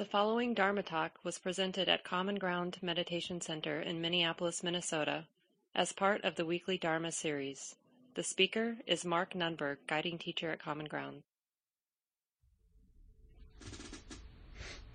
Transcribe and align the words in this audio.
The 0.00 0.06
following 0.06 0.54
Dharma 0.54 0.82
talk 0.82 1.18
was 1.24 1.38
presented 1.38 1.86
at 1.86 2.04
Common 2.04 2.36
Ground 2.36 2.78
Meditation 2.80 3.42
Center 3.42 3.82
in 3.82 4.00
Minneapolis, 4.00 4.62
Minnesota, 4.62 5.26
as 5.74 5.92
part 5.92 6.24
of 6.24 6.36
the 6.36 6.46
weekly 6.46 6.78
Dharma 6.78 7.12
series. 7.12 7.74
The 8.14 8.22
speaker 8.22 8.78
is 8.86 9.04
Mark 9.04 9.34
Nunberg, 9.34 9.76
guiding 9.86 10.16
teacher 10.16 10.50
at 10.52 10.62
Common 10.62 10.86
Ground. 10.86 11.22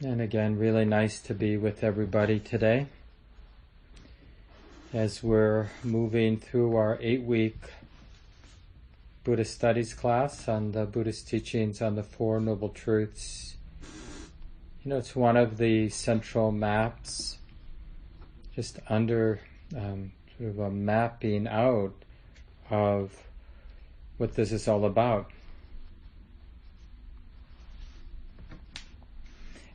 And 0.02 0.22
again, 0.22 0.58
really 0.58 0.86
nice 0.86 1.20
to 1.20 1.36
be 1.36 1.56
with 1.56 1.84
everybody 1.84 2.40
today 2.40 2.88
as 4.92 5.22
we're 5.22 5.68
moving 5.84 6.36
through 6.36 6.78
our 6.78 6.98
eight 7.00 7.22
week 7.22 7.60
Buddhist 9.24 9.54
studies 9.54 9.94
class 9.94 10.48
on 10.48 10.72
the 10.72 10.88
Buddhist 10.88 11.28
teachings 11.28 11.80
on 11.80 11.94
the 11.94 12.02
Four 12.02 12.40
Noble 12.40 12.70
Truths 12.70 13.55
you 14.86 14.92
know, 14.92 14.98
it's 15.00 15.16
one 15.16 15.36
of 15.36 15.58
the 15.58 15.90
central 15.90 16.52
maps, 16.52 17.40
just 18.54 18.78
under 18.88 19.40
um, 19.76 20.12
sort 20.38 20.52
of 20.52 20.60
a 20.60 20.70
mapping 20.70 21.48
out 21.48 21.94
of 22.70 23.12
what 24.18 24.36
this 24.36 24.52
is 24.52 24.68
all 24.68 24.86
about. 24.86 25.32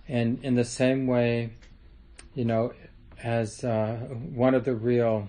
And 0.07 0.39
in 0.45 0.55
the 0.55 0.65
same 0.65 1.09
way, 1.09 1.51
you 2.37 2.45
know, 2.45 2.73
as 3.21 3.65
uh, 3.65 3.97
one 4.13 4.55
of 4.55 4.65
the 4.65 4.75
real 4.75 5.29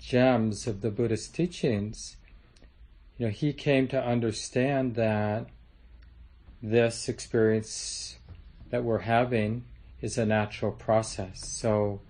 gems 0.00 0.66
of 0.66 0.80
the 0.80 0.90
Buddhist 0.90 1.32
teachings, 1.32 2.16
you 3.18 3.26
know, 3.26 3.32
he 3.32 3.52
came 3.52 3.86
to 3.88 4.04
understand 4.04 4.96
that 4.96 5.46
this 6.60 7.08
experience 7.08 8.18
that 8.70 8.84
we're 8.84 8.98
having 9.00 9.64
is 10.00 10.18
a 10.18 10.26
natural 10.26 10.72
process. 10.72 11.46
So 11.48 12.00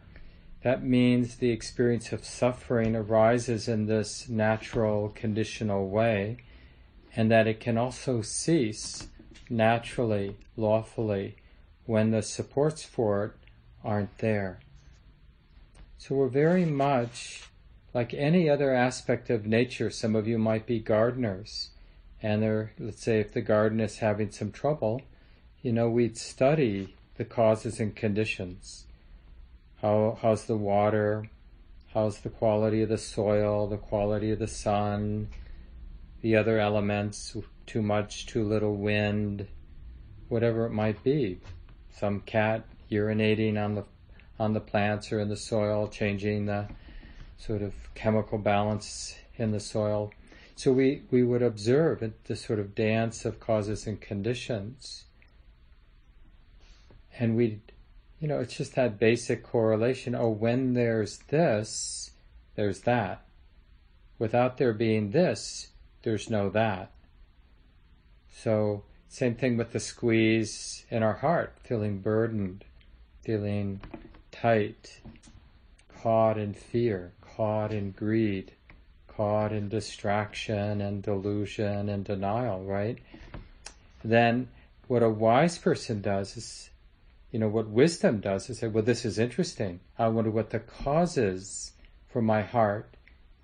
that 0.62 0.82
means 0.82 1.36
the 1.36 1.50
experience 1.50 2.12
of 2.12 2.24
suffering 2.24 2.96
arises 2.96 3.68
in 3.68 3.86
this 3.86 4.28
natural, 4.28 5.10
conditional 5.10 5.88
way, 5.88 6.38
and 7.14 7.30
that 7.30 7.46
it 7.46 7.60
can 7.60 7.76
also 7.76 8.22
cease 8.22 9.08
naturally, 9.50 10.36
lawfully, 10.56 11.36
when 11.86 12.10
the 12.10 12.22
supports 12.22 12.82
for 12.82 13.24
it 13.24 13.32
aren't 13.84 14.18
there. 14.18 14.60
So 15.98 16.14
we're 16.14 16.28
very 16.28 16.64
much 16.64 17.44
like 17.92 18.12
any 18.12 18.48
other 18.48 18.74
aspect 18.74 19.30
of 19.30 19.46
nature. 19.46 19.90
Some 19.90 20.16
of 20.16 20.26
you 20.26 20.38
might 20.38 20.66
be 20.66 20.80
gardeners, 20.80 21.70
and 22.22 22.42
they're, 22.42 22.72
let's 22.78 23.02
say, 23.02 23.20
if 23.20 23.32
the 23.32 23.42
garden 23.42 23.80
is 23.80 23.98
having 23.98 24.30
some 24.30 24.50
trouble, 24.50 25.02
you 25.64 25.72
know, 25.72 25.88
we'd 25.88 26.18
study 26.18 26.94
the 27.16 27.24
causes 27.24 27.80
and 27.80 27.96
conditions. 27.96 28.84
How, 29.80 30.18
how's 30.20 30.44
the 30.44 30.58
water? 30.58 31.30
How's 31.94 32.18
the 32.18 32.28
quality 32.28 32.82
of 32.82 32.90
the 32.90 32.98
soil, 32.98 33.66
the 33.66 33.78
quality 33.78 34.30
of 34.30 34.38
the 34.38 34.46
sun, 34.46 35.28
the 36.20 36.36
other 36.36 36.58
elements, 36.58 37.34
too 37.64 37.80
much, 37.80 38.26
too 38.26 38.44
little 38.44 38.76
wind, 38.76 39.46
whatever 40.28 40.66
it 40.66 40.72
might 40.72 41.02
be. 41.02 41.40
Some 41.98 42.20
cat 42.20 42.66
urinating 42.90 43.56
on 43.56 43.74
the 43.74 43.84
on 44.38 44.52
the 44.52 44.60
plants 44.60 45.12
or 45.12 45.20
in 45.20 45.30
the 45.30 45.36
soil, 45.36 45.88
changing 45.88 46.44
the 46.44 46.68
sort 47.38 47.62
of 47.62 47.72
chemical 47.94 48.36
balance 48.36 49.16
in 49.36 49.52
the 49.52 49.60
soil. 49.60 50.12
So 50.56 50.72
we, 50.72 51.04
we 51.10 51.22
would 51.22 51.42
observe 51.42 52.12
the 52.24 52.36
sort 52.36 52.58
of 52.58 52.74
dance 52.74 53.24
of 53.24 53.40
causes 53.40 53.86
and 53.86 53.98
conditions 53.98 55.04
and 57.18 57.36
we, 57.36 57.60
you 58.20 58.28
know, 58.28 58.40
it's 58.40 58.56
just 58.56 58.74
that 58.74 58.98
basic 58.98 59.42
correlation. 59.42 60.14
Oh, 60.14 60.30
when 60.30 60.74
there's 60.74 61.18
this, 61.28 62.10
there's 62.56 62.80
that. 62.80 63.24
Without 64.18 64.58
there 64.58 64.72
being 64.72 65.10
this, 65.10 65.68
there's 66.02 66.30
no 66.30 66.48
that. 66.50 66.90
So, 68.32 68.84
same 69.08 69.34
thing 69.36 69.56
with 69.56 69.72
the 69.72 69.80
squeeze 69.80 70.84
in 70.90 71.02
our 71.02 71.14
heart, 71.14 71.56
feeling 71.62 72.00
burdened, 72.00 72.64
feeling 73.22 73.80
tight, 74.32 75.00
caught 76.02 76.36
in 76.36 76.52
fear, 76.52 77.12
caught 77.20 77.72
in 77.72 77.92
greed, 77.92 78.52
caught 79.06 79.52
in 79.52 79.68
distraction 79.68 80.80
and 80.80 81.02
delusion 81.02 81.88
and 81.88 82.04
denial, 82.04 82.64
right? 82.64 82.98
Then 84.02 84.48
what 84.88 85.02
a 85.02 85.08
wise 85.08 85.56
person 85.58 86.02
does 86.02 86.36
is 86.36 86.70
you 87.34 87.40
know, 87.40 87.48
what 87.48 87.68
wisdom 87.68 88.20
does 88.20 88.48
is 88.48 88.60
say, 88.60 88.68
well, 88.68 88.84
this 88.84 89.04
is 89.04 89.18
interesting. 89.18 89.80
I 89.98 90.06
wonder 90.06 90.30
what 90.30 90.50
the 90.50 90.60
causes 90.60 91.72
for 92.06 92.22
my 92.22 92.42
heart 92.42 92.96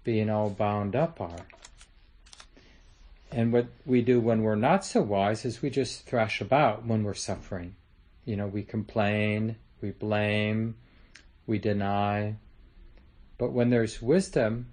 being 0.04 0.30
all 0.30 0.48
bound 0.48 0.94
up 0.94 1.20
are. 1.20 1.44
And 3.32 3.52
what 3.52 3.66
we 3.84 4.00
do 4.00 4.20
when 4.20 4.42
we're 4.42 4.54
not 4.54 4.84
so 4.84 5.02
wise 5.02 5.44
is 5.44 5.60
we 5.60 5.70
just 5.70 6.06
thrash 6.06 6.40
about 6.40 6.86
when 6.86 7.02
we're 7.02 7.14
suffering. 7.14 7.74
You 8.24 8.36
know, 8.36 8.46
we 8.46 8.62
complain, 8.62 9.56
we 9.80 9.90
blame, 9.90 10.76
we 11.48 11.58
deny. 11.58 12.36
But 13.38 13.50
when 13.50 13.70
there's 13.70 14.00
wisdom, 14.00 14.68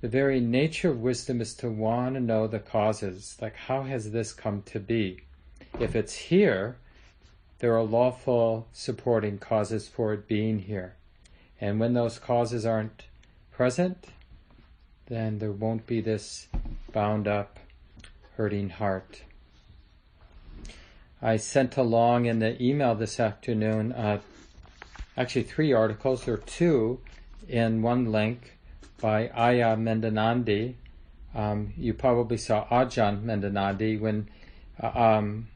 the 0.00 0.08
very 0.08 0.40
nature 0.40 0.88
of 0.88 1.02
wisdom 1.02 1.42
is 1.42 1.52
to 1.56 1.68
want 1.68 2.14
to 2.14 2.20
know 2.20 2.46
the 2.46 2.60
causes. 2.60 3.36
Like, 3.42 3.56
how 3.56 3.82
has 3.82 4.10
this 4.10 4.32
come 4.32 4.62
to 4.62 4.80
be? 4.80 5.20
If 5.78 5.94
it's 5.94 6.14
here, 6.14 6.78
there 7.62 7.76
are 7.76 7.84
lawful 7.84 8.66
supporting 8.72 9.38
causes 9.38 9.86
for 9.86 10.12
it 10.12 10.26
being 10.26 10.58
here. 10.58 10.96
And 11.60 11.78
when 11.78 11.94
those 11.94 12.18
causes 12.18 12.66
aren't 12.66 13.04
present, 13.52 14.08
then 15.06 15.38
there 15.38 15.52
won't 15.52 15.86
be 15.86 16.00
this 16.00 16.48
bound 16.90 17.28
up, 17.28 17.60
hurting 18.36 18.68
heart. 18.70 19.22
I 21.22 21.36
sent 21.36 21.76
along 21.76 22.26
in 22.26 22.40
the 22.40 22.60
email 22.60 22.96
this 22.96 23.20
afternoon, 23.20 23.92
uh, 23.92 24.18
actually 25.16 25.44
three 25.44 25.72
articles, 25.72 26.26
or 26.26 26.38
two 26.38 26.98
in 27.48 27.80
one 27.80 28.10
link 28.10 28.58
by 29.00 29.28
Ayya 29.28 29.76
Medhanandi. 29.78 30.74
Um, 31.32 31.74
you 31.76 31.94
probably 31.94 32.38
saw 32.38 32.66
Ajahn 32.66 33.22
Medhanandi 33.22 34.00
when 34.00 34.28
uh, 34.82 34.88
um, 34.88 35.46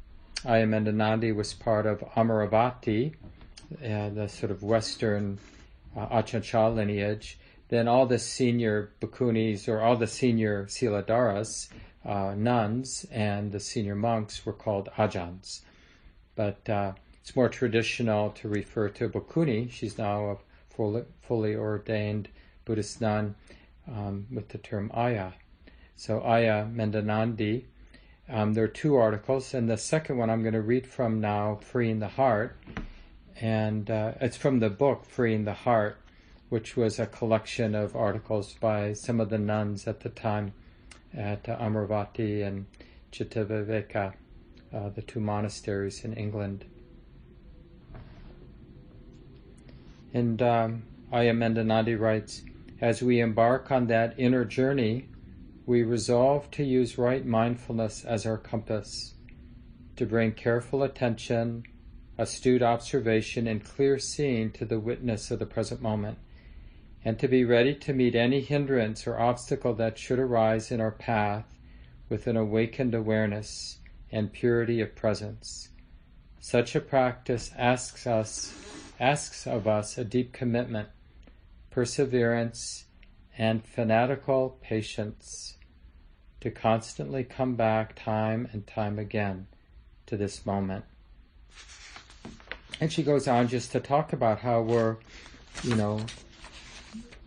Ayya 0.47 0.69
Medhanandi 0.69 1.35
was 1.35 1.53
part 1.55 1.87
of 1.87 1.99
Amaravati, 2.15 3.15
uh, 3.85 4.11
the 4.11 4.29
sort 4.29 4.53
of 4.53 4.63
Western 4.63 5.41
uh, 5.97 6.23
lineage. 6.71 7.39
Then 7.69 7.89
all 7.89 8.07
the 8.07 8.21
senior 8.21 8.93
bhikkhunis 9.01 9.67
or 9.69 9.81
all 9.81 9.97
the 9.97 10.07
senior 10.07 10.67
Siladharas, 10.67 11.69
uh, 12.05 12.35
nuns, 12.37 13.05
and 13.11 13.51
the 13.51 13.59
senior 13.59 13.97
monks 13.97 14.47
were 14.47 14.53
called 14.53 14.89
ajahns. 14.97 15.63
But 16.37 16.69
uh, 16.69 16.93
it's 17.21 17.35
more 17.35 17.49
traditional 17.49 18.31
to 18.31 18.49
refer 18.49 18.89
to 18.91 19.09
bhikkhuni. 19.09 19.73
She's 19.73 19.99
now 19.99 20.27
a 20.27 20.37
fully, 20.73 21.03
fully 21.23 21.57
ordained 21.57 22.29
Buddhist 22.65 23.01
nun 23.01 23.35
um, 23.89 24.29
with 24.33 24.51
the 24.51 24.59
term 24.59 24.93
Ayya. 24.95 25.33
So 25.97 26.21
Ayya 26.21 26.73
Medhanandi 26.73 27.65
um, 28.29 28.55
there 28.55 28.65
are 28.65 28.69
two 28.69 28.97
articles, 28.97 29.55
and 29.55 29.69
the 29.69 29.77
second 29.77 30.17
one 30.19 30.31
I'm 30.31 30.43
going 30.43 30.55
to 30.55 30.61
read 30.61 30.87
from 30.87 31.21
now, 31.21 31.59
Freeing 31.63 32.01
the 32.01 32.09
Heart. 32.09 32.59
And 33.41 33.91
uh, 33.91 34.13
it's 34.21 34.37
from 34.37 34.61
the 34.61 34.71
book 34.71 35.05
Freeing 35.05 35.45
the 35.45 35.53
Heart, 35.53 35.99
which 36.49 36.77
was 36.77 36.99
a 36.99 37.07
collection 37.07 37.75
of 37.75 37.95
articles 37.95 38.55
by 38.55 38.95
some 38.95 39.21
of 39.21 39.29
the 39.29 39.39
nuns 39.39 39.87
at 39.87 40.01
the 40.01 40.09
time 40.09 40.55
at 41.15 41.49
uh, 41.49 41.59
Amaravati 41.59 42.47
and 42.47 42.67
Cittaviveka, 43.13 44.15
uh, 44.75 44.89
the 44.89 45.03
two 45.03 45.21
monasteries 45.21 46.05
in 46.05 46.15
England. 46.15 46.65
And 50.13 50.41
um, 50.41 50.83
Ayya 51.13 51.37
Medhanandi 51.37 51.99
writes, 51.99 52.43
as 52.81 53.03
we 53.03 53.21
embark 53.21 53.71
on 53.71 53.87
that 53.87 54.15
inner 54.19 54.45
journey, 54.45 55.09
we 55.67 55.83
resolve 55.83 56.49
to 56.53 56.63
use 56.63 56.97
right 56.97 57.27
mindfulness 57.27 58.05
as 58.05 58.25
our 58.25 58.39
compass, 58.39 59.15
to 59.97 60.07
bring 60.07 60.31
careful 60.31 60.85
attention, 60.85 61.65
astute 62.17 62.63
observation, 62.63 63.49
and 63.49 63.65
clear 63.65 63.99
seeing 63.99 64.53
to 64.53 64.65
the 64.65 64.79
witness 64.79 65.33
of 65.33 65.41
the 65.41 65.47
present 65.47 65.83
moment, 65.83 66.17
and 67.05 67.19
to 67.19 67.27
be 67.27 67.45
ready 67.45 67.75
to 67.75 67.93
meet 67.93 68.15
any 68.15 68.41
hindrance 68.41 69.09
or 69.09 69.19
obstacle 69.19 69.75
that 69.75 69.99
should 69.99 70.21
arise 70.21 70.71
in 70.71 70.81
our 70.81 70.93
path 70.93 71.59
with 72.09 72.29
an 72.29 72.37
awakened 72.37 72.95
awareness 72.95 73.79
and 74.13 74.33
purity 74.33 74.81
of 74.81 74.95
presence. 74.95 75.71
Such 76.39 76.77
a 76.77 76.81
practice 76.81 77.51
asks 77.59 78.07
us 78.07 78.55
asks 79.01 79.47
of 79.47 79.67
us 79.67 79.99
a 79.99 80.05
deep 80.05 80.33
commitment, 80.33 80.89
perseverance, 81.71 82.85
and 83.37 83.63
fanatical 83.63 84.57
patience 84.63 85.56
to 86.41 86.51
constantly 86.51 87.25
come 87.25 87.55
back 87.55 87.95
time 87.95 88.49
and 88.53 88.67
time 88.67 88.99
again 88.99 89.47
to 90.07 90.17
this 90.17 90.47
moment. 90.47 90.85
and 92.81 92.93
she 92.93 93.03
goes 93.03 93.27
on 93.27 93.49
just 93.49 93.73
to 93.73 93.81
talk 93.81 94.13
about 94.13 94.41
how 94.41 94.61
we're, 94.61 94.97
you 95.63 95.75
know, 95.75 96.01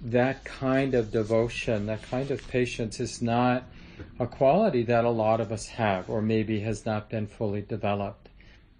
that 0.01 0.45
kind 0.45 0.93
of 0.93 1.11
devotion, 1.11 1.87
that 1.87 2.01
kind 2.03 2.31
of 2.31 2.47
patience 2.47 2.99
is 2.99 3.21
not 3.21 3.63
a 4.19 4.27
quality 4.27 4.83
that 4.83 5.03
a 5.03 5.09
lot 5.09 5.41
of 5.41 5.51
us 5.51 5.67
have, 5.67 6.09
or 6.09 6.21
maybe 6.21 6.61
has 6.61 6.85
not 6.85 7.09
been 7.09 7.27
fully 7.27 7.61
developed. 7.61 8.29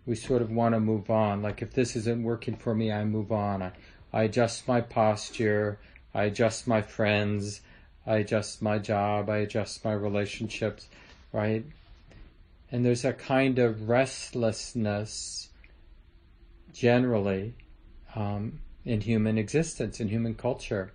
We 0.05 0.15
sort 0.15 0.41
of 0.41 0.49
want 0.49 0.75
to 0.75 0.79
move 0.79 1.09
on. 1.09 1.41
Like 1.41 1.61
if 1.61 1.73
this 1.73 1.95
isn't 1.95 2.23
working 2.23 2.55
for 2.55 2.73
me, 2.73 2.91
I 2.91 3.03
move 3.03 3.31
on. 3.31 3.61
I, 3.61 3.71
I 4.13 4.23
adjust 4.23 4.67
my 4.67 4.81
posture. 4.81 5.79
I 6.13 6.23
adjust 6.23 6.67
my 6.67 6.81
friends. 6.81 7.61
I 8.09 8.17
adjust 8.17 8.61
my 8.61 8.79
job. 8.79 9.29
I 9.29 9.37
adjust 9.37 9.85
my 9.85 9.93
relationships, 9.93 10.87
right? 11.31 11.63
And 12.71 12.83
there's 12.83 13.05
a 13.05 13.13
kind 13.13 13.59
of 13.59 13.87
restlessness 13.87 15.49
generally 16.73 17.53
um, 18.15 18.61
in 18.83 19.01
human 19.01 19.37
existence, 19.37 19.99
in 19.99 20.07
human 20.07 20.33
culture 20.33 20.91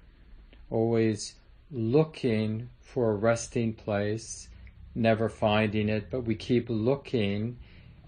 always 0.71 1.35
looking 1.71 2.69
for 2.81 3.13
a 3.13 3.15
resting 3.15 3.73
place, 3.73 4.49
never 4.97 5.29
finding 5.29 5.89
it, 5.89 6.11
but 6.11 6.23
we 6.23 6.35
keep 6.35 6.67
looking 6.69 7.57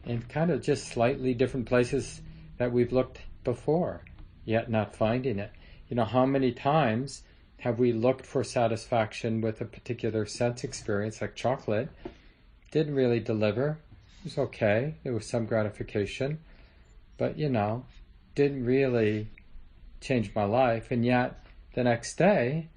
in 0.05 0.21
kind 0.23 0.51
of 0.51 0.63
just 0.63 0.89
slightly 0.89 1.33
different 1.33 1.67
places 1.67 2.21
that 2.59 2.73
we've 2.73 2.93
looked 2.93 3.21
before, 3.45 4.03
yet 4.45 4.69
not 4.69 4.97
finding 4.97 5.39
it. 5.39 5.53
You 5.89 5.95
know, 5.95 6.05
how 6.05 6.27
many 6.27 6.51
times 6.51 7.23
have 7.59 7.79
we 7.79 7.93
looked 7.93 8.27
for 8.27 8.45
satisfaction 8.45 9.41
with 9.41 9.61
a 9.61 9.65
particular 9.65 10.27
sense 10.27 10.65
experience, 10.65 11.21
like 11.21 11.35
chocolate? 11.35 11.89
Didn't 12.71 12.95
really 12.95 13.21
deliver. 13.21 13.79
It 14.21 14.25
was 14.25 14.39
okay. 14.39 14.95
There 15.03 15.13
was 15.13 15.27
some 15.27 15.47
gratification, 15.47 16.39
but 17.17 17.39
you 17.39 17.49
know, 17.49 17.85
didn't 18.35 18.65
really 18.65 19.29
change 20.01 20.35
my 20.35 20.45
life. 20.45 20.91
And 20.91 21.05
yet, 21.05 21.45
the 21.75 21.85
next 21.85 22.17
day, 22.17 22.69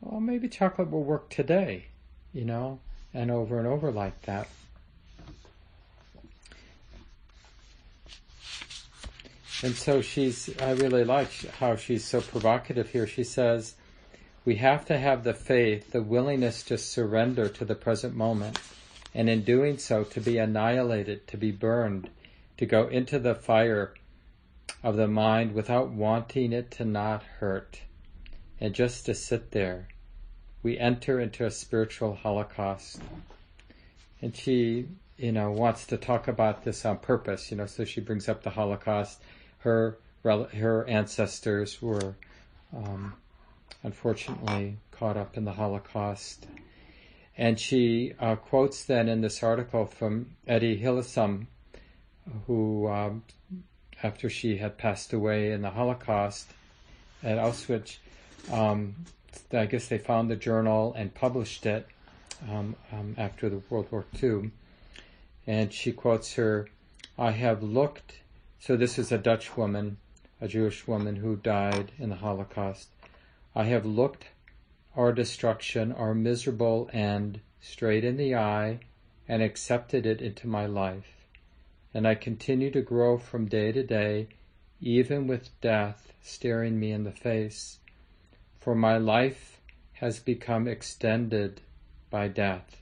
well, 0.00 0.20
maybe 0.20 0.48
chocolate 0.48 0.90
will 0.90 1.04
work 1.04 1.30
today, 1.30 1.86
you 2.32 2.44
know, 2.44 2.80
and 3.12 3.30
over 3.30 3.58
and 3.58 3.66
over 3.66 3.90
like 3.90 4.20
that. 4.22 4.48
And 9.62 9.74
so 9.76 10.02
she's, 10.02 10.50
I 10.60 10.72
really 10.72 11.04
like 11.04 11.30
how 11.60 11.76
she's 11.76 12.04
so 12.04 12.20
provocative 12.20 12.90
here. 12.90 13.06
She 13.06 13.22
says, 13.22 13.76
we 14.44 14.56
have 14.56 14.84
to 14.86 14.98
have 14.98 15.24
the 15.24 15.34
faith, 15.34 15.92
the 15.92 16.02
willingness 16.02 16.62
to 16.64 16.78
surrender 16.78 17.48
to 17.48 17.64
the 17.64 17.74
present 17.74 18.14
moment, 18.14 18.58
and 19.14 19.28
in 19.28 19.42
doing 19.42 19.78
so, 19.78 20.04
to 20.04 20.20
be 20.20 20.38
annihilated, 20.38 21.26
to 21.28 21.36
be 21.36 21.50
burned, 21.50 22.10
to 22.56 22.66
go 22.66 22.88
into 22.88 23.18
the 23.18 23.34
fire 23.34 23.94
of 24.82 24.96
the 24.96 25.08
mind 25.08 25.52
without 25.52 25.90
wanting 25.90 26.52
it 26.52 26.70
to 26.72 26.84
not 26.84 27.22
hurt 27.40 27.80
and 28.62 28.74
just 28.74 29.06
to 29.06 29.14
sit 29.14 29.50
there, 29.50 29.88
we 30.62 30.78
enter 30.78 31.18
into 31.18 31.44
a 31.44 31.50
spiritual 31.50 32.14
holocaust. 32.14 33.00
And 34.20 34.36
she, 34.36 34.86
you 35.16 35.32
know, 35.32 35.50
wants 35.50 35.84
to 35.88 35.96
talk 35.96 36.28
about 36.28 36.62
this 36.62 36.84
on 36.84 36.98
purpose, 36.98 37.50
you 37.50 37.56
know, 37.56 37.66
so 37.66 37.84
she 37.84 38.00
brings 38.00 38.28
up 38.28 38.44
the 38.44 38.50
Holocaust. 38.50 39.20
Her 39.58 39.98
her 40.22 40.88
ancestors 40.88 41.82
were 41.82 42.14
um, 42.72 43.14
unfortunately 43.82 44.76
caught 44.90 45.16
up 45.16 45.36
in 45.36 45.44
the 45.44 45.52
Holocaust. 45.52 46.46
And 47.36 47.58
she 47.58 48.14
uh, 48.20 48.36
quotes 48.36 48.84
then 48.84 49.08
in 49.08 49.20
this 49.20 49.42
article 49.42 49.86
from 49.86 50.36
Etty 50.46 50.78
Hillesum, 50.80 51.46
who, 52.46 52.88
um, 52.88 53.22
after 54.02 54.28
she 54.28 54.58
had 54.58 54.78
passed 54.78 55.12
away 55.12 55.52
in 55.52 55.62
the 55.62 55.70
Holocaust 55.70 56.50
at 57.22 57.38
Auschwitz, 57.38 57.98
um, 58.50 58.94
I 59.52 59.66
guess 59.66 59.88
they 59.88 59.98
found 59.98 60.30
the 60.30 60.36
journal 60.36 60.94
and 60.96 61.14
published 61.14 61.66
it 61.66 61.86
um, 62.50 62.76
um, 62.92 63.14
after 63.16 63.48
the 63.48 63.62
World 63.70 63.86
War 63.90 64.04
II. 64.22 64.50
And 65.46 65.72
she 65.72 65.92
quotes 65.92 66.34
her, 66.34 66.68
I 67.18 67.30
have 67.32 67.62
looked, 67.62 68.20
so 68.60 68.76
this 68.76 68.98
is 68.98 69.10
a 69.10 69.18
Dutch 69.18 69.56
woman, 69.56 69.96
a 70.40 70.48
Jewish 70.48 70.86
woman 70.86 71.16
who 71.16 71.36
died 71.36 71.92
in 71.98 72.10
the 72.10 72.16
Holocaust. 72.16 72.88
I 73.54 73.64
have 73.64 73.84
looked 73.84 74.26
our 74.96 75.12
destruction, 75.12 75.92
our 75.92 76.14
miserable 76.14 76.90
end, 76.92 77.40
straight 77.60 78.04
in 78.04 78.16
the 78.16 78.34
eye 78.34 78.80
and 79.28 79.42
accepted 79.42 80.06
it 80.06 80.20
into 80.20 80.46
my 80.46 80.66
life. 80.66 81.26
And 81.94 82.06
I 82.06 82.14
continue 82.14 82.70
to 82.70 82.82
grow 82.82 83.18
from 83.18 83.46
day 83.46 83.72
to 83.72 83.82
day, 83.82 84.28
even 84.80 85.26
with 85.26 85.58
death 85.60 86.12
staring 86.22 86.78
me 86.78 86.92
in 86.92 87.04
the 87.04 87.12
face 87.12 87.78
for 88.62 88.76
my 88.76 88.96
life 88.96 89.60
has 89.94 90.20
become 90.20 90.68
extended 90.68 91.60
by 92.10 92.28
death. 92.28 92.80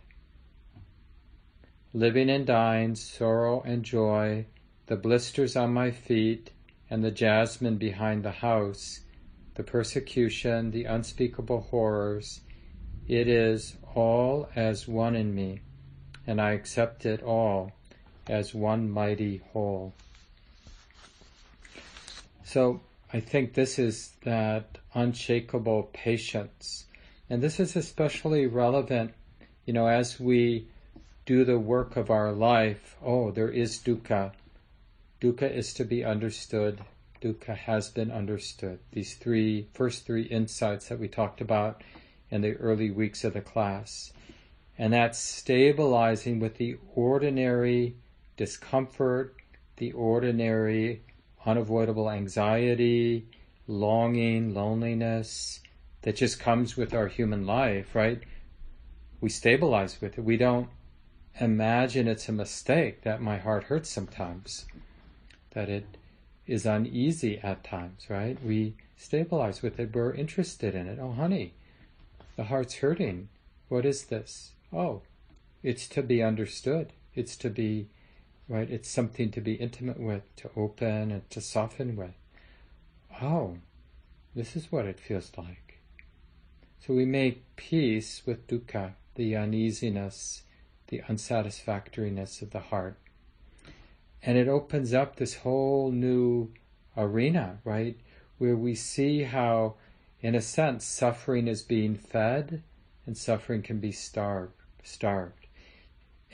Living 1.95 2.29
and 2.29 2.47
dying, 2.47 2.95
sorrow 2.95 3.63
and 3.63 3.83
joy, 3.83 4.45
the 4.89 4.97
blisters 4.97 5.57
on 5.57 5.73
my 5.73 5.91
feet, 5.91 6.51
and 6.91 7.03
the 7.03 7.11
jasmine 7.11 7.79
behind 7.79 8.23
the 8.23 8.31
house, 8.31 9.01
the 9.55 9.62
persecution, 9.62 10.70
the 10.70 10.85
unspeakable 10.85 11.62
horrors, 11.70 12.41
it 13.08 13.29
is 13.29 13.76
all 13.94 14.49
as 14.55 14.87
one 14.87 15.17
in 15.17 15.35
me, 15.35 15.61
and 16.26 16.41
I 16.41 16.52
accept 16.52 17.06
it 17.06 17.23
all 17.23 17.73
as 18.29 18.55
one 18.55 18.88
mighty 18.88 19.43
whole. 19.52 19.93
So 22.44 22.81
I 23.12 23.20
think 23.20 23.55
this 23.55 23.79
is 23.79 24.12
that 24.23 24.79
unshakable 24.94 25.91
patience. 25.93 26.87
And 27.29 27.43
this 27.43 27.61
is 27.61 27.76
especially 27.76 28.47
relevant, 28.47 29.14
you 29.67 29.73
know, 29.73 29.87
as 29.87 30.19
we 30.20 30.69
do 31.26 31.44
the 31.44 31.58
work 31.58 31.97
of 31.97 32.11
our 32.11 32.32
life. 32.32 32.97
Oh, 33.05 33.31
there 33.31 33.50
is 33.50 33.79
dukkha. 33.79 34.32
Dukkha 35.20 35.52
is 35.52 35.75
to 35.75 35.85
be 35.85 36.05
understood. 36.05 36.81
Dukkha 37.21 37.57
has 37.57 37.89
been 37.89 38.11
understood. 38.11 38.79
These 38.93 39.15
three, 39.15 39.69
first 39.75 40.07
three 40.07 40.23
insights 40.23 40.89
that 40.89 40.99
we 40.99 41.09
talked 41.09 41.41
about 41.41 41.83
in 42.31 42.41
the 42.41 42.55
early 42.55 42.91
weeks 42.91 43.25
of 43.25 43.35
the 43.35 43.41
class. 43.41 44.13
And 44.79 44.93
that's 44.93 45.19
stabilizing 45.19 46.41
with 46.41 46.57
the 46.57 46.79
ordinary 46.95 47.97
discomfort, 48.37 49.37
the 49.77 49.93
ordinary 49.93 51.03
unavoidable 51.45 52.11
anxiety, 52.11 53.27
longing, 53.67 54.55
loneliness 54.55 55.61
that 56.03 56.17
just 56.17 56.41
comes 56.41 56.77
with 56.77 56.95
our 56.95 57.09
human 57.09 57.47
life, 57.47 57.95
right? 57.95 58.23
We 59.21 59.29
stabilize 59.29 60.00
with 60.00 60.19
it. 60.19 60.25
We 60.25 60.37
don't 60.37 60.69
imagine 61.39 62.09
it's 62.09 62.29
a 62.29 62.33
mistake 62.33 63.03
that 63.03 63.21
my 63.21 63.37
heart 63.37 63.65
hurts 63.65 63.91
sometimes, 63.91 64.67
that 65.50 65.69
it 65.69 65.85
is 66.50 66.66
uneasy 66.66 67.38
at 67.38 67.64
times, 67.64 68.07
right? 68.09 68.37
We 68.45 68.75
stabilize 68.97 69.62
with 69.62 69.78
it. 69.78 69.95
We're 69.95 70.12
interested 70.12 70.75
in 70.75 70.87
it. 70.87 70.99
Oh, 71.00 71.12
honey, 71.12 71.54
the 72.37 72.45
heart's 72.45 72.76
hurting. 72.76 73.28
What 73.69 73.87
is 73.87 74.04
this? 74.04 74.52
Oh, 74.73 75.02
it's 75.62 75.87
to 75.88 76.02
be 76.02 76.23
understood. 76.23 76.92
It's 77.14 77.37
to 77.37 77.50
be 77.50 77.88
right? 78.50 78.69
It's 78.69 78.90
something 78.90 79.30
to 79.30 79.40
be 79.40 79.54
intimate 79.54 80.00
with, 80.00 80.25
to 80.37 80.50
open 80.57 81.12
and 81.12 81.30
to 81.30 81.40
soften 81.40 81.95
with. 81.95 82.14
Oh, 83.23 83.59
this 84.35 84.57
is 84.57 84.73
what 84.73 84.87
it 84.87 84.99
feels 84.99 85.30
like. 85.38 85.78
So 86.85 86.95
we 86.95 87.04
make 87.04 87.57
peace 87.57 88.23
with 88.26 88.49
dukkha, 88.49 88.95
the 89.14 89.37
uneasiness, 89.37 90.42
the 90.88 91.02
unsatisfactoriness 91.09 92.42
of 92.42 92.50
the 92.50 92.59
heart. 92.59 92.97
And 94.23 94.37
it 94.37 94.49
opens 94.49 94.93
up 94.93 95.17
this 95.17 95.37
whole 95.37 95.91
new 95.91 96.50
arena, 96.97 97.59
right? 97.65 97.99
Where 98.39 98.57
we 98.57 98.75
see 98.75 99.23
how, 99.23 99.77
in 100.21 100.35
a 100.35 100.43
sense, 100.43 100.85
suffering 100.85 101.49
is 101.49 101.62
being 101.62 101.95
fed 101.95 102.62
and 103.07 103.17
suffering 103.17 103.62
can 103.62 103.79
be 103.79 103.93
starved, 103.93 104.53
starved. 104.83 105.47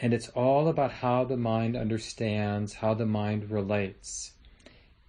And 0.01 0.13
it's 0.13 0.29
all 0.31 0.69
about 0.69 0.93
how 0.93 1.25
the 1.25 1.37
mind 1.37 1.77
understands, 1.77 2.75
how 2.75 2.95
the 2.95 3.07
mind 3.07 3.51
relates. 3.51 4.33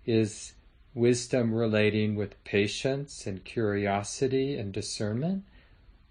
Is 0.05 0.53
wisdom 0.93 1.53
relating 1.53 2.15
with 2.15 2.41
patience 2.43 3.27
and 3.27 3.43
curiosity 3.43 4.55
and 4.55 4.71
discernment? 4.71 5.43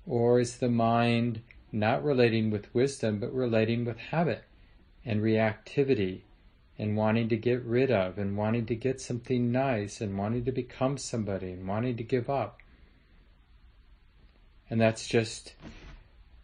Or 0.05 0.39
is 0.39 0.59
the 0.59 0.69
mind 0.69 1.43
not 1.73 2.05
relating 2.05 2.51
with 2.51 2.75
wisdom, 2.75 3.19
but 3.19 3.33
relating 3.33 3.85
with 3.85 3.99
habit 3.99 4.45
and 5.05 5.23
reactivity 5.23 6.23
and 6.79 6.97
wanting 6.97 7.29
to 7.29 7.37
get 7.37 7.63
rid 7.65 7.91
of 7.91 8.19
and 8.19 8.37
wanting 8.37 8.67
to 8.67 8.75
get 8.75 9.01
something 9.01 9.51
nice 9.51 10.01
and 10.01 10.19
wanting 10.19 10.45
to 10.45 10.53
become 10.53 10.99
somebody 10.99 11.53
and 11.53 11.67
wanting 11.67 11.97
to 11.97 12.03
give 12.03 12.29
up? 12.29 12.61
And 14.69 14.81
that's 14.81 15.07
just, 15.07 15.55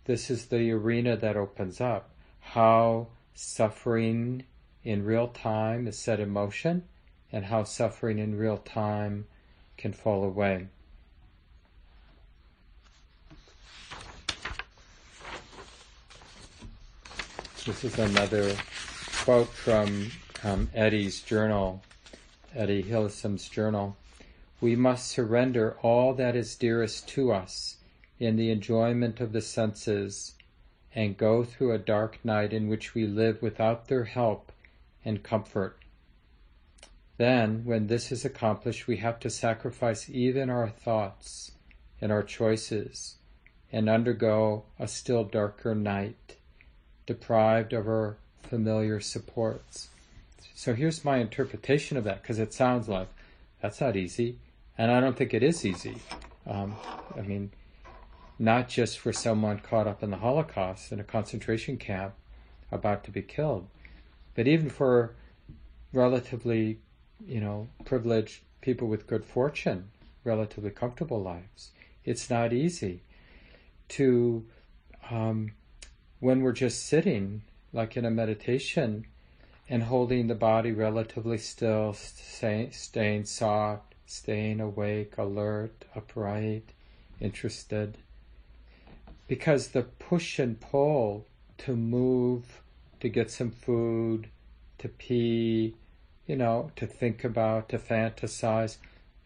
this 0.04 0.30
is 0.30 0.46
the 0.46 0.70
arena 0.70 1.16
that 1.16 1.36
opens 1.36 1.80
up 1.80 2.10
how 2.40 3.08
suffering 3.34 4.44
in 4.84 5.04
real 5.04 5.28
time 5.28 5.86
is 5.86 5.98
set 5.98 6.20
in 6.20 6.30
motion 6.30 6.84
and 7.30 7.46
how 7.46 7.64
suffering 7.64 8.18
in 8.18 8.36
real 8.36 8.58
time 8.58 9.26
can 9.76 9.92
fall 9.92 10.24
away. 10.24 10.66
This 17.64 17.84
is 17.84 17.98
another 17.98 18.56
quote 19.22 19.48
from 19.48 20.10
um, 20.44 20.68
Etty's 20.74 21.20
journal, 21.20 21.82
Etty 22.54 22.82
Hillesum's 22.82 23.48
journal. 23.48 23.96
We 24.60 24.76
must 24.76 25.08
surrender 25.08 25.76
all 25.82 26.14
that 26.14 26.36
is 26.36 26.56
dearest 26.56 27.08
to 27.10 27.32
us 27.32 27.76
in 28.18 28.36
the 28.36 28.50
enjoyment 28.50 29.20
of 29.20 29.32
the 29.32 29.40
senses 29.40 30.34
and 30.94 31.16
go 31.16 31.42
through 31.42 31.72
a 31.72 31.78
dark 31.78 32.18
night 32.24 32.52
in 32.52 32.68
which 32.68 32.94
we 32.94 33.06
live 33.06 33.40
without 33.42 33.88
their 33.88 34.04
help 34.04 34.52
and 35.04 35.22
comfort. 35.22 35.78
Then, 37.16 37.64
when 37.64 37.86
this 37.86 38.10
is 38.12 38.24
accomplished, 38.24 38.86
we 38.86 38.96
have 38.98 39.20
to 39.20 39.30
sacrifice 39.30 40.08
even 40.10 40.50
our 40.50 40.68
thoughts 40.68 41.52
and 42.00 42.10
our 42.10 42.22
choices 42.22 43.16
and 43.72 43.88
undergo 43.88 44.64
a 44.78 44.86
still 44.86 45.24
darker 45.24 45.74
night 45.74 46.36
deprived 47.06 47.72
of 47.72 47.86
our 47.86 48.16
familiar 48.42 49.00
supports. 49.00 49.88
So 50.62 50.74
here's 50.74 51.04
my 51.04 51.16
interpretation 51.16 51.96
of 51.96 52.04
that 52.04 52.22
because 52.22 52.38
it 52.38 52.54
sounds 52.54 52.88
like 52.88 53.08
that's 53.60 53.80
not 53.80 53.96
easy, 53.96 54.38
and 54.78 54.92
I 54.92 55.00
don't 55.00 55.16
think 55.16 55.34
it 55.34 55.42
is 55.42 55.66
easy. 55.66 55.96
Um, 56.46 56.76
I 57.18 57.22
mean, 57.22 57.50
not 58.38 58.68
just 58.68 59.00
for 59.00 59.12
someone 59.12 59.58
caught 59.58 59.88
up 59.88 60.04
in 60.04 60.12
the 60.12 60.18
Holocaust 60.18 60.92
in 60.92 61.00
a 61.00 61.02
concentration 61.02 61.78
camp 61.78 62.14
about 62.70 63.02
to 63.02 63.10
be 63.10 63.22
killed, 63.22 63.66
but 64.36 64.46
even 64.46 64.70
for 64.70 65.16
relatively, 65.92 66.78
you 67.26 67.40
know, 67.40 67.66
privileged 67.84 68.42
people 68.60 68.86
with 68.86 69.08
good 69.08 69.24
fortune, 69.24 69.90
relatively 70.22 70.70
comfortable 70.70 71.20
lives. 71.20 71.72
It's 72.04 72.30
not 72.30 72.52
easy 72.52 73.02
to 73.88 74.46
um, 75.10 75.54
when 76.20 76.40
we're 76.40 76.52
just 76.52 76.86
sitting, 76.86 77.42
like 77.72 77.96
in 77.96 78.04
a 78.04 78.12
meditation, 78.12 79.06
and 79.68 79.84
holding 79.84 80.26
the 80.26 80.34
body 80.34 80.72
relatively 80.72 81.38
still, 81.38 81.94
staying 81.94 83.24
soft, 83.24 83.94
staying 84.06 84.60
awake, 84.60 85.16
alert, 85.16 85.84
upright, 85.94 86.70
interested. 87.20 87.96
Because 89.28 89.68
the 89.68 89.82
push 89.82 90.38
and 90.38 90.60
pull 90.60 91.26
to 91.58 91.76
move, 91.76 92.60
to 93.00 93.08
get 93.08 93.30
some 93.30 93.50
food, 93.50 94.28
to 94.78 94.88
pee, 94.88 95.74
you 96.26 96.36
know, 96.36 96.70
to 96.76 96.86
think 96.86 97.24
about, 97.24 97.68
to 97.70 97.78
fantasize, 97.78 98.76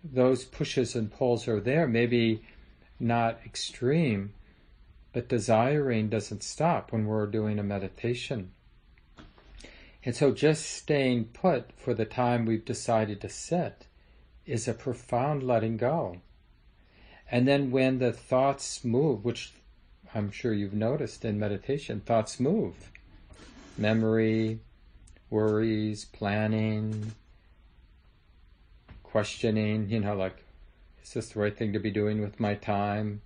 those 0.05 0.45
pushes 0.45 0.95
and 0.95 1.11
pulls 1.11 1.49
are 1.49 1.61
there, 1.61 1.89
maybe 1.89 2.43
not 3.01 3.41
extreme, 3.45 4.33
but 5.13 5.29
desiring 5.29 6.09
doesn't 6.09 6.43
stop 6.43 6.93
when 6.93 7.07
we're 7.07 7.27
doing 7.27 7.59
a 7.59 7.63
meditation. 7.63 8.53
And 10.07 10.17
so 10.17 10.33
just 10.33 10.65
staying 10.65 11.27
put 11.27 11.73
for 11.77 11.93
the 11.93 12.07
time 12.07 12.47
we've 12.47 12.65
decided 12.65 13.21
to 13.21 13.29
sit 13.29 13.87
is 14.47 14.67
a 14.67 14.73
profound 14.73 15.43
letting 15.43 15.77
go. 15.77 16.23
And 17.31 17.47
then 17.47 17.71
when 17.71 17.99
the 17.99 18.13
thoughts 18.13 18.85
move, 18.85 19.23
which 19.25 19.53
I'm 20.15 20.31
sure 20.31 20.55
you've 20.55 20.73
noticed 20.73 21.25
in 21.27 21.39
meditation, 21.39 22.01
thoughts 22.01 22.41
move. 22.41 22.93
Memory, 23.77 24.61
worries, 25.29 26.07
planning, 26.07 27.13
questioning, 29.03 29.91
you 29.91 30.01
know, 30.01 30.15
like, 30.15 30.43
is 31.03 31.13
this 31.13 31.29
the 31.31 31.41
right 31.41 31.55
thing 31.55 31.75
to 31.75 31.79
be 31.79 31.91
doing 31.91 32.23
with 32.23 32.41
my 32.41 32.55
time? 32.55 33.21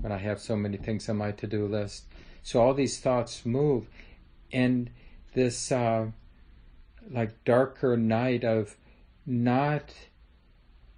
when 0.00 0.12
I 0.12 0.18
have 0.18 0.40
so 0.40 0.56
many 0.56 0.76
things 0.76 1.08
on 1.08 1.16
my 1.16 1.32
to 1.32 1.46
do 1.46 1.66
list. 1.66 2.04
So 2.42 2.60
all 2.60 2.74
these 2.74 2.98
thoughts 3.00 3.44
move, 3.44 3.86
and 4.52 4.90
this 5.34 5.70
uh, 5.72 6.06
like 7.10 7.44
darker 7.44 7.96
night 7.96 8.44
of 8.44 8.76
not 9.26 9.92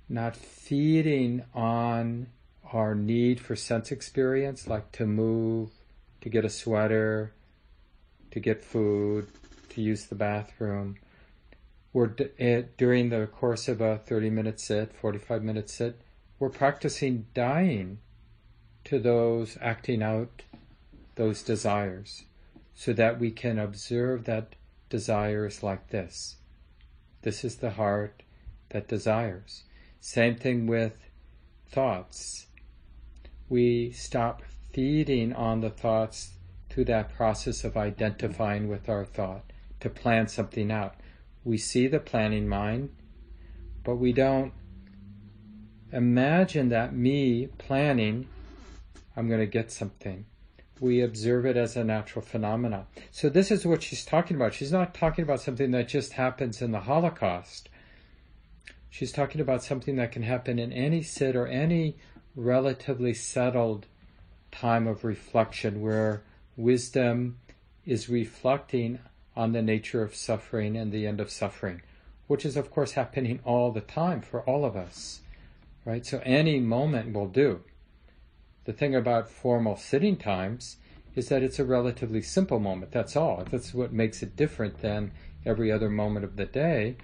not 0.09 0.35
feeding 0.35 1.45
on 1.55 2.27
our 2.73 2.95
need 2.95 3.41
for 3.41 3.55
sense 3.55 3.93
experience, 3.93 4.67
like 4.67 4.91
to 4.93 5.07
move, 5.07 5.71
to 6.21 6.29
get 6.29 6.45
a 6.45 6.51
sweater, 6.51 7.33
to 8.31 8.41
get 8.41 8.63
food, 8.63 9.29
to 9.71 9.81
use 9.81 10.07
the 10.07 10.15
bathroom. 10.15 10.97
We're 11.93 12.09
d- 12.09 12.29
eh, 12.39 12.63
during 12.77 13.11
the 13.11 13.27
course 13.27 13.69
of 13.69 13.81
a 13.81 13.99
30 13.99 14.31
minute 14.31 14.61
sit, 14.61 14.93
45 14.95 15.43
minute 15.43 15.71
sit, 15.71 16.01
we're 16.39 16.49
practicing 16.49 17.27
dying 17.35 17.99
to 18.85 18.99
those 18.99 19.59
acting 19.61 20.03
out 20.03 20.43
those 21.17 21.43
desires 21.43 22.25
so 22.75 22.93
that 22.93 23.21
we 23.21 23.31
can 23.31 23.59
observe 23.59 24.25
that 24.25 24.55
desire 24.91 25.47
is 25.47 25.63
like 25.63 25.89
this. 25.89 26.37
This 27.23 27.45
is 27.45 27.57
the 27.57 27.71
heart 27.71 28.23
that 28.69 28.89
desires. 28.89 29.65
Same 30.01 30.37
thing 30.37 30.67
with 30.67 30.93
thoughts. 31.71 32.47
We 33.49 33.93
stop 33.93 34.43
feeding 34.73 35.33
on 35.33 35.61
the 35.61 35.71
thoughts 35.71 36.35
through 36.69 36.85
that 36.85 37.15
process 37.15 37.65
of 37.65 37.77
identifying 37.77 38.69
with 38.69 38.89
our 38.89 39.05
thought 39.05 39.45
to 39.81 39.89
plan 39.89 40.29
something 40.29 40.71
out. 40.71 40.95
We 41.45 41.57
see 41.57 41.87
the 41.87 41.99
planning 41.99 42.47
mind, 42.47 42.91
but 43.83 43.97
we 43.97 44.13
don't 44.13 44.53
imagine 45.93 46.69
that 46.69 46.95
me 46.95 47.47
planning 47.59 48.29
I'm 49.17 49.29
going 49.29 49.41
to 49.41 49.47
get 49.47 49.73
something. 49.73 50.25
We 50.81 51.03
observe 51.03 51.45
it 51.45 51.57
as 51.59 51.77
a 51.77 51.85
natural 51.85 52.25
phenomenon. 52.25 52.87
So 53.11 53.29
this 53.29 53.51
is 53.51 53.67
what 53.67 53.83
she's 53.83 54.05
talking 54.05 54.37
about. 54.37 54.55
She's 54.55 54.73
not 54.73 54.95
talking 54.95 55.23
about 55.23 55.43
something 55.43 55.71
that 55.73 55.89
just 55.89 56.15
happens 56.15 56.63
in 56.63 56.73
the 56.73 56.81
Holocaust. 56.81 57.69
She's 58.89 59.13
talking 59.13 59.41
about 59.41 59.63
something 59.63 59.97
that 59.97 60.11
can 60.11 60.23
happen 60.23 60.59
in 60.59 60.73
any 60.73 61.03
sit 61.03 61.37
or 61.37 61.47
any 61.47 61.97
relatively 62.35 63.15
settled 63.15 63.87
time 64.51 64.87
of 64.87 65.05
reflection 65.05 65.81
where 65.81 66.23
wisdom 66.57 67.39
is 67.87 68.09
reflecting 68.09 68.99
on 69.37 69.53
the 69.53 69.63
nature 69.63 70.03
of 70.03 70.15
suffering 70.15 70.77
and 70.77 70.93
the 70.93 71.07
end 71.07 71.21
of 71.21 71.31
suffering, 71.31 71.83
which 72.27 72.45
is 72.45 72.57
of 72.57 72.71
course 72.71 72.93
happening 72.93 73.41
all 73.45 73.71
the 73.71 73.81
time 73.81 74.21
for 74.21 74.41
all 74.43 74.65
of 74.65 74.77
us. 74.77 75.21
Right? 75.85 76.05
So 76.05 76.21
any 76.25 76.59
moment 76.59 77.13
will 77.15 77.29
do. 77.29 77.63
The 78.65 78.73
thing 78.73 78.95
about 78.95 79.31
formal 79.31 79.77
sitting 79.77 80.17
times 80.17 80.77
is 81.15 81.29
that 81.29 81.43
it's 81.43 81.59
a 81.59 81.65
relatively 81.65 82.23
simple 82.23 82.61
moment. 82.61 82.93
That's 82.93 83.17
all. 83.17 83.45
That's 83.51 83.75
what 83.75 83.93
makes 83.93 84.23
it 84.23 84.37
different 84.37 84.81
than 84.81 85.13
every 85.45 85.73
other 85.73 85.89
moment 85.89 86.25
of 86.25 86.37
the 86.37 86.47
day. 86.47 86.97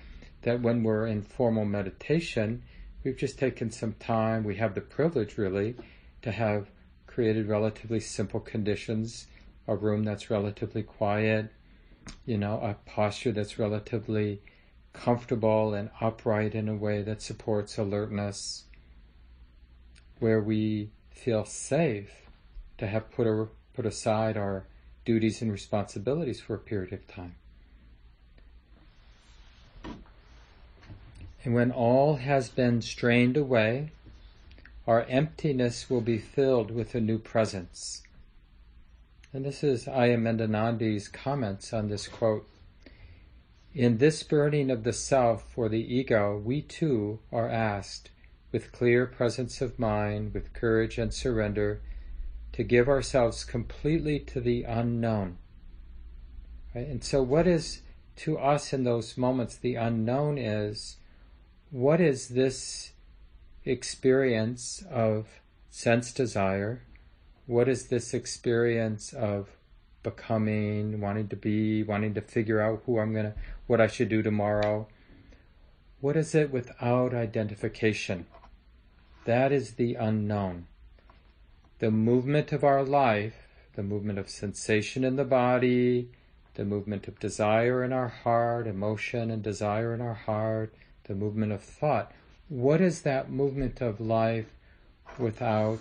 That 0.42 0.60
when 0.60 0.82
we're 0.82 1.06
in 1.06 1.22
formal 1.22 1.64
meditation, 1.64 2.62
we've 3.02 3.16
just 3.16 3.38
taken 3.38 3.70
some 3.70 3.94
time, 3.94 4.44
we 4.44 4.56
have 4.56 4.74
the 4.74 4.80
privilege 4.80 5.38
really 5.38 5.74
to 6.22 6.30
have 6.30 6.70
created 7.06 7.48
relatively 7.48 8.00
simple 8.00 8.40
conditions, 8.40 9.26
a 9.66 9.74
room 9.74 10.04
that's 10.04 10.30
relatively 10.30 10.82
quiet, 10.82 11.50
you 12.26 12.38
know, 12.38 12.60
a 12.60 12.76
posture 12.88 13.32
that's 13.32 13.58
relatively 13.58 14.40
comfortable 14.92 15.74
and 15.74 15.90
upright 16.00 16.54
in 16.54 16.68
a 16.68 16.74
way 16.74 17.02
that 17.02 17.22
supports 17.22 17.78
alertness, 17.78 18.64
where 20.18 20.40
we 20.40 20.90
feel 21.16 21.44
safe 21.44 22.10
to 22.78 22.86
have 22.86 23.10
put, 23.10 23.26
a, 23.26 23.48
put 23.74 23.86
aside 23.86 24.36
our 24.36 24.66
duties 25.04 25.40
and 25.40 25.50
responsibilities 25.50 26.40
for 26.40 26.54
a 26.54 26.58
period 26.58 26.92
of 26.92 27.08
time. 27.08 27.34
And 31.42 31.54
when 31.54 31.72
all 31.72 32.16
has 32.16 32.48
been 32.48 32.82
strained 32.82 33.36
away, 33.36 33.92
our 34.86 35.04
emptiness 35.04 35.88
will 35.88 36.00
be 36.00 36.18
filled 36.18 36.70
with 36.70 36.94
a 36.94 37.00
new 37.00 37.18
presence. 37.18 38.02
And 39.32 39.44
this 39.44 39.64
is 39.64 39.86
Ayya 39.86 40.18
Medhanandi's 40.18 41.08
comments 41.08 41.72
on 41.72 41.88
this 41.88 42.08
quote. 42.08 42.48
In 43.74 43.98
this 43.98 44.22
burning 44.22 44.70
of 44.70 44.84
the 44.84 44.92
self 44.92 45.56
or 45.56 45.68
the 45.68 45.94
ego, 45.94 46.40
we 46.44 46.62
too 46.62 47.20
are 47.32 47.48
asked 47.48 48.10
with 48.52 48.72
clear 48.72 49.06
presence 49.06 49.60
of 49.60 49.78
mind, 49.78 50.32
with 50.34 50.52
courage 50.52 50.98
and 50.98 51.12
surrender, 51.12 51.80
to 52.52 52.62
give 52.62 52.88
ourselves 52.88 53.44
completely 53.44 54.18
to 54.18 54.40
the 54.40 54.62
unknown. 54.62 55.36
Right? 56.74 56.86
And 56.86 57.04
so, 57.04 57.22
what 57.22 57.46
is 57.46 57.82
to 58.16 58.38
us 58.38 58.72
in 58.72 58.84
those 58.84 59.18
moments 59.18 59.56
the 59.56 59.74
unknown 59.74 60.38
is 60.38 60.96
what 61.70 62.00
is 62.00 62.28
this 62.28 62.92
experience 63.64 64.82
of 64.90 65.26
sense 65.68 66.12
desire? 66.12 66.82
What 67.46 67.68
is 67.68 67.88
this 67.88 68.14
experience 68.14 69.12
of 69.12 69.50
becoming, 70.02 71.00
wanting 71.00 71.28
to 71.28 71.36
be, 71.36 71.82
wanting 71.82 72.14
to 72.14 72.20
figure 72.20 72.60
out 72.60 72.82
who 72.86 72.98
I'm 72.98 73.12
gonna, 73.12 73.34
what 73.66 73.80
I 73.80 73.86
should 73.86 74.08
do 74.08 74.22
tomorrow? 74.22 74.86
What 76.00 76.16
is 76.16 76.34
it 76.34 76.50
without 76.50 77.12
identification? 77.12 78.26
That 79.26 79.50
is 79.50 79.72
the 79.72 79.96
unknown. 79.96 80.68
The 81.80 81.90
movement 81.90 82.52
of 82.52 82.62
our 82.62 82.84
life, 82.84 83.34
the 83.74 83.82
movement 83.82 84.20
of 84.20 84.30
sensation 84.30 85.02
in 85.02 85.16
the 85.16 85.24
body, 85.24 86.10
the 86.54 86.64
movement 86.64 87.08
of 87.08 87.18
desire 87.18 87.82
in 87.82 87.92
our 87.92 88.06
heart, 88.06 88.68
emotion 88.68 89.32
and 89.32 89.42
desire 89.42 89.92
in 89.92 90.00
our 90.00 90.14
heart, 90.14 90.72
the 91.04 91.16
movement 91.16 91.50
of 91.50 91.60
thought. 91.60 92.12
What 92.48 92.80
is 92.80 93.02
that 93.02 93.28
movement 93.28 93.80
of 93.80 94.00
life 94.00 94.46
without 95.18 95.80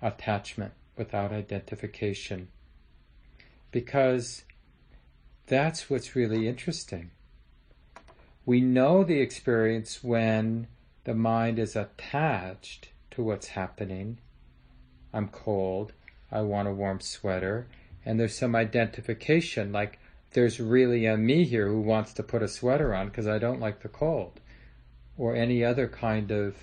attachment, 0.00 0.72
without 0.96 1.32
identification? 1.32 2.48
Because 3.72 4.44
that's 5.46 5.90
what's 5.90 6.16
really 6.16 6.48
interesting. 6.48 7.10
We 8.46 8.62
know 8.62 9.04
the 9.04 9.20
experience 9.20 10.02
when 10.02 10.66
the 11.10 11.16
mind 11.16 11.58
is 11.58 11.74
attached 11.74 12.90
to 13.10 13.20
what's 13.20 13.48
happening. 13.48 14.16
I'm 15.12 15.26
cold. 15.26 15.92
I 16.30 16.42
want 16.42 16.68
a 16.68 16.72
warm 16.72 17.00
sweater. 17.00 17.66
And 18.06 18.20
there's 18.20 18.38
some 18.38 18.54
identification, 18.54 19.72
like 19.72 19.98
there's 20.34 20.60
really 20.60 21.06
a 21.06 21.16
me 21.16 21.42
here 21.42 21.66
who 21.66 21.80
wants 21.80 22.12
to 22.12 22.22
put 22.22 22.44
a 22.44 22.46
sweater 22.46 22.94
on 22.94 23.08
because 23.08 23.26
I 23.26 23.38
don't 23.40 23.58
like 23.58 23.80
the 23.80 23.88
cold. 23.88 24.38
Or 25.18 25.34
any 25.34 25.64
other 25.64 25.88
kind 25.88 26.30
of 26.30 26.54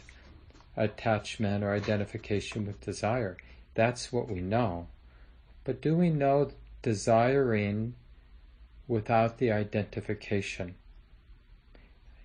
attachment 0.77 1.65
or 1.65 1.73
identification 1.73 2.65
with 2.65 2.79
desire. 2.79 3.35
That's 3.73 4.13
what 4.13 4.29
we 4.29 4.39
know. 4.39 4.87
But 5.65 5.81
do 5.81 5.93
we 5.93 6.09
know 6.09 6.51
desiring 6.81 7.95
without 8.87 9.39
the 9.39 9.51
identification? 9.51 10.75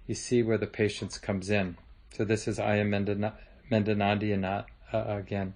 you 0.07 0.14
see 0.14 0.43
where 0.43 0.59
the 0.59 0.67
patience 0.67 1.19
comes 1.19 1.50
in. 1.50 1.76
So 2.14 2.26
this 2.26 2.47
is 2.47 2.59
Ayya 2.59 3.25
Medhanandi 3.71 4.64
uh, 4.92 5.04
again. 5.09 5.54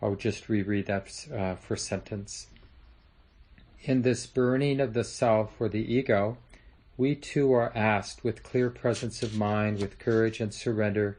I'll 0.00 0.14
just 0.14 0.48
reread 0.48 0.86
that 0.86 1.26
uh, 1.34 1.56
first 1.56 1.86
sentence. 1.86 2.46
In 3.82 4.02
this 4.02 4.24
burning 4.26 4.78
of 4.78 4.94
the 4.94 5.02
self 5.02 5.60
or 5.60 5.68
the 5.68 5.92
ego, 5.92 6.36
we 6.96 7.16
too 7.16 7.52
are 7.52 7.76
asked 7.76 8.22
with 8.22 8.44
clear 8.44 8.70
presence 8.70 9.20
of 9.24 9.34
mind, 9.34 9.80
with 9.80 9.98
courage 9.98 10.40
and 10.40 10.54
surrender, 10.54 11.18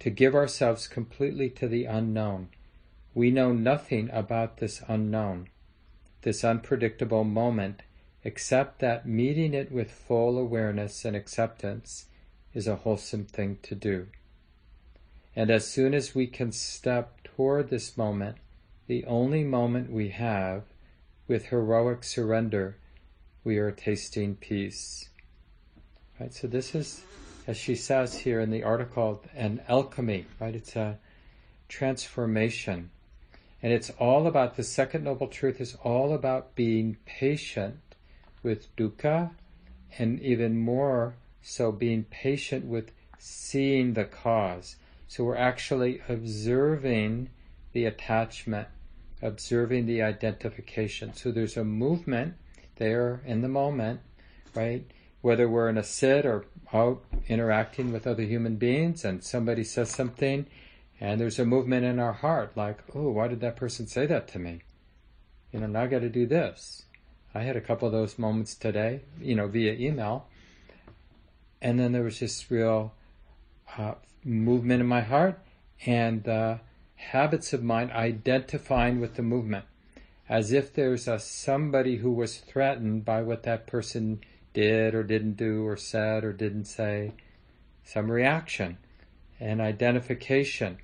to 0.00 0.10
give 0.10 0.34
ourselves 0.34 0.88
completely 0.88 1.48
to 1.50 1.68
the 1.68 1.84
unknown. 1.84 2.48
We 3.14 3.30
know 3.30 3.52
nothing 3.52 4.10
about 4.12 4.56
this 4.56 4.82
unknown, 4.88 5.48
this 6.22 6.42
unpredictable 6.42 7.22
moment 7.22 7.82
except 8.24 8.80
that 8.80 9.06
meeting 9.06 9.54
it 9.54 9.70
with 9.70 9.92
full 9.92 10.36
awareness 10.36 11.04
and 11.04 11.14
acceptance 11.14 12.06
is 12.54 12.66
a 12.66 12.76
wholesome 12.76 13.24
thing 13.24 13.58
to 13.62 13.74
do. 13.74 14.06
And 15.36 15.50
as 15.50 15.66
soon 15.66 15.94
as 15.94 16.14
we 16.14 16.26
can 16.26 16.52
step 16.52 17.22
toward 17.22 17.70
this 17.70 17.96
moment, 17.96 18.36
the 18.86 19.04
only 19.04 19.44
moment 19.44 19.92
we 19.92 20.08
have, 20.08 20.64
with 21.28 21.46
heroic 21.46 22.02
surrender, 22.02 22.76
we 23.44 23.58
are 23.58 23.70
tasting 23.70 24.34
peace. 24.34 25.08
Right? 26.18 26.34
So 26.34 26.48
this 26.48 26.74
is, 26.74 27.04
as 27.46 27.56
she 27.56 27.76
says 27.76 28.18
here 28.18 28.40
in 28.40 28.50
the 28.50 28.64
article, 28.64 29.22
an 29.34 29.62
alchemy, 29.68 30.26
right? 30.40 30.54
It's 30.54 30.74
a 30.74 30.98
transformation. 31.68 32.90
And 33.62 33.72
it's 33.72 33.90
all 33.90 34.26
about, 34.26 34.56
the 34.56 34.64
second 34.64 35.04
noble 35.04 35.28
truth 35.28 35.60
is 35.60 35.76
all 35.84 36.12
about 36.12 36.56
being 36.56 36.96
patient 37.06 37.78
with 38.42 38.74
dukkha 38.76 39.30
and 39.98 40.20
even 40.20 40.58
more 40.58 41.14
so 41.42 41.72
being 41.72 42.04
patient 42.04 42.66
with 42.66 42.92
seeing 43.18 43.94
the 43.94 44.04
cause. 44.04 44.76
So 45.08 45.24
we're 45.24 45.36
actually 45.36 46.00
observing 46.08 47.30
the 47.72 47.84
attachment, 47.84 48.68
observing 49.22 49.86
the 49.86 50.02
identification. 50.02 51.14
So 51.14 51.30
there's 51.30 51.56
a 51.56 51.64
movement 51.64 52.34
there 52.76 53.20
in 53.26 53.42
the 53.42 53.48
moment, 53.48 54.00
right? 54.54 54.84
Whether 55.20 55.48
we're 55.48 55.68
in 55.68 55.78
a 55.78 55.82
sit 55.82 56.24
or 56.24 56.46
out 56.72 57.02
interacting 57.28 57.92
with 57.92 58.06
other 58.06 58.22
human 58.22 58.56
beings 58.56 59.04
and 59.04 59.22
somebody 59.22 59.64
says 59.64 59.90
something 59.90 60.46
and 61.00 61.20
there's 61.20 61.38
a 61.38 61.44
movement 61.44 61.84
in 61.84 61.98
our 61.98 62.12
heart 62.12 62.56
like, 62.56 62.78
oh, 62.94 63.10
why 63.10 63.28
did 63.28 63.40
that 63.40 63.56
person 63.56 63.86
say 63.86 64.06
that 64.06 64.28
to 64.28 64.38
me? 64.38 64.62
You 65.52 65.60
know, 65.60 65.66
now 65.66 65.82
I 65.82 65.86
got 65.86 66.00
to 66.00 66.08
do 66.08 66.26
this. 66.26 66.84
I 67.34 67.40
had 67.40 67.56
a 67.56 67.60
couple 67.60 67.86
of 67.86 67.92
those 67.92 68.18
moments 68.18 68.54
today, 68.54 69.02
you 69.20 69.34
know, 69.34 69.46
via 69.46 69.72
email. 69.72 70.26
And 71.62 71.78
then 71.78 71.92
there 71.92 72.02
was 72.02 72.20
this 72.20 72.50
real 72.50 72.94
uh, 73.76 73.94
movement 74.24 74.80
in 74.80 74.86
my 74.86 75.02
heart 75.02 75.38
and 75.86 76.26
uh, 76.28 76.58
habits 76.94 77.52
of 77.52 77.62
mind 77.62 77.90
identifying 77.92 79.00
with 79.00 79.14
the 79.14 79.22
movement, 79.22 79.64
as 80.28 80.52
if 80.52 80.72
there's 80.72 81.08
a 81.08 81.18
somebody 81.18 81.96
who 81.96 82.12
was 82.12 82.38
threatened 82.38 83.04
by 83.04 83.22
what 83.22 83.42
that 83.44 83.66
person 83.66 84.20
did 84.52 84.94
or 84.94 85.02
didn't 85.02 85.36
do 85.36 85.66
or 85.66 85.76
said 85.76 86.24
or 86.24 86.32
didn't 86.32 86.64
say, 86.64 87.12
some 87.84 88.10
reaction 88.10 88.78
and 89.38 89.60
identification. 89.60 90.78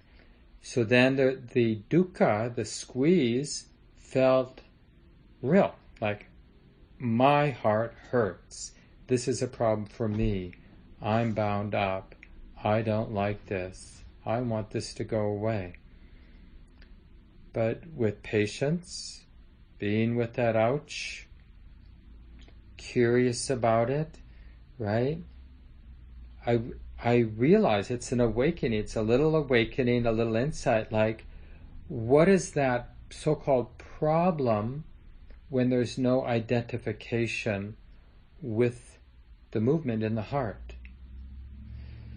So 0.63 0.83
then 0.83 1.17
the, 1.17 1.41
the 1.53 1.83
dukkha, 1.91 2.55
the 2.55 2.65
squeeze, 2.65 3.67
felt 3.97 4.63
real, 5.43 5.75
like 6.01 6.27
my 6.99 7.51
heart 7.51 7.95
hurts. 8.11 8.73
This 9.07 9.29
is 9.29 9.43
a 9.43 9.47
problem 9.47 9.87
for 9.87 10.09
me. 10.09 10.55
I'm 11.01 11.33
bound 11.33 11.75
up. 11.75 12.15
I 12.63 12.83
don't 12.83 13.13
like 13.13 13.47
this. 13.47 14.03
I 14.25 14.41
want 14.41 14.71
this 14.71 14.95
to 14.95 15.05
go 15.05 15.21
away. 15.21 15.77
But 17.53 17.87
with 17.95 18.23
patience, 18.23 19.25
being 19.79 20.17
with 20.17 20.35
that 20.35 20.57
ouch, 20.57 21.27
curious 22.77 23.51
about 23.51 23.91
it, 23.91 24.19
right? 24.79 25.19
I, 26.47 26.61
I 27.03 27.17
realize 27.19 27.91
it's 27.91 28.13
an 28.13 28.21
awakening. 28.21 28.79
It's 28.79 28.97
a 28.97 29.03
little 29.03 29.37
awakening, 29.37 30.07
a 30.07 30.13
little 30.13 30.37
insight 30.37 30.93
like, 30.93 31.25
what 31.89 32.29
is 32.29 32.53
that 32.53 32.97
so 33.11 33.35
called 33.35 33.79
problem 33.79 34.85
when 35.49 35.71
there's 35.71 35.97
no 35.97 36.25
identification 36.25 37.77
with 38.43 38.99
the 39.53 39.61
movement 39.61 40.03
in 40.03 40.15
the 40.15 40.23
heart. 40.23 40.66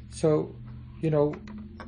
So, 0.09 0.55
you 1.01 1.09
know, 1.09 1.35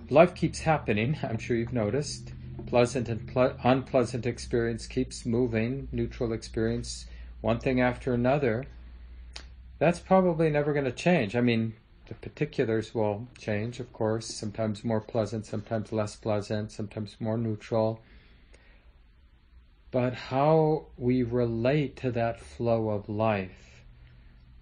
life 0.10 0.36
keeps 0.36 0.60
happening. 0.62 1.18
I'm 1.24 1.38
sure 1.38 1.58
you've 1.58 1.74
noticed. 1.74 2.34
Pleasant 2.68 3.10
and 3.10 3.28
ple- 3.28 3.56
unpleasant 3.64 4.26
experience 4.26 4.88
keeps 4.88 5.26
moving, 5.26 5.88
neutral 5.92 6.32
experience, 6.32 7.06
one 7.42 7.60
thing 7.60 7.82
after 7.82 8.14
another. 8.14 8.66
That's 9.80 10.00
probably 10.00 10.50
never 10.50 10.74
going 10.74 10.86
to 10.86 10.92
change. 10.92 11.36
I 11.36 11.42
mean, 11.42 11.74
the 12.08 12.14
particulars 12.14 12.94
will 12.94 13.28
change, 13.38 13.80
of 13.80 13.92
course, 13.92 14.28
sometimes 14.28 14.84
more 14.84 15.02
pleasant, 15.02 15.46
sometimes 15.46 15.92
less 15.92 16.16
pleasant, 16.16 16.72
sometimes 16.72 17.18
more 17.20 17.38
neutral 17.38 18.02
but 19.92 20.14
how 20.14 20.86
we 20.98 21.22
relate 21.22 21.98
to 21.98 22.12
that 22.12 22.40
flow 22.40 22.90
of 22.90 23.10
life. 23.10 23.84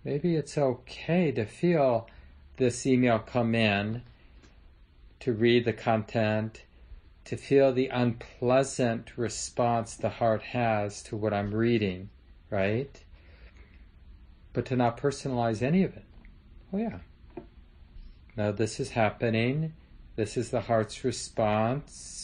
Maybe 0.03 0.35
it's 0.35 0.57
okay 0.57 1.31
to 1.33 1.45
feel 1.45 2.07
this 2.59 2.85
email 2.85 3.17
come 3.17 3.55
in, 3.55 4.03
to 5.19 5.33
read 5.33 5.65
the 5.65 5.73
content, 5.73 6.63
to 7.25 7.35
feel 7.35 7.73
the 7.73 7.87
unpleasant 7.87 9.17
response 9.17 9.95
the 9.95 10.09
heart 10.09 10.43
has 10.43 11.01
to 11.03 11.17
what 11.17 11.33
I'm 11.33 11.53
reading, 11.53 12.09
right? 12.51 13.03
But 14.53 14.65
to 14.67 14.75
not 14.75 14.97
personalize 14.97 15.61
any 15.61 15.83
of 15.83 15.97
it. 15.97 16.05
Oh, 16.71 16.77
yeah. 16.77 16.99
Now, 18.37 18.51
this 18.51 18.79
is 18.79 18.91
happening. 18.91 19.73
This 20.15 20.37
is 20.37 20.51
the 20.51 20.61
heart's 20.61 21.03
response 21.03 22.19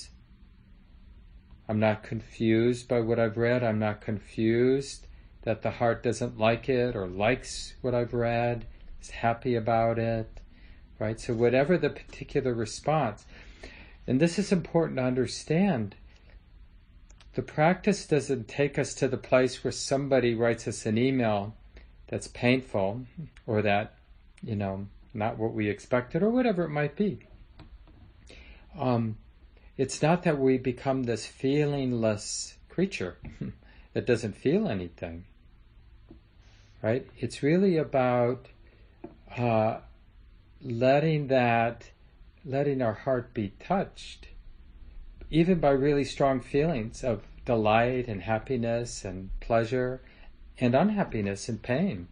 I'm 1.68 1.80
not 1.80 2.04
confused 2.04 2.88
by 2.88 3.00
what 3.00 3.20
I've 3.20 3.38
read. 3.38 3.64
I'm 3.64 3.80
not 3.80 4.02
confused 4.02 5.08
that 5.42 5.62
the 5.62 5.72
heart 5.72 6.04
doesn't 6.04 6.38
like 6.38 6.70
it 6.70 6.96
or 6.96 7.08
likes 7.08 7.74
what 7.82 7.96
I've 7.96 8.14
read, 8.14 8.66
is 9.06 9.10
happy 9.12 9.56
about 9.56 10.00
it, 10.00 10.42
right? 11.00 11.20
So, 11.20 11.34
whatever 11.34 11.78
the 11.78 11.90
particular 11.90 12.54
response, 12.54 13.26
and 14.08 14.20
this 14.20 14.38
is 14.38 14.52
important 14.52 14.98
to 14.98 15.04
understand. 15.04 15.96
The 17.34 17.42
practice 17.42 18.06
doesn't 18.06 18.48
take 18.48 18.80
us 18.80 18.94
to 18.96 19.08
the 19.08 19.18
place 19.18 19.64
where 19.64 19.72
somebody 19.72 20.34
writes 20.34 20.68
us 20.68 20.86
an 20.86 20.98
email 20.98 21.54
that's 22.08 22.28
painful 22.28 23.02
or 23.46 23.62
that, 23.62 23.96
you 24.42 24.56
know, 24.56 24.88
not 25.14 25.38
what 25.38 25.54
we 25.54 25.70
expected 25.70 26.24
or 26.24 26.30
whatever 26.30 26.64
it 26.64 26.70
might 26.70 26.96
be. 26.96 27.20
Um, 28.78 29.18
it's 29.76 30.02
not 30.02 30.24
that 30.24 30.40
we 30.40 30.58
become 30.58 31.04
this 31.04 31.28
feelingless 31.28 32.54
creature 32.70 33.18
that 33.94 34.06
doesn't 34.06 34.38
feel 34.38 34.68
anything, 34.68 35.26
right? 36.82 37.06
It's 37.18 37.44
really 37.44 37.76
about 37.78 38.48
uh, 39.38 39.80
letting 40.62 41.28
that, 41.28 41.90
letting 42.44 42.82
our 42.82 42.94
heart 42.94 43.34
be 43.34 43.50
touched, 43.60 44.28
even 45.30 45.60
by 45.60 45.70
really 45.70 46.04
strong 46.04 46.40
feelings 46.40 47.04
of 47.04 47.24
delight 47.46 48.08
and 48.08 48.24
happiness 48.24 49.06
and 49.06 49.30
pleasure 49.40 50.02
and 50.60 50.74
unhappiness 50.74 51.50
and 51.50 51.62
pain, 51.62 52.08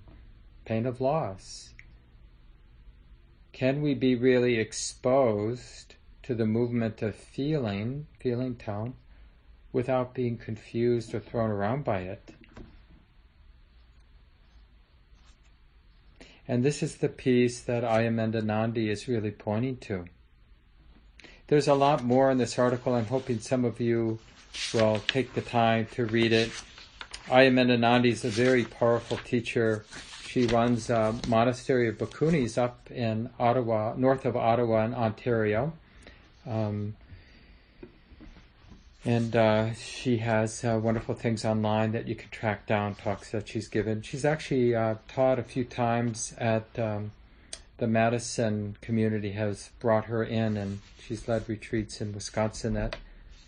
pain 0.66 0.86
of 0.86 1.02
loss. 1.02 1.74
Can 3.52 3.82
we 3.82 3.94
be 3.94 4.16
really 4.16 4.60
exposed 4.60 5.96
to 6.24 6.34
the 6.34 6.46
movement 6.46 7.02
of 7.02 7.16
feeling, 7.16 8.08
feeling 8.20 8.56
tone, 8.56 8.96
without 9.72 10.14
being 10.14 10.38
confused 10.38 11.14
or 11.14 11.20
thrown 11.20 11.50
around 11.50 11.84
by 11.84 12.00
it? 12.00 12.32
And 16.48 16.64
this 16.64 16.84
is 16.84 16.96
the 16.96 17.10
piece 17.10 17.62
that 17.62 17.84
Ayya 17.84 18.14
Medhanandi 18.14 18.90
is 18.90 19.08
really 19.08 19.32
pointing 19.32 19.78
to. 19.78 20.06
There's 21.48 21.68
a 21.68 21.74
lot 21.74 22.04
more 22.04 22.32
in 22.32 22.38
this 22.38 22.60
article. 22.60 22.96
I'm 22.96 23.06
hoping 23.06 23.40
some 23.40 23.64
of 23.64 23.80
you 23.80 24.20
will 24.74 25.02
take 25.08 25.34
the 25.34 25.42
time 25.42 25.88
to 25.94 26.06
read 26.06 26.34
it. 26.34 26.52
Ayya 27.28 27.52
Medhanandi 27.52 28.12
is 28.12 28.26
a 28.26 28.30
very 28.30 28.66
powerful 28.66 29.18
teacher. 29.18 29.86
She 30.28 30.46
runs 30.48 30.90
a 30.90 31.16
monastery 31.28 31.88
of 31.88 31.98
Bhikkhunis 31.98 32.58
up 32.58 32.90
in 32.92 33.30
Ottawa, 33.40 33.94
north 33.96 34.26
of 34.26 34.36
Ottawa 34.36 34.86
in 34.86 34.94
Ontario. 34.94 35.74
Um, 36.46 36.96
and 39.06 39.36
uh, 39.36 39.74
she 39.74 40.18
has 40.18 40.64
uh, 40.64 40.80
wonderful 40.82 41.14
things 41.14 41.44
online 41.44 41.92
that 41.92 42.08
you 42.08 42.16
can 42.16 42.30
track 42.30 42.66
down, 42.66 42.96
talks 42.96 43.32
that 43.32 43.48
she's 43.48 43.68
given. 43.68 44.02
She's 44.02 44.24
actually 44.24 44.76
uh, 44.76 44.96
taught 45.08 45.40
a 45.40 45.44
few 45.44 45.66
times 45.66 46.34
at 46.38 46.68
um, 46.80 47.12
the 47.78 47.88
Madison 47.88 48.78
community, 48.82 49.32
has 49.32 49.72
brought 49.80 50.06
her 50.06 50.24
in, 50.24 50.56
and 50.56 50.80
she's 51.06 51.28
led 51.28 51.50
retreats 51.50 52.00
in 52.00 52.14
Wisconsin 52.14 52.76
that 52.76 52.96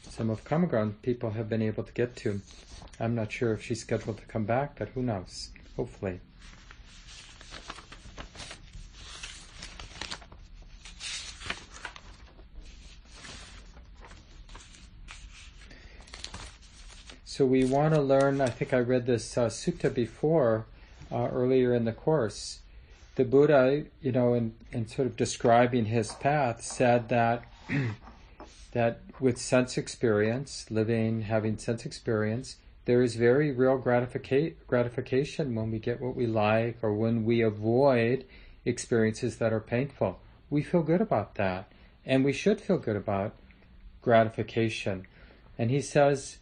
some 0.10 0.30
of 0.30 0.44
Common 0.44 0.70
Ground 0.70 1.02
people 1.02 1.32
have 1.32 1.48
been 1.48 1.62
able 1.62 1.84
to 1.84 1.94
get 1.94 2.16
to. 2.18 2.42
I'm 3.00 3.16
not 3.16 3.32
sure 3.32 3.54
if 3.54 3.64
she's 3.64 3.82
scheduled 3.82 4.18
to 4.18 4.26
come 4.26 4.46
back, 4.46 4.78
but 4.78 4.90
who 4.90 5.04
knows? 5.04 5.52
Hopefully. 5.76 6.20
So 17.36 17.46
we 17.46 17.66
want 17.66 17.94
to 17.94 18.02
learn, 18.02 18.40
I 18.40 18.48
think 18.48 18.74
I 18.74 18.80
read 18.80 19.08
this 19.08 19.38
uh, 19.38 19.48
sutta 19.48 19.94
before, 19.94 20.68
uh, 21.12 21.28
earlier 21.34 21.74
in 21.74 21.84
the 21.84 21.92
course. 21.92 22.62
The 23.16 23.26
Buddha, 23.26 23.84
you 24.02 24.14
know, 24.14 24.34
in, 24.36 24.54
in 24.72 24.88
sort 24.88 25.06
of 25.06 25.18
describing 25.18 25.84
his 25.84 26.14
path, 26.14 26.64
said 26.64 27.10
that 27.10 27.44
that 28.72 29.02
with 29.20 29.38
sense 29.38 29.78
experience, 29.78 30.72
living, 30.72 31.24
having 31.24 31.58
sense 31.58 31.86
experience, 31.86 32.56
there 32.86 33.02
is 33.02 33.16
very 33.16 33.52
real 33.52 33.78
gratifica- 33.80 34.54
gratification 34.66 35.56
when 35.56 35.72
we 35.72 35.80
get 35.80 36.00
what 36.00 36.16
we 36.16 36.28
like 36.28 36.78
or 36.82 36.94
when 36.94 37.26
we 37.26 37.42
avoid 37.42 38.24
experiences 38.64 39.40
that 39.40 39.52
are 39.52 39.60
painful. 39.60 40.22
We 40.50 40.64
feel 40.64 40.84
good 40.84 41.02
about 41.02 41.36
that. 41.36 41.70
And 42.06 42.24
we 42.24 42.32
should 42.32 42.62
feel 42.62 42.78
good 42.78 42.96
about 42.96 43.36
gratification. 44.02 45.06
And 45.58 45.70
he 45.70 45.82
says, 45.82 46.38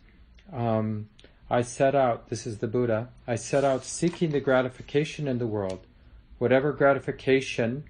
um, 0.52 1.10
I 1.50 1.62
set 1.62 1.96
out, 1.96 2.30
this 2.30 2.48
is 2.48 2.58
the 2.58 2.68
Buddha, 2.68 3.10
I 3.28 3.36
set 3.36 3.64
out 3.64 3.86
seeking 3.86 4.32
the 4.32 4.40
gratification 4.40 5.28
in 5.28 5.38
the 5.38 5.48
world. 5.48 5.86
Whatever 6.40 6.72
gratification 6.74 7.84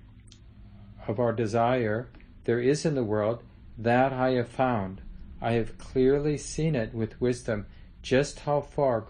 of 1.07 1.19
our 1.19 1.31
desire 1.31 2.09
there 2.45 2.59
is 2.59 2.85
in 2.85 2.95
the 2.95 3.03
world, 3.03 3.41
that 3.77 4.13
I 4.13 4.31
have 4.31 4.49
found. 4.49 5.01
I 5.41 5.53
have 5.53 5.77
clearly 5.77 6.37
seen 6.37 6.75
it 6.75 6.93
with 6.93 7.19
wisdom 7.21 7.65
just 8.01 8.41
how 8.41 8.61
far 8.61 9.01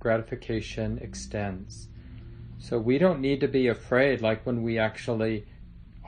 gratification 0.00 0.98
extends. 0.98 1.88
So 2.58 2.78
we 2.78 2.98
don't 2.98 3.20
need 3.20 3.40
to 3.40 3.48
be 3.48 3.68
afraid 3.68 4.22
like 4.22 4.44
when 4.46 4.62
we 4.62 4.78
actually 4.78 5.44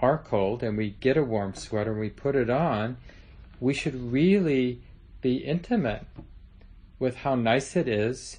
are 0.00 0.18
cold 0.18 0.62
and 0.62 0.76
we 0.76 0.90
get 1.00 1.16
a 1.16 1.22
warm 1.22 1.54
sweater 1.54 1.92
and 1.92 2.00
we 2.00 2.08
put 2.08 2.34
it 2.34 2.48
on, 2.48 2.96
we 3.60 3.74
should 3.74 4.10
really 4.10 4.80
be 5.20 5.36
intimate 5.36 6.06
with 6.98 7.16
how 7.16 7.34
nice 7.34 7.76
it 7.76 7.88
is 7.88 8.38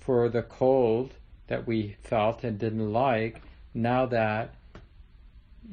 for 0.00 0.28
the 0.28 0.42
cold 0.42 1.14
that 1.48 1.66
we 1.66 1.96
felt 2.02 2.42
and 2.44 2.58
didn't 2.58 2.92
like, 2.92 3.42
now 3.74 4.06
that 4.06 4.54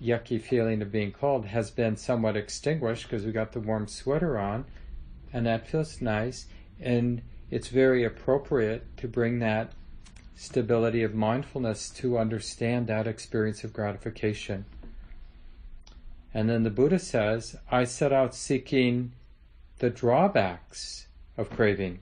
yucky 0.01 0.39
feeling 0.39 0.81
of 0.81 0.91
being 0.91 1.11
cold 1.11 1.45
has 1.45 1.71
been 1.71 1.95
somewhat 1.95 2.37
extinguished 2.37 3.03
because 3.03 3.25
we 3.25 3.31
got 3.31 3.51
the 3.51 3.59
warm 3.59 3.87
sweater 3.87 4.37
on, 4.37 4.65
and 5.31 5.45
that 5.45 5.67
feels 5.67 6.01
nice. 6.01 6.45
And 6.79 7.21
it's 7.49 7.69
very 7.69 8.03
appropriate 8.03 8.97
to 8.97 9.07
bring 9.07 9.39
that 9.39 9.71
stability 10.35 11.01
of 11.01 11.15
mindfulness 11.15 11.89
to 11.89 12.17
understand 12.17 12.87
that 12.87 13.07
experience 13.07 13.63
of 13.63 13.73
gratification. 13.73 14.65
And 16.33 16.49
then 16.49 16.63
the 16.63 16.69
Buddha 16.69 16.99
says, 16.99 17.55
I 17.71 17.85
set 17.85 18.13
out 18.13 18.35
seeking 18.35 19.13
the 19.79 19.89
drawbacks 19.89 21.07
of 21.37 21.49
craving 21.49 22.01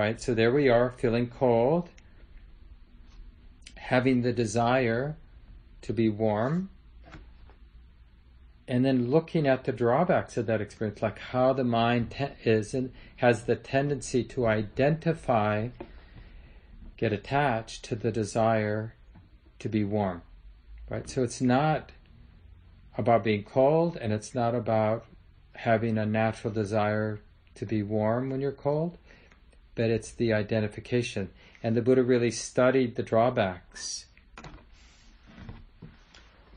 right? 0.00 0.18
So 0.18 0.32
there 0.32 0.50
we 0.50 0.70
are, 0.70 0.92
feeling 0.92 1.26
cold, 1.26 1.90
having 3.76 4.22
the 4.22 4.32
desire 4.32 5.18
to 5.82 5.92
be 5.92 6.08
warm, 6.08 6.70
and 8.66 8.82
then 8.82 9.10
looking 9.10 9.46
at 9.46 9.64
the 9.64 9.72
drawbacks 9.72 10.38
of 10.38 10.46
that 10.46 10.62
experience, 10.62 11.02
like 11.02 11.18
how 11.18 11.52
the 11.52 11.64
mind 11.64 12.12
te- 12.12 12.50
is 12.50 12.72
and 12.72 12.92
has 13.16 13.44
the 13.44 13.56
tendency 13.56 14.24
to 14.24 14.46
identify, 14.46 15.68
get 16.96 17.12
attached 17.12 17.84
to 17.84 17.94
the 17.94 18.10
desire 18.10 18.94
to 19.58 19.68
be 19.68 19.84
warm, 19.84 20.22
right? 20.88 21.10
So 21.10 21.22
it's 21.22 21.42
not 21.42 21.92
about 22.96 23.22
being 23.22 23.44
cold, 23.44 23.98
and 24.00 24.14
it's 24.14 24.34
not 24.34 24.54
about 24.54 25.04
having 25.56 25.98
a 25.98 26.06
natural 26.06 26.54
desire 26.54 27.20
to 27.56 27.66
be 27.66 27.82
warm 27.82 28.30
when 28.30 28.40
you're 28.40 28.50
cold 28.50 28.96
but 29.80 29.88
it's 29.88 30.12
the 30.12 30.30
identification. 30.30 31.30
And 31.62 31.74
the 31.74 31.80
Buddha 31.80 32.02
really 32.02 32.30
studied 32.30 32.96
the 32.96 33.02
drawbacks. 33.02 34.04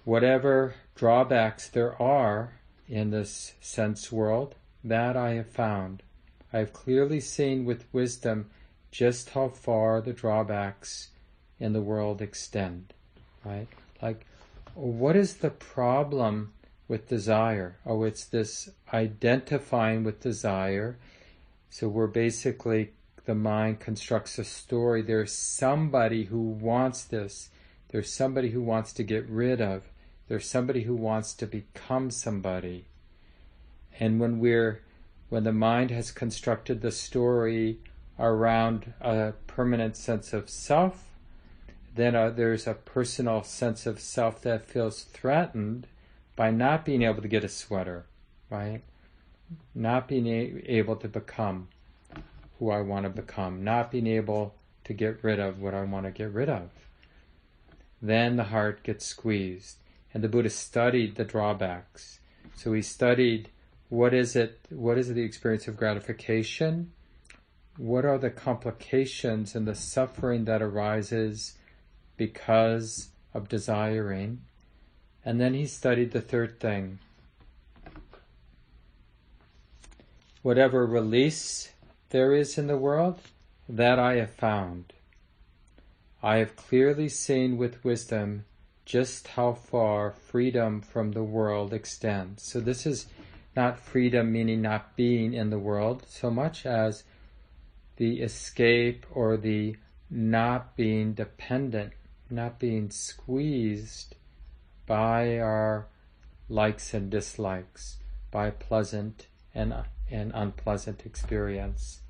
Whatever 0.04 0.76
drawbacks 0.94 1.70
there 1.70 2.02
are 2.02 2.60
in 2.90 3.12
this 3.12 3.54
sense 3.62 4.12
world, 4.12 4.56
that 4.84 5.16
I 5.16 5.36
have 5.36 5.48
found. 5.48 6.04
I 6.52 6.58
have 6.58 6.74
clearly 6.74 7.22
seen 7.22 7.64
with 7.64 7.86
wisdom 7.94 8.50
just 8.92 9.30
how 9.30 9.48
far 9.48 10.02
the 10.02 10.12
drawbacks 10.12 11.12
in 11.62 11.72
the 11.72 11.82
world 11.82 12.22
extend. 12.22 12.94
Right? 13.46 13.70
Like, 14.02 14.26
what 14.76 15.16
is 15.16 15.38
the 15.38 15.50
problem 15.50 16.52
with 16.90 17.08
desire? 17.08 17.78
Oh, 17.86 18.04
it's 18.04 18.26
this 18.26 18.70
identifying 18.94 20.04
with 20.04 20.20
desire. 20.20 20.98
So 21.70 21.88
we're 21.88 22.08
basically 22.08 22.92
the 23.26 23.36
mind 23.36 23.80
constructs 23.80 24.38
a 24.38 24.44
story. 24.44 25.02
There's 25.02 25.32
somebody 25.32 26.26
who 26.26 26.42
wants 26.42 27.04
this. 27.04 27.50
There's 27.90 28.12
somebody 28.12 28.50
who 28.50 28.62
wants 28.62 28.92
to 28.94 29.04
get 29.04 29.30
rid 29.30 29.62
of. 29.62 29.84
There's 30.28 30.50
somebody 30.50 30.84
who 30.84 30.96
wants 30.96 31.34
to 31.36 31.48
become 31.48 32.12
somebody. 32.12 32.86
And 34.00 34.20
when 34.20 34.40
we're, 34.40 34.82
when 35.30 35.44
the 35.44 35.54
mind 35.54 35.92
has 35.92 36.12
constructed 36.12 36.82
the 36.82 36.92
story 36.92 37.80
around 38.20 38.94
a 39.00 39.34
permanent 39.48 39.96
sense 39.96 40.34
of 40.34 40.50
self, 40.50 41.10
then 41.96 42.16
uh, 42.16 42.30
there's 42.30 42.68
a 42.68 42.74
personal 42.74 43.44
sense 43.44 43.86
of 43.86 44.00
self 44.00 44.42
that 44.42 44.66
feels 44.66 45.04
threatened 45.04 45.88
by 46.36 46.50
not 46.50 46.84
being 46.84 47.04
able 47.04 47.22
to 47.22 47.28
get 47.28 47.44
a 47.44 47.50
sweater, 47.50 48.06
right? 48.50 48.82
Not 49.76 50.08
being 50.08 50.28
a- 50.28 50.64
able 50.66 50.96
to 50.98 51.08
become 51.08 51.68
who 52.64 52.72
I 52.72 52.80
want 52.80 53.04
to 53.04 53.10
become, 53.10 53.62
not 53.62 53.92
being 53.92 54.08
able 54.08 54.56
to 54.86 54.94
get 54.94 55.22
rid 55.22 55.38
of 55.38 55.60
what 55.60 55.74
I 55.74 55.84
want 55.84 56.06
to 56.06 56.12
get 56.12 56.32
rid 56.32 56.48
of. 56.48 56.70
Then 58.02 58.38
the 58.38 58.46
heart 58.46 58.84
gets 58.84 59.06
squeezed. 59.06 59.80
And 60.14 60.24
the 60.24 60.30
Buddha 60.30 60.50
studied 60.50 61.16
the 61.16 61.26
drawbacks. 61.26 62.20
So 62.56 62.72
he 62.72 62.82
studied 62.82 63.50
what 63.90 64.14
is 64.14 64.38
it, 64.38 64.62
what 64.70 64.98
is 64.98 65.14
the 65.14 65.24
experience 65.24 65.68
of 65.68 65.76
gratification? 65.76 66.94
What 67.76 68.06
are 68.06 68.18
the 68.18 68.30
complications 68.30 69.56
and 69.56 69.68
the 69.68 69.76
suffering 69.76 70.46
that 70.46 70.62
arises 70.62 71.58
because 72.16 73.10
of 73.34 73.50
desiring? 73.50 74.40
And 75.26 75.42
then 75.42 75.54
he 75.54 75.66
studied 75.66 76.12
the 76.12 76.22
third 76.22 76.62
thing. 76.62 77.00
Whatever 80.44 80.86
release 80.86 81.73
there 82.14 82.32
is 82.32 82.60
in 82.60 82.68
the 82.68 82.78
world, 82.78 83.20
that 83.68 83.98
I 83.98 84.18
have 84.18 84.30
found. 84.30 84.94
I 86.22 86.38
have 86.38 86.56
clearly 86.56 87.10
seen 87.10 87.58
with 87.58 87.84
wisdom 87.84 88.46
just 88.86 89.30
how 89.30 89.54
far 89.54 90.12
freedom 90.12 90.80
from 90.80 91.14
the 91.14 91.24
world 91.24 91.74
extends. 91.74 92.44
So 92.44 92.60
this 92.60 92.86
is 92.86 93.08
not 93.56 93.80
freedom 93.80 94.32
meaning 94.32 94.62
not 94.62 94.96
being 94.96 95.34
in 95.34 95.50
the 95.50 95.58
world 95.58 96.06
so 96.08 96.30
much 96.30 96.68
as 96.68 97.04
the 97.96 98.22
escape 98.22 99.08
or 99.12 99.36
the 99.36 99.76
not 100.08 100.76
being 100.76 101.14
dependent, 101.14 101.94
not 102.30 102.60
being 102.60 102.92
squeezed 102.92 104.16
by 104.86 105.40
our 105.40 105.88
likes 106.48 106.94
and 106.94 107.10
dislikes, 107.10 107.98
by 108.30 108.52
pleasant 108.52 109.26
and, 109.56 109.74
and 110.12 110.32
unpleasant 110.36 111.08
experience. 111.08 112.02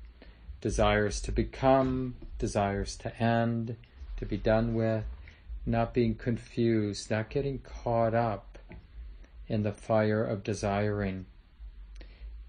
Desires 0.64 1.20
to 1.20 1.30
become, 1.30 2.14
desires 2.38 2.96
to 2.96 3.14
end, 3.22 3.76
to 4.16 4.24
be 4.24 4.38
done 4.38 4.72
with, 4.72 5.04
not 5.66 5.92
being 5.92 6.14
confused, 6.14 7.10
not 7.10 7.28
getting 7.28 7.58
caught 7.58 8.14
up 8.14 8.58
in 9.46 9.62
the 9.62 9.72
fire 9.72 10.24
of 10.24 10.42
desiring. 10.42 11.26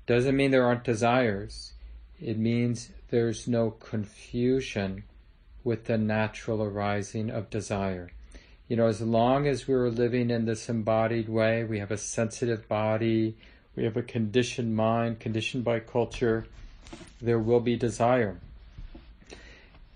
Doesn't 0.07 0.37
mean 0.37 0.51
there 0.51 0.65
aren't 0.65 0.85
desires. 0.85 1.73
It 2.17 2.39
means 2.39 2.89
there's 3.09 3.49
no 3.49 3.71
confusion 3.71 5.03
with 5.65 5.83
the 5.83 5.97
natural 5.97 6.63
arising 6.63 7.29
of 7.29 7.49
desire. 7.49 8.11
You 8.69 8.77
know, 8.77 8.87
as 8.87 9.01
long 9.01 9.45
as 9.45 9.67
we're 9.67 9.89
living 9.89 10.29
in 10.29 10.45
this 10.45 10.69
embodied 10.69 11.27
way, 11.27 11.65
we 11.65 11.79
have 11.79 11.91
a 11.91 11.97
sensitive 11.97 12.69
body, 12.69 13.35
we 13.75 13.83
have 13.83 13.97
a 13.97 14.01
conditioned 14.01 14.73
mind, 14.73 15.19
conditioned 15.19 15.65
by 15.65 15.81
culture, 15.81 16.45
there 17.21 17.39
will 17.39 17.59
be 17.59 17.75
desire. 17.75 18.39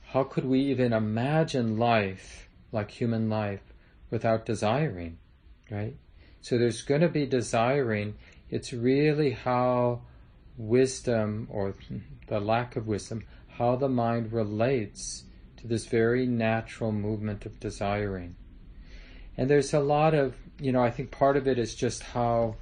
How 0.08 0.24
could 0.24 0.46
we 0.46 0.62
even 0.62 0.94
imagine 0.94 1.78
life 1.78 2.50
like 2.72 2.92
human 2.92 3.30
life 3.30 3.62
without 4.10 4.46
desiring, 4.46 5.18
right? 5.70 5.96
So 6.42 6.58
there's 6.58 6.82
going 6.82 7.02
to 7.02 7.10
be 7.10 7.26
desiring. 7.26 8.16
It's 8.50 8.74
really 8.74 9.32
how 9.32 10.02
wisdom 10.58 11.48
or 11.52 11.76
the 12.28 12.40
lack 12.40 12.76
of 12.76 12.88
wisdom, 12.88 13.24
how 13.48 13.76
the 13.76 13.90
mind 13.90 14.32
relates 14.32 15.24
to 15.58 15.68
this 15.68 15.86
very 15.86 16.26
natural 16.26 16.92
movement 16.92 17.46
of 17.46 17.60
desiring. 17.60 18.36
And 19.38 19.50
there's 19.50 19.74
a 19.74 19.80
lot 19.80 20.14
of, 20.14 20.36
you 20.60 20.72
know, 20.72 20.82
I 20.82 20.92
think 20.92 21.12
part 21.12 21.38
of 21.38 21.48
it 21.48 21.60
is 21.60 21.76
just 21.76 22.04
how 22.04 22.56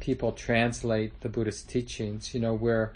people 0.00 0.32
translate 0.32 1.20
the 1.20 1.28
Buddhist 1.28 1.68
teachings, 1.68 2.34
you 2.34 2.40
know, 2.40 2.54
where, 2.54 2.92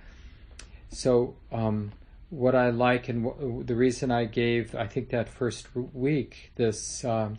so, 0.90 1.36
um, 1.52 1.92
what 2.30 2.54
I 2.54 2.70
like 2.70 3.08
and 3.08 3.24
w- 3.24 3.62
the 3.64 3.74
reason 3.74 4.10
I 4.10 4.24
gave, 4.24 4.74
I 4.74 4.86
think 4.86 5.10
that 5.10 5.28
first 5.28 5.68
week, 5.74 6.52
this 6.56 7.04
um, 7.04 7.38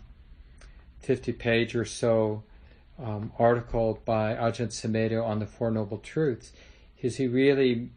50 1.00 1.32
page 1.32 1.74
or 1.74 1.84
so 1.84 2.42
um, 2.98 3.32
article 3.38 4.00
by 4.04 4.34
Ajahn 4.34 4.68
Sumedho 4.68 5.24
on 5.24 5.38
the 5.38 5.46
Four 5.46 5.70
Noble 5.70 5.98
Truths 5.98 6.52
is 7.00 7.16
he 7.16 7.26
really 7.26 7.90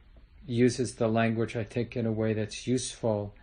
uses 0.48 0.96
the 0.96 1.08
language, 1.08 1.56
I 1.56 1.64
think, 1.64 1.96
in 1.96 2.06
a 2.06 2.12
way 2.12 2.34
that's 2.34 2.68
useful, 2.68 3.34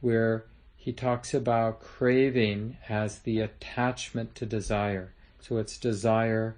where 0.00 0.46
he 0.76 0.92
talks 0.92 1.32
about 1.32 1.80
craving 1.80 2.76
as 2.88 3.20
the 3.20 3.40
attachment 3.40 4.34
to 4.36 4.46
desire. 4.46 5.12
So 5.40 5.58
it's 5.58 5.78
desire 5.78 6.56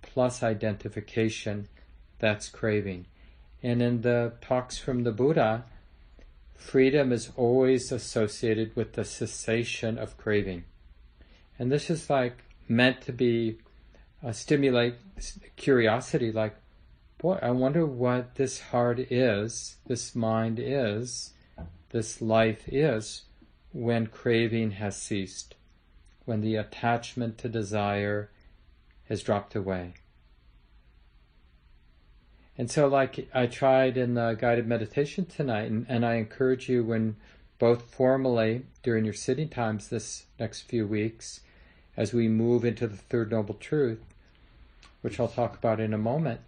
plus 0.00 0.42
identification, 0.42 1.68
that's 2.18 2.48
craving. 2.48 3.06
And 3.62 3.80
in 3.80 4.00
the 4.02 4.32
talks 4.40 4.78
from 4.78 5.04
the 5.04 5.12
Buddha, 5.12 5.64
freedom 6.54 7.12
is 7.12 7.30
always 7.36 7.92
associated 7.92 8.74
with 8.74 8.94
the 8.94 9.04
cessation 9.04 9.98
of 9.98 10.16
craving. 10.16 10.64
And 11.58 11.70
this 11.70 11.90
is 11.90 12.10
like 12.10 12.38
meant 12.68 13.02
to 13.02 13.12
be 13.12 13.58
uh, 14.24 14.32
stimulate 14.32 14.94
curiosity, 15.56 16.32
like, 16.32 16.56
boy, 17.18 17.38
I 17.42 17.50
wonder 17.50 17.86
what 17.86 18.36
this 18.36 18.60
heart 18.60 18.98
is, 18.98 19.76
this 19.86 20.14
mind 20.14 20.58
is, 20.60 21.32
this 21.90 22.22
life 22.22 22.68
is 22.68 23.22
when 23.72 24.06
craving 24.06 24.72
has 24.72 24.96
ceased, 24.96 25.54
when 26.24 26.40
the 26.40 26.56
attachment 26.56 27.38
to 27.38 27.48
desire 27.48 28.30
has 29.08 29.22
dropped 29.22 29.54
away. 29.54 29.94
And 32.58 32.70
so, 32.70 32.86
like 32.86 33.28
I 33.32 33.46
tried 33.46 33.96
in 33.96 34.14
the 34.14 34.34
guided 34.34 34.66
meditation 34.66 35.24
tonight, 35.24 35.70
and, 35.70 35.86
and 35.88 36.04
I 36.04 36.14
encourage 36.14 36.68
you 36.68 36.84
when 36.84 37.16
both 37.58 37.82
formally 37.94 38.66
during 38.82 39.04
your 39.04 39.14
sitting 39.14 39.48
times 39.48 39.88
this 39.88 40.26
next 40.38 40.62
few 40.62 40.86
weeks, 40.86 41.40
as 41.96 42.12
we 42.12 42.28
move 42.28 42.64
into 42.64 42.86
the 42.86 42.96
third 42.96 43.30
noble 43.30 43.54
truth, 43.54 44.02
which 45.00 45.18
I'll 45.18 45.28
talk 45.28 45.56
about 45.56 45.80
in 45.80 45.94
a 45.94 45.98
moment. 45.98 46.40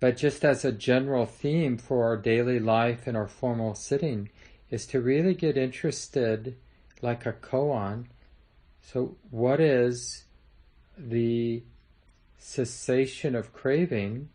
But 0.00 0.16
just 0.16 0.44
as 0.44 0.64
a 0.64 0.72
general 0.72 1.24
theme 1.24 1.78
for 1.78 2.04
our 2.04 2.16
daily 2.16 2.58
life 2.58 3.06
and 3.06 3.16
our 3.16 3.28
formal 3.28 3.74
sitting 3.74 4.28
is 4.70 4.86
to 4.86 5.00
really 5.00 5.34
get 5.34 5.56
interested, 5.56 6.56
like 7.00 7.24
a 7.24 7.32
koan. 7.32 8.06
So, 8.82 9.16
what 9.30 9.60
is 9.60 10.24
the 10.98 11.62
cessation 12.38 13.34
of 13.34 13.52
craving, 13.52 14.28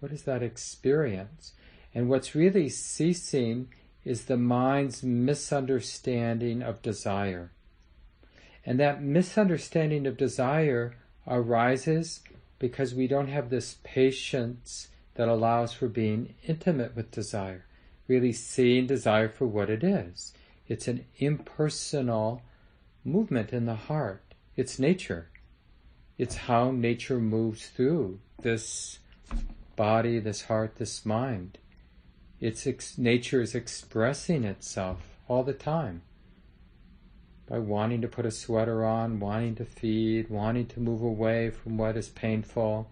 what 0.00 0.12
is 0.12 0.22
that 0.22 0.42
experience? 0.42 1.52
And 1.94 2.08
what's 2.08 2.34
really 2.34 2.68
ceasing 2.68 3.68
is 4.04 4.24
the 4.24 4.36
mind's 4.36 5.02
misunderstanding 5.02 6.62
of 6.62 6.82
desire. 6.82 7.50
And 8.64 8.78
that 8.80 9.02
misunderstanding 9.02 10.06
of 10.06 10.16
desire 10.16 10.96
arises 11.26 12.20
because 12.58 12.94
we 12.94 13.06
don't 13.06 13.28
have 13.28 13.50
this 13.50 13.76
patience 13.82 14.88
that 15.14 15.28
allows 15.28 15.72
for 15.72 15.88
being 15.88 16.34
intimate 16.46 16.94
with 16.94 17.10
desire, 17.10 17.64
really 18.06 18.32
seeing 18.32 18.86
desire 18.86 19.28
for 19.28 19.46
what 19.46 19.70
it 19.70 19.82
is. 19.82 20.32
It's 20.68 20.88
an 20.88 21.04
impersonal 21.18 22.42
movement 23.04 23.52
in 23.52 23.66
the 23.66 23.74
heart. 23.74 24.22
It's 24.56 24.78
nature. 24.78 25.28
It's 26.18 26.36
how 26.36 26.70
nature 26.70 27.18
moves 27.18 27.68
through 27.68 28.20
this 28.40 29.00
body, 29.76 30.18
this 30.18 30.42
heart, 30.42 30.76
this 30.76 31.04
mind. 31.04 31.58
It's 32.40 32.66
ex- 32.66 32.96
nature 32.96 33.42
is 33.42 33.54
expressing 33.54 34.44
itself 34.44 35.18
all 35.28 35.42
the 35.42 35.52
time 35.52 36.02
by 37.46 37.58
wanting 37.58 38.00
to 38.00 38.08
put 38.08 38.26
a 38.26 38.30
sweater 38.30 38.84
on, 38.84 39.20
wanting 39.20 39.54
to 39.56 39.64
feed, 39.64 40.30
wanting 40.30 40.66
to 40.66 40.80
move 40.80 41.02
away 41.02 41.50
from 41.50 41.76
what 41.76 41.96
is 41.96 42.08
painful. 42.08 42.90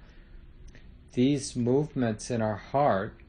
These 1.15 1.57
movements 1.57 2.31
in 2.31 2.43
our 2.43 2.57
heart 2.57 3.21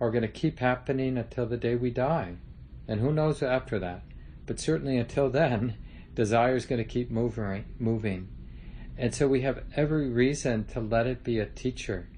are 0.00 0.10
going 0.10 0.22
to 0.22 0.28
keep 0.28 0.58
happening 0.58 1.16
until 1.16 1.46
the 1.46 1.56
day 1.56 1.76
we 1.76 1.90
die. 1.90 2.34
And 2.88 3.00
who 3.00 3.12
knows 3.12 3.42
after 3.42 3.78
that? 3.78 4.02
But 4.44 4.60
certainly 4.60 4.98
until 4.98 5.30
then, 5.30 5.76
desire 6.14 6.56
is 6.56 6.66
going 6.66 6.82
to 6.82 6.84
keep 6.84 7.10
moving, 7.10 7.64
moving. 7.78 8.28
And 8.96 9.14
so 9.14 9.26
we 9.26 9.40
have 9.42 9.64
every 9.74 10.08
reason 10.08 10.64
to 10.66 10.80
let 10.80 11.06
it 11.06 11.24
be 11.24 11.38
a 11.38 11.46
teacher. 11.46 12.08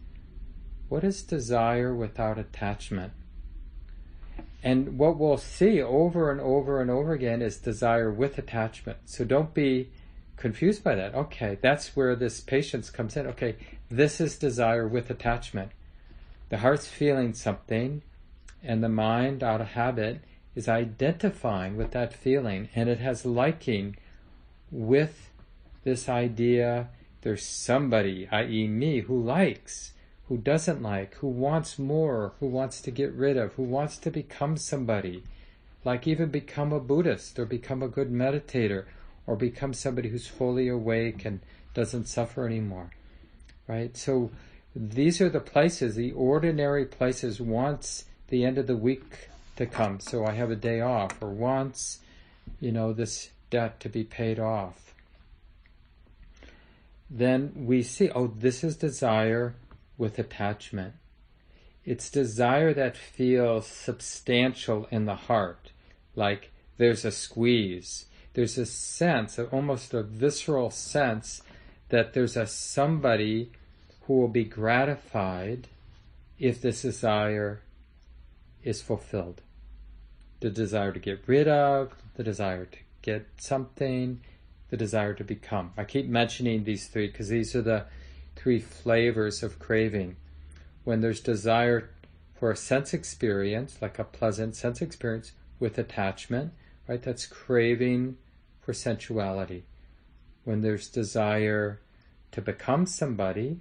What 0.88 1.04
is 1.04 1.22
desire 1.22 1.94
without 1.94 2.38
attachment? 2.38 3.12
And 4.62 4.98
what 4.98 5.18
we'll 5.18 5.36
see 5.36 5.80
over 5.80 6.30
and 6.30 6.40
over 6.40 6.80
and 6.80 6.90
over 6.90 7.12
again 7.12 7.40
is 7.40 7.56
desire 7.56 8.10
with 8.10 8.36
attachment. 8.38 8.98
So 9.04 9.24
don't 9.24 9.54
be 9.54 9.90
confused 10.36 10.84
by 10.84 10.94
that. 10.96 11.14
Okay, 11.14 11.58
that's 11.60 11.96
where 11.96 12.14
this 12.14 12.40
patience 12.40 12.90
comes 12.90 13.16
in. 13.16 13.26
Okay, 13.26 13.56
this 13.90 14.20
is 14.20 14.36
desire 14.36 14.86
with 14.86 15.10
attachment. 15.10 15.70
The 16.48 16.58
heart's 16.58 16.86
feeling 16.86 17.32
something, 17.32 18.02
and 18.62 18.82
the 18.82 18.88
mind, 18.88 19.42
out 19.42 19.60
of 19.60 19.68
habit, 19.68 20.20
is 20.54 20.68
identifying 20.68 21.76
with 21.76 21.92
that 21.92 22.12
feeling, 22.12 22.68
and 22.74 22.88
it 22.88 22.98
has 22.98 23.24
liking 23.24 23.96
with 24.70 25.25
this 25.87 26.09
idea 26.09 26.88
there's 27.22 27.44
somebody, 27.44 28.29
i.e., 28.33 28.66
me, 28.66 29.01
who 29.01 29.22
likes, 29.22 29.92
who 30.29 30.37
doesn't 30.37 30.83
like, 30.83 31.14
who 31.14 31.29
wants 31.29 31.79
more, 31.79 32.33
who 32.40 32.46
wants 32.46 32.81
to 32.81 32.90
get 32.90 33.12
rid 33.12 33.37
of, 33.37 33.53
who 33.55 33.62
wants 33.62 33.96
to 33.99 34.11
become 34.11 34.57
somebody, 34.57 35.22
like 35.85 36.09
even 36.09 36.29
become 36.29 36.72
a 36.72 36.81
Buddhist 36.81 37.38
or 37.38 37.46
become 37.46 37.85
a 37.85 37.88
good 37.88 38.12
meditator 38.12 38.85
or 39.29 39.37
become 39.37 39.72
somebody 39.72 40.09
who's 40.09 40.27
fully 40.27 40.66
awake 40.66 41.25
and 41.25 41.38
doesn't 41.72 42.09
suffer 42.09 42.46
anymore. 42.46 42.90
Right? 43.68 43.96
So 43.96 44.33
these 44.75 45.20
are 45.20 45.29
the 45.29 45.40
places, 45.40 45.94
the 45.94 46.12
ordinary 46.12 46.85
places, 46.85 47.40
wants 47.40 48.07
the 48.27 48.44
end 48.44 48.59
of 48.59 48.66
the 48.66 48.77
week 48.77 49.29
to 49.55 49.66
come, 49.66 50.01
so 50.01 50.27
I 50.27 50.33
have 50.33 50.51
a 50.51 50.57
day 50.57 50.81
off, 50.81 51.22
or 51.22 51.31
wants, 51.31 52.01
you 52.61 52.72
know, 52.72 52.92
this 52.92 53.31
debt 53.51 53.79
to 53.81 53.88
be 53.88 54.03
paid 54.03 54.40
off 54.40 54.86
then 57.09 57.53
we 57.55 57.83
see, 57.83 58.11
oh, 58.11 58.27
this 58.27 58.64
is 58.64 58.77
desire 58.77 59.55
with 59.97 60.19
attachment. 60.19 60.95
It's 61.85 62.11
desire 62.11 62.75
that 62.75 62.97
feels 62.97 63.66
substantial 63.66 64.88
in 64.90 65.05
the 65.05 65.14
heart, 65.14 65.71
like 66.16 66.51
there's 66.79 67.05
a 67.05 67.12
squeeze. 67.12 68.07
there's 68.37 68.59
a 68.59 68.66
sense, 68.66 69.38
almost 69.38 69.95
a 69.95 70.03
visceral 70.03 70.71
sense, 70.71 71.40
that 71.88 72.12
there's 72.12 72.37
a 72.37 72.47
somebody 72.47 73.51
who 74.03 74.21
will 74.21 74.29
be 74.29 74.45
gratified 74.45 75.66
if 76.38 76.61
this 76.61 76.83
desire 76.83 77.62
is 78.62 78.83
fulfilled. 78.83 79.40
The 80.40 80.51
desire 80.51 80.92
to 80.92 81.01
get 81.01 81.23
rid 81.27 81.49
of, 81.49 81.95
the 82.16 82.23
desire 82.23 82.66
to 82.66 82.79
get 83.01 83.27
something, 83.38 84.21
the 84.70 84.76
desire 84.76 85.14
to 85.14 85.24
become. 85.24 85.72
I 85.76 85.85
keep 85.85 86.07
mentioning 86.07 86.64
these 86.64 86.88
three 86.88 87.07
because 87.07 87.29
these 87.29 87.55
are 87.55 87.62
the 87.62 87.87
three 88.35 88.61
flavors 88.61 89.42
of 89.42 89.59
craving. 89.59 90.16
When 90.85 91.00
there's 91.00 91.20
desire 91.20 91.90
for 92.35 92.50
a 92.50 92.57
sense 92.57 92.92
experience, 92.92 93.79
like 93.81 93.98
a 93.98 94.05
pleasant 94.05 94.57
sense 94.57 94.83
experience 94.83 95.33
with 95.59 95.79
attachment, 95.79 96.52
right? 96.87 97.02
That's 97.02 97.26
craving 97.26 98.18
for 98.61 98.72
sensuality. 98.72 99.64
When 100.44 100.61
there's 100.61 100.88
desire 100.88 101.81
to 102.33 102.42
become 102.42 102.87
somebody, 102.87 103.61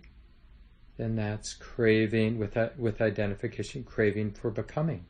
then 0.97 1.15
that's 1.15 1.53
craving 1.53 2.37
with 2.37 2.57
with 2.77 3.01
identification, 3.01 3.83
craving 3.83 4.31
for 4.31 4.51
becoming. 4.51 5.05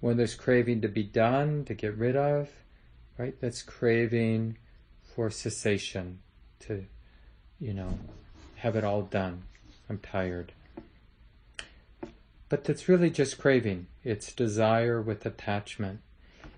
When 0.00 0.16
there's 0.16 0.34
craving 0.34 0.82
to 0.82 0.88
be 0.88 1.02
done, 1.02 1.64
to 1.64 1.74
get 1.74 1.96
rid 1.96 2.16
of, 2.16 2.50
right? 3.18 3.34
That's 3.40 3.62
craving 3.62 4.58
for 5.14 5.30
cessation, 5.30 6.18
to, 6.60 6.84
you 7.60 7.72
know, 7.72 7.98
have 8.56 8.76
it 8.76 8.84
all 8.84 9.02
done. 9.02 9.42
I'm 9.88 9.98
tired. 9.98 10.52
But 12.48 12.68
it's 12.68 12.88
really 12.88 13.10
just 13.10 13.38
craving. 13.38 13.86
It's 14.02 14.32
desire 14.32 15.00
with 15.00 15.24
attachment. 15.24 16.00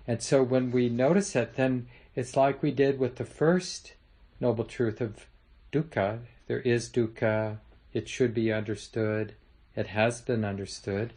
And 0.07 0.21
so 0.21 0.41
when 0.41 0.71
we 0.71 0.89
notice 0.89 1.35
it, 1.35 1.55
then 1.55 1.87
it's 2.15 2.35
like 2.35 2.63
we 2.63 2.71
did 2.71 2.99
with 2.99 3.17
the 3.17 3.25
first 3.25 3.93
noble 4.39 4.63
truth 4.63 5.01
of 5.01 5.27
dukkha. 5.71 6.19
There 6.47 6.61
is 6.61 6.89
dukkha. 6.89 7.57
It 7.93 8.07
should 8.07 8.33
be 8.33 8.51
understood. 8.51 9.33
It 9.75 9.87
has 9.87 10.21
been 10.21 10.45
understood. 10.45 11.13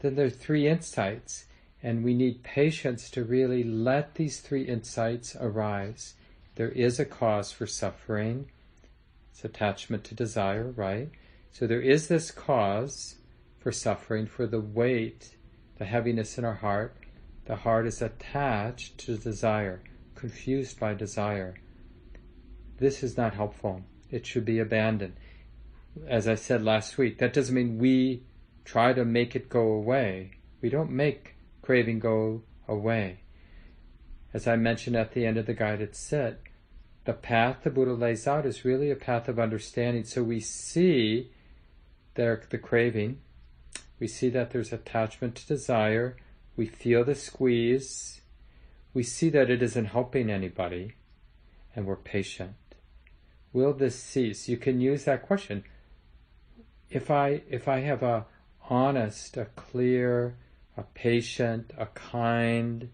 Then 0.00 0.14
there 0.14 0.26
are 0.26 0.30
three 0.30 0.68
insights. 0.68 1.44
And 1.82 2.04
we 2.04 2.14
need 2.14 2.42
patience 2.42 3.10
to 3.10 3.24
really 3.24 3.62
let 3.62 4.14
these 4.14 4.40
three 4.40 4.62
insights 4.62 5.36
arise. 5.36 6.14
There 6.58 6.70
is 6.70 6.98
a 6.98 7.04
cause 7.04 7.52
for 7.52 7.68
suffering. 7.68 8.50
It's 9.30 9.44
attachment 9.44 10.02
to 10.02 10.16
desire, 10.16 10.72
right? 10.72 11.08
So 11.52 11.68
there 11.68 11.80
is 11.80 12.08
this 12.08 12.32
cause 12.32 13.14
for 13.60 13.70
suffering, 13.70 14.26
for 14.26 14.44
the 14.44 14.60
weight, 14.60 15.36
the 15.78 15.84
heaviness 15.84 16.36
in 16.36 16.44
our 16.44 16.56
heart. 16.56 16.96
The 17.44 17.54
heart 17.54 17.86
is 17.86 18.02
attached 18.02 18.98
to 18.98 19.16
desire, 19.16 19.84
confused 20.16 20.80
by 20.80 20.94
desire. 20.94 21.54
This 22.78 23.04
is 23.04 23.16
not 23.16 23.34
helpful. 23.34 23.82
It 24.10 24.26
should 24.26 24.44
be 24.44 24.58
abandoned. 24.58 25.14
As 26.08 26.26
I 26.26 26.34
said 26.34 26.64
last 26.64 26.98
week, 26.98 27.18
that 27.18 27.32
doesn't 27.32 27.54
mean 27.54 27.78
we 27.78 28.24
try 28.64 28.92
to 28.94 29.04
make 29.04 29.36
it 29.36 29.48
go 29.48 29.60
away. 29.60 30.32
We 30.60 30.70
don't 30.70 30.90
make 30.90 31.36
craving 31.62 32.00
go 32.00 32.42
away. 32.66 33.20
As 34.34 34.48
I 34.48 34.56
mentioned 34.56 34.96
at 34.96 35.12
the 35.12 35.24
end 35.24 35.38
of 35.38 35.46
the 35.46 35.54
guided 35.54 35.94
sit, 35.94 36.40
the 37.08 37.14
path 37.14 37.60
the 37.62 37.70
Buddha 37.70 37.94
lays 37.94 38.26
out 38.26 38.44
is 38.44 38.66
really 38.66 38.90
a 38.90 38.94
path 38.94 39.28
of 39.28 39.38
understanding. 39.38 40.04
So 40.04 40.22
we 40.22 40.40
see 40.40 41.30
there 42.16 42.42
the 42.50 42.58
craving, 42.58 43.20
we 43.98 44.06
see 44.06 44.28
that 44.28 44.50
there's 44.50 44.74
attachment 44.74 45.34
to 45.36 45.46
desire, 45.46 46.18
we 46.54 46.66
feel 46.66 47.04
the 47.04 47.14
squeeze, 47.14 48.20
we 48.92 49.02
see 49.02 49.30
that 49.30 49.48
it 49.48 49.62
isn't 49.62 49.86
helping 49.86 50.28
anybody, 50.28 50.96
and 51.74 51.86
we're 51.86 51.96
patient. 51.96 52.56
Will 53.54 53.72
this 53.72 53.98
cease? 53.98 54.46
You 54.46 54.58
can 54.58 54.78
use 54.78 55.04
that 55.04 55.22
question. 55.22 55.64
If 56.90 57.10
I 57.10 57.40
if 57.48 57.68
I 57.68 57.80
have 57.80 58.02
a 58.02 58.26
honest, 58.68 59.38
a 59.38 59.46
clear, 59.56 60.36
a 60.76 60.82
patient, 60.82 61.72
a 61.78 61.86
kind, 61.86 62.90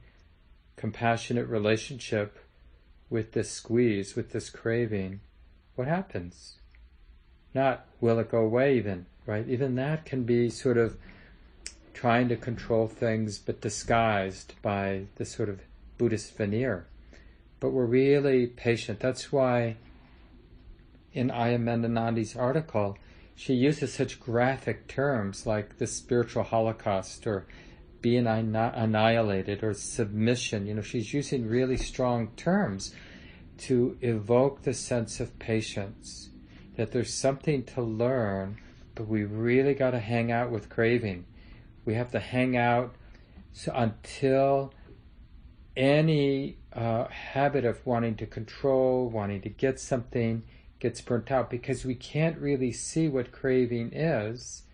compassionate 0.76 1.48
relationship 1.48 2.38
with 3.10 3.32
this 3.32 3.50
squeeze, 3.50 4.16
with 4.16 4.32
this 4.32 4.50
craving, 4.50 5.20
what 5.76 5.88
happens? 5.88 6.56
Not 7.54 7.86
will 8.00 8.18
it 8.18 8.30
go 8.30 8.38
away 8.38 8.76
even, 8.76 9.06
right? 9.26 9.48
Even 9.48 9.74
that 9.76 10.04
can 10.04 10.24
be 10.24 10.50
sort 10.50 10.76
of 10.76 10.96
trying 11.92 12.28
to 12.28 12.36
control 12.36 12.88
things 12.88 13.38
but 13.38 13.60
disguised 13.60 14.54
by 14.62 15.04
this 15.16 15.32
sort 15.32 15.48
of 15.48 15.60
Buddhist 15.96 16.36
veneer. 16.36 16.86
But 17.60 17.70
we're 17.70 17.86
really 17.86 18.46
patient. 18.46 19.00
That's 19.00 19.32
why 19.32 19.76
in 21.12 21.28
Ayya 21.28 21.58
Medhanandi's 21.58 22.36
article, 22.36 22.98
she 23.36 23.54
uses 23.54 23.92
such 23.92 24.20
graphic 24.20 24.86
terms 24.88 25.46
like 25.46 25.78
the 25.78 25.86
spiritual 25.86 26.42
holocaust 26.42 27.26
or 27.26 27.46
being 28.04 28.26
annihilated 28.26 29.64
or 29.64 29.72
submission. 29.72 30.66
You 30.66 30.74
know, 30.74 30.82
she's 30.82 31.14
using 31.14 31.48
really 31.48 31.78
strong 31.78 32.28
terms 32.36 32.94
to 33.60 33.96
evoke 34.02 34.60
the 34.60 34.74
sense 34.74 35.20
of 35.20 35.38
patience, 35.38 36.28
that 36.76 36.92
there's 36.92 37.14
something 37.14 37.64
to 37.64 37.80
learn, 37.80 38.58
but 38.94 39.08
we 39.08 39.24
really 39.24 39.72
got 39.72 39.92
to 39.92 40.00
hang 40.00 40.30
out 40.30 40.50
with 40.50 40.68
craving. 40.68 41.24
We 41.86 41.94
have 41.94 42.10
to 42.10 42.20
hang 42.20 42.58
out 42.58 42.94
so 43.54 43.72
until 43.74 44.74
any 45.74 46.58
uh, 46.74 47.06
habit 47.06 47.64
of 47.64 47.86
wanting 47.86 48.16
to 48.16 48.26
control, 48.26 49.08
wanting 49.08 49.40
to 49.40 49.48
get 49.48 49.80
something 49.80 50.42
gets 50.78 51.00
burnt 51.00 51.30
out 51.30 51.48
because 51.48 51.86
we 51.86 51.94
can't 51.94 52.36
really 52.36 52.70
see 52.70 53.08
what 53.08 53.32
craving 53.32 53.94
is 53.94 54.64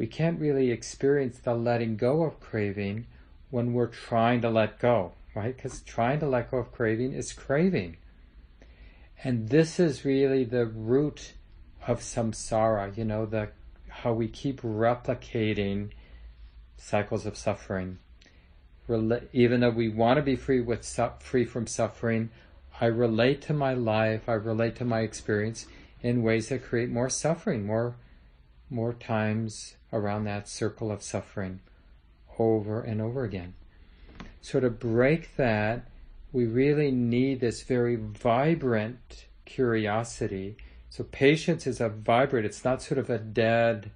we 0.00 0.06
can't 0.06 0.40
really 0.40 0.70
experience 0.70 1.40
the 1.40 1.54
letting 1.54 1.94
go 1.94 2.22
of 2.22 2.40
craving 2.40 3.06
when 3.50 3.74
we're 3.74 3.86
trying 3.86 4.40
to 4.40 4.48
let 4.48 4.78
go, 4.78 5.12
right? 5.34 5.54
Because 5.54 5.82
trying 5.82 6.18
to 6.18 6.26
let 6.26 6.50
go 6.50 6.56
of 6.56 6.72
craving 6.72 7.12
is 7.12 7.34
craving. 7.34 7.98
And 9.22 9.50
this 9.50 9.78
is 9.78 10.06
really 10.06 10.44
the 10.44 10.64
root 10.64 11.34
of 11.86 12.00
samsara, 12.00 12.96
you 12.96 13.04
know, 13.04 13.26
the 13.26 13.50
how 13.90 14.14
we 14.14 14.26
keep 14.26 14.62
replicating 14.62 15.90
cycles 16.78 17.26
of 17.26 17.36
suffering. 17.36 17.98
Even 19.34 19.60
though 19.60 19.68
we 19.68 19.90
want 19.90 20.16
to 20.16 20.22
be 20.22 20.34
free 20.34 20.62
with 20.62 20.82
free 21.18 21.44
from 21.44 21.66
suffering, 21.66 22.30
I 22.80 22.86
relate 22.86 23.42
to 23.42 23.52
my 23.52 23.74
life, 23.74 24.30
I 24.30 24.32
relate 24.32 24.76
to 24.76 24.86
my 24.86 25.00
experience 25.00 25.66
in 26.00 26.22
ways 26.22 26.48
that 26.48 26.64
create 26.64 26.88
more 26.88 27.10
suffering, 27.10 27.66
more 27.66 27.96
more 28.70 28.94
times 28.94 29.74
around 29.92 30.24
that 30.24 30.48
circle 30.48 30.90
of 30.90 31.02
suffering 31.02 31.60
over 32.38 32.80
and 32.80 33.00
over 33.00 33.24
again. 33.24 33.54
So 34.40 34.60
to 34.60 34.70
break 34.70 35.36
that, 35.36 35.86
we 36.32 36.46
really 36.46 36.90
need 36.90 37.40
this 37.40 37.62
very 37.62 37.96
vibrant 37.96 39.26
curiosity. 39.44 40.56
So 40.88 41.04
patience 41.04 41.66
is 41.66 41.80
a 41.80 41.88
vibrant, 41.88 42.46
it's 42.46 42.64
not 42.64 42.82
sort 42.82 42.98
of 42.98 43.10
a 43.10 43.18
dead 43.18 43.90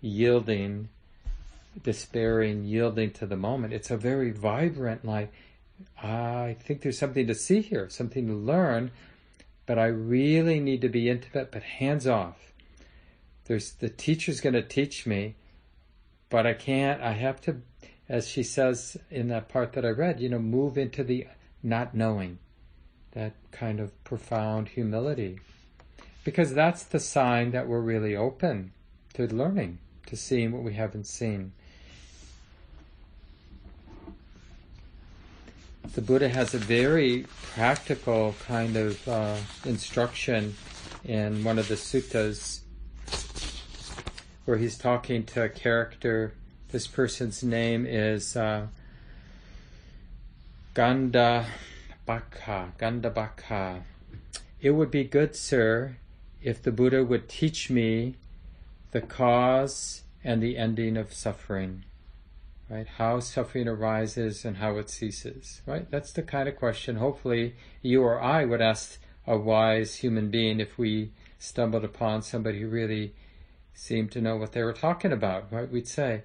yielding, 0.00 0.88
despairing, 1.82 2.64
yielding 2.64 3.10
to 3.12 3.26
the 3.26 3.36
moment. 3.36 3.72
It's 3.72 3.90
a 3.90 3.96
very 3.96 4.30
vibrant, 4.30 5.04
like, 5.04 5.32
ah, 6.02 6.42
I 6.42 6.54
think 6.54 6.82
there's 6.82 6.98
something 6.98 7.26
to 7.26 7.34
see 7.34 7.62
here, 7.62 7.88
something 7.88 8.26
to 8.26 8.34
learn, 8.34 8.90
but 9.66 9.78
I 9.78 9.86
really 9.86 10.60
need 10.60 10.82
to 10.82 10.88
be 10.88 11.08
intimate, 11.08 11.50
but 11.50 11.62
hands 11.62 12.06
off 12.06 12.51
there's 13.52 13.72
the 13.72 13.90
teacher's 13.90 14.40
going 14.40 14.54
to 14.54 14.62
teach 14.62 15.04
me, 15.04 15.34
but 16.30 16.46
I 16.46 16.54
can't. 16.54 17.02
I 17.02 17.12
have 17.12 17.38
to, 17.42 17.56
as 18.08 18.26
she 18.26 18.42
says 18.42 18.96
in 19.10 19.28
that 19.28 19.50
part 19.50 19.74
that 19.74 19.84
I 19.84 19.90
read, 19.90 20.20
you 20.20 20.30
know, 20.30 20.38
move 20.38 20.78
into 20.78 21.04
the 21.04 21.26
not 21.62 21.94
knowing, 21.94 22.38
that 23.10 23.34
kind 23.50 23.78
of 23.78 24.02
profound 24.04 24.68
humility, 24.68 25.38
because 26.24 26.54
that's 26.54 26.82
the 26.84 26.98
sign 26.98 27.50
that 27.50 27.68
we're 27.68 27.82
really 27.82 28.16
open 28.16 28.72
to 29.12 29.26
learning, 29.26 29.76
to 30.06 30.16
seeing 30.16 30.50
what 30.50 30.62
we 30.62 30.72
haven't 30.72 31.06
seen. 31.06 31.52
The 35.92 36.00
Buddha 36.00 36.30
has 36.30 36.54
a 36.54 36.58
very 36.58 37.26
practical 37.52 38.34
kind 38.46 38.78
of 38.78 39.06
uh, 39.06 39.36
instruction 39.66 40.56
in 41.04 41.44
one 41.44 41.58
of 41.58 41.68
the 41.68 41.74
suttas 41.74 42.61
where 44.44 44.56
he's 44.56 44.76
talking 44.76 45.24
to 45.24 45.42
a 45.44 45.48
character. 45.48 46.32
This 46.70 46.86
person's 46.86 47.42
name 47.42 47.86
is 47.86 48.36
uh, 48.36 48.66
Ganda 50.74 51.46
Bakha. 52.08 52.72
Gandhabhaka. 52.78 53.82
It 54.60 54.70
would 54.70 54.90
be 54.90 55.04
good, 55.04 55.36
sir, 55.36 55.96
if 56.42 56.62
the 56.62 56.72
Buddha 56.72 57.04
would 57.04 57.28
teach 57.28 57.70
me 57.70 58.16
the 58.92 59.00
cause 59.00 60.02
and 60.24 60.42
the 60.42 60.56
ending 60.56 60.96
of 60.96 61.12
suffering. 61.12 61.84
right? 62.72 62.86
How 62.86 63.20
suffering 63.20 63.68
arises 63.68 64.44
and 64.44 64.56
how 64.56 64.76
it 64.78 64.88
ceases, 64.88 65.60
right? 65.66 65.90
That's 65.90 66.12
the 66.12 66.22
kind 66.22 66.48
of 66.48 66.56
question 66.56 66.96
hopefully 66.96 67.54
you 67.82 68.02
or 68.02 68.20
I 68.20 68.44
would 68.44 68.62
ask 68.62 68.98
a 69.26 69.36
wise 69.36 69.96
human 69.96 70.30
being 70.30 70.58
if 70.58 70.78
we 70.78 71.10
stumbled 71.38 71.84
upon 71.84 72.22
somebody 72.22 72.60
who 72.60 72.68
really 72.68 73.14
seemed 73.74 74.12
to 74.12 74.20
know 74.20 74.36
what 74.36 74.52
they 74.52 74.62
were 74.62 74.72
talking 74.72 75.12
about, 75.12 75.52
right? 75.52 75.70
We'd 75.70 75.88
say, 75.88 76.22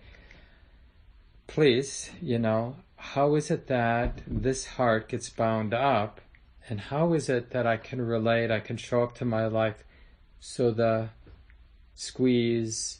please, 1.47 2.11
you 2.21 2.39
know, 2.39 2.77
how 2.97 3.35
is 3.35 3.49
it 3.49 3.67
that 3.67 4.21
this 4.27 4.65
heart 4.65 5.09
gets 5.09 5.29
bound 5.29 5.73
up 5.73 6.21
and 6.69 6.79
how 6.79 7.13
is 7.13 7.29
it 7.29 7.51
that 7.51 7.65
I 7.65 7.77
can 7.77 8.01
relate, 8.01 8.51
I 8.51 8.59
can 8.59 8.77
show 8.77 9.03
up 9.03 9.15
to 9.15 9.25
my 9.25 9.47
life 9.47 9.83
so 10.39 10.71
the 10.71 11.09
squeeze 11.95 12.99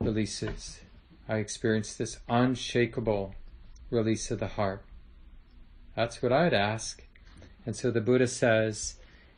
releases. 0.00 0.80
I 1.28 1.36
experience 1.36 1.94
this 1.94 2.18
unshakable 2.28 3.34
release 3.90 4.30
of 4.30 4.40
the 4.40 4.48
heart. 4.48 4.82
That's 5.94 6.22
what 6.22 6.32
I'd 6.32 6.54
ask. 6.54 7.02
And 7.66 7.76
so 7.76 7.90
the 7.90 8.00
Buddha 8.00 8.26
says, 8.26 8.94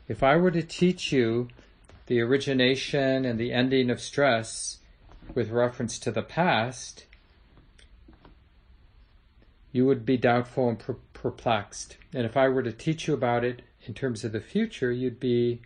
if 0.09 0.23
I 0.23 0.37
were 0.37 0.51
to 0.53 0.63
teach 0.63 1.13
you 1.13 1.49
the 2.07 2.21
origination 2.21 3.25
and 3.25 3.39
the 3.39 3.53
ending 3.53 3.91
of 3.91 4.01
stress 4.01 4.79
with 5.35 5.51
reference 5.51 5.99
to 6.01 6.11
the 6.11 6.23
past, 6.23 7.07
you 9.71 9.87
would 9.87 10.05
be 10.05 10.17
doubtful 10.17 10.69
and 10.69 10.79
per- 10.79 10.97
perplexed. 11.13 11.97
And 12.13 12.27
if 12.27 12.37
I 12.37 12.49
were 12.49 12.63
to 12.63 12.73
teach 12.73 13.07
you 13.07 13.15
about 13.15 13.45
it 13.45 13.63
in 13.87 13.95
terms 13.95 14.25
of 14.25 14.33
the 14.33 14.41
future, 14.41 14.93
you'd 14.93 15.21
be 15.21 15.63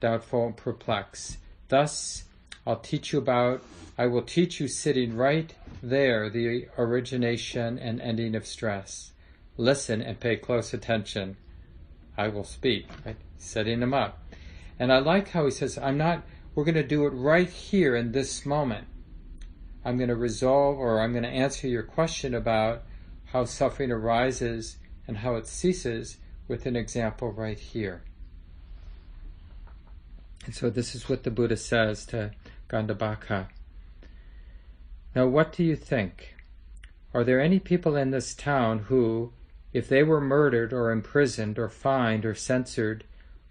doubtful 0.00 0.46
and 0.46 0.56
perplexed. 0.56 1.38
Thus, 1.68 2.24
I'll 2.66 2.76
teach 2.76 3.12
you 3.12 3.18
about, 3.18 3.62
I 3.98 4.06
will 4.06 4.22
teach 4.22 4.60
you 4.60 4.68
sitting 4.68 5.16
right 5.16 5.54
there, 5.82 6.30
the 6.30 6.68
origination 6.78 7.78
and 7.78 8.00
ending 8.00 8.34
of 8.34 8.46
stress. 8.46 9.12
Listen 9.56 10.00
and 10.00 10.20
pay 10.20 10.36
close 10.36 10.72
attention. 10.72 11.36
I 12.16 12.28
will 12.28 12.44
speak, 12.44 12.86
right? 13.04 13.16
Setting 13.38 13.80
them 13.80 13.94
up. 13.94 14.21
And 14.82 14.92
I 14.92 14.98
like 14.98 15.28
how 15.28 15.44
he 15.44 15.52
says, 15.52 15.78
I'm 15.78 15.96
not, 15.96 16.24
we're 16.56 16.64
going 16.64 16.74
to 16.74 16.82
do 16.82 17.06
it 17.06 17.10
right 17.10 17.48
here 17.48 17.94
in 17.94 18.10
this 18.10 18.44
moment. 18.44 18.88
I'm 19.84 19.96
going 19.96 20.08
to 20.08 20.16
resolve 20.16 20.76
or 20.76 21.00
I'm 21.00 21.12
going 21.12 21.22
to 21.22 21.28
answer 21.28 21.68
your 21.68 21.84
question 21.84 22.34
about 22.34 22.82
how 23.26 23.44
suffering 23.44 23.92
arises 23.92 24.78
and 25.06 25.18
how 25.18 25.36
it 25.36 25.46
ceases 25.46 26.16
with 26.48 26.66
an 26.66 26.74
example 26.74 27.30
right 27.30 27.60
here. 27.60 28.02
And 30.46 30.52
so 30.52 30.68
this 30.68 30.96
is 30.96 31.08
what 31.08 31.22
the 31.22 31.30
Buddha 31.30 31.58
says 31.58 32.04
to 32.06 32.32
Gandhabhaka. 32.68 33.46
Now, 35.14 35.28
what 35.28 35.52
do 35.52 35.62
you 35.62 35.76
think? 35.76 36.34
Are 37.14 37.22
there 37.22 37.40
any 37.40 37.60
people 37.60 37.94
in 37.94 38.10
this 38.10 38.34
town 38.34 38.80
who, 38.80 39.32
if 39.72 39.88
they 39.88 40.02
were 40.02 40.20
murdered 40.20 40.72
or 40.72 40.90
imprisoned 40.90 41.56
or 41.56 41.68
fined 41.68 42.26
or 42.26 42.34
censored, 42.34 43.04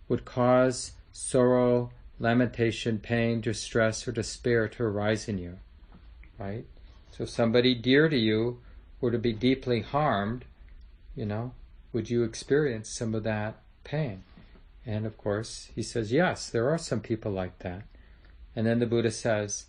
would 0.09 0.25
cause 0.25 0.91
sorrow, 1.11 1.91
lamentation, 2.19 2.99
pain, 2.99 3.41
distress, 3.41 4.07
or 4.07 4.11
despair 4.11 4.67
to 4.67 4.83
arise 4.83 5.27
in 5.27 5.37
you? 5.37 5.57
Right? 6.37 6.65
So, 7.11 7.23
if 7.23 7.29
somebody 7.29 7.75
dear 7.75 8.09
to 8.09 8.17
you 8.17 8.59
were 8.99 9.11
to 9.11 9.17
be 9.17 9.33
deeply 9.33 9.81
harmed, 9.81 10.45
you 11.15 11.25
know, 11.25 11.53
would 11.93 12.09
you 12.09 12.23
experience 12.23 12.89
some 12.89 13.13
of 13.13 13.23
that 13.23 13.61
pain? 13.83 14.23
And 14.85 15.05
of 15.05 15.17
course, 15.17 15.69
he 15.75 15.83
says, 15.83 16.11
yes, 16.11 16.49
there 16.49 16.69
are 16.69 16.77
some 16.77 17.01
people 17.01 17.31
like 17.31 17.59
that. 17.59 17.83
And 18.55 18.65
then 18.65 18.79
the 18.79 18.85
Buddha 18.85 19.11
says, 19.11 19.65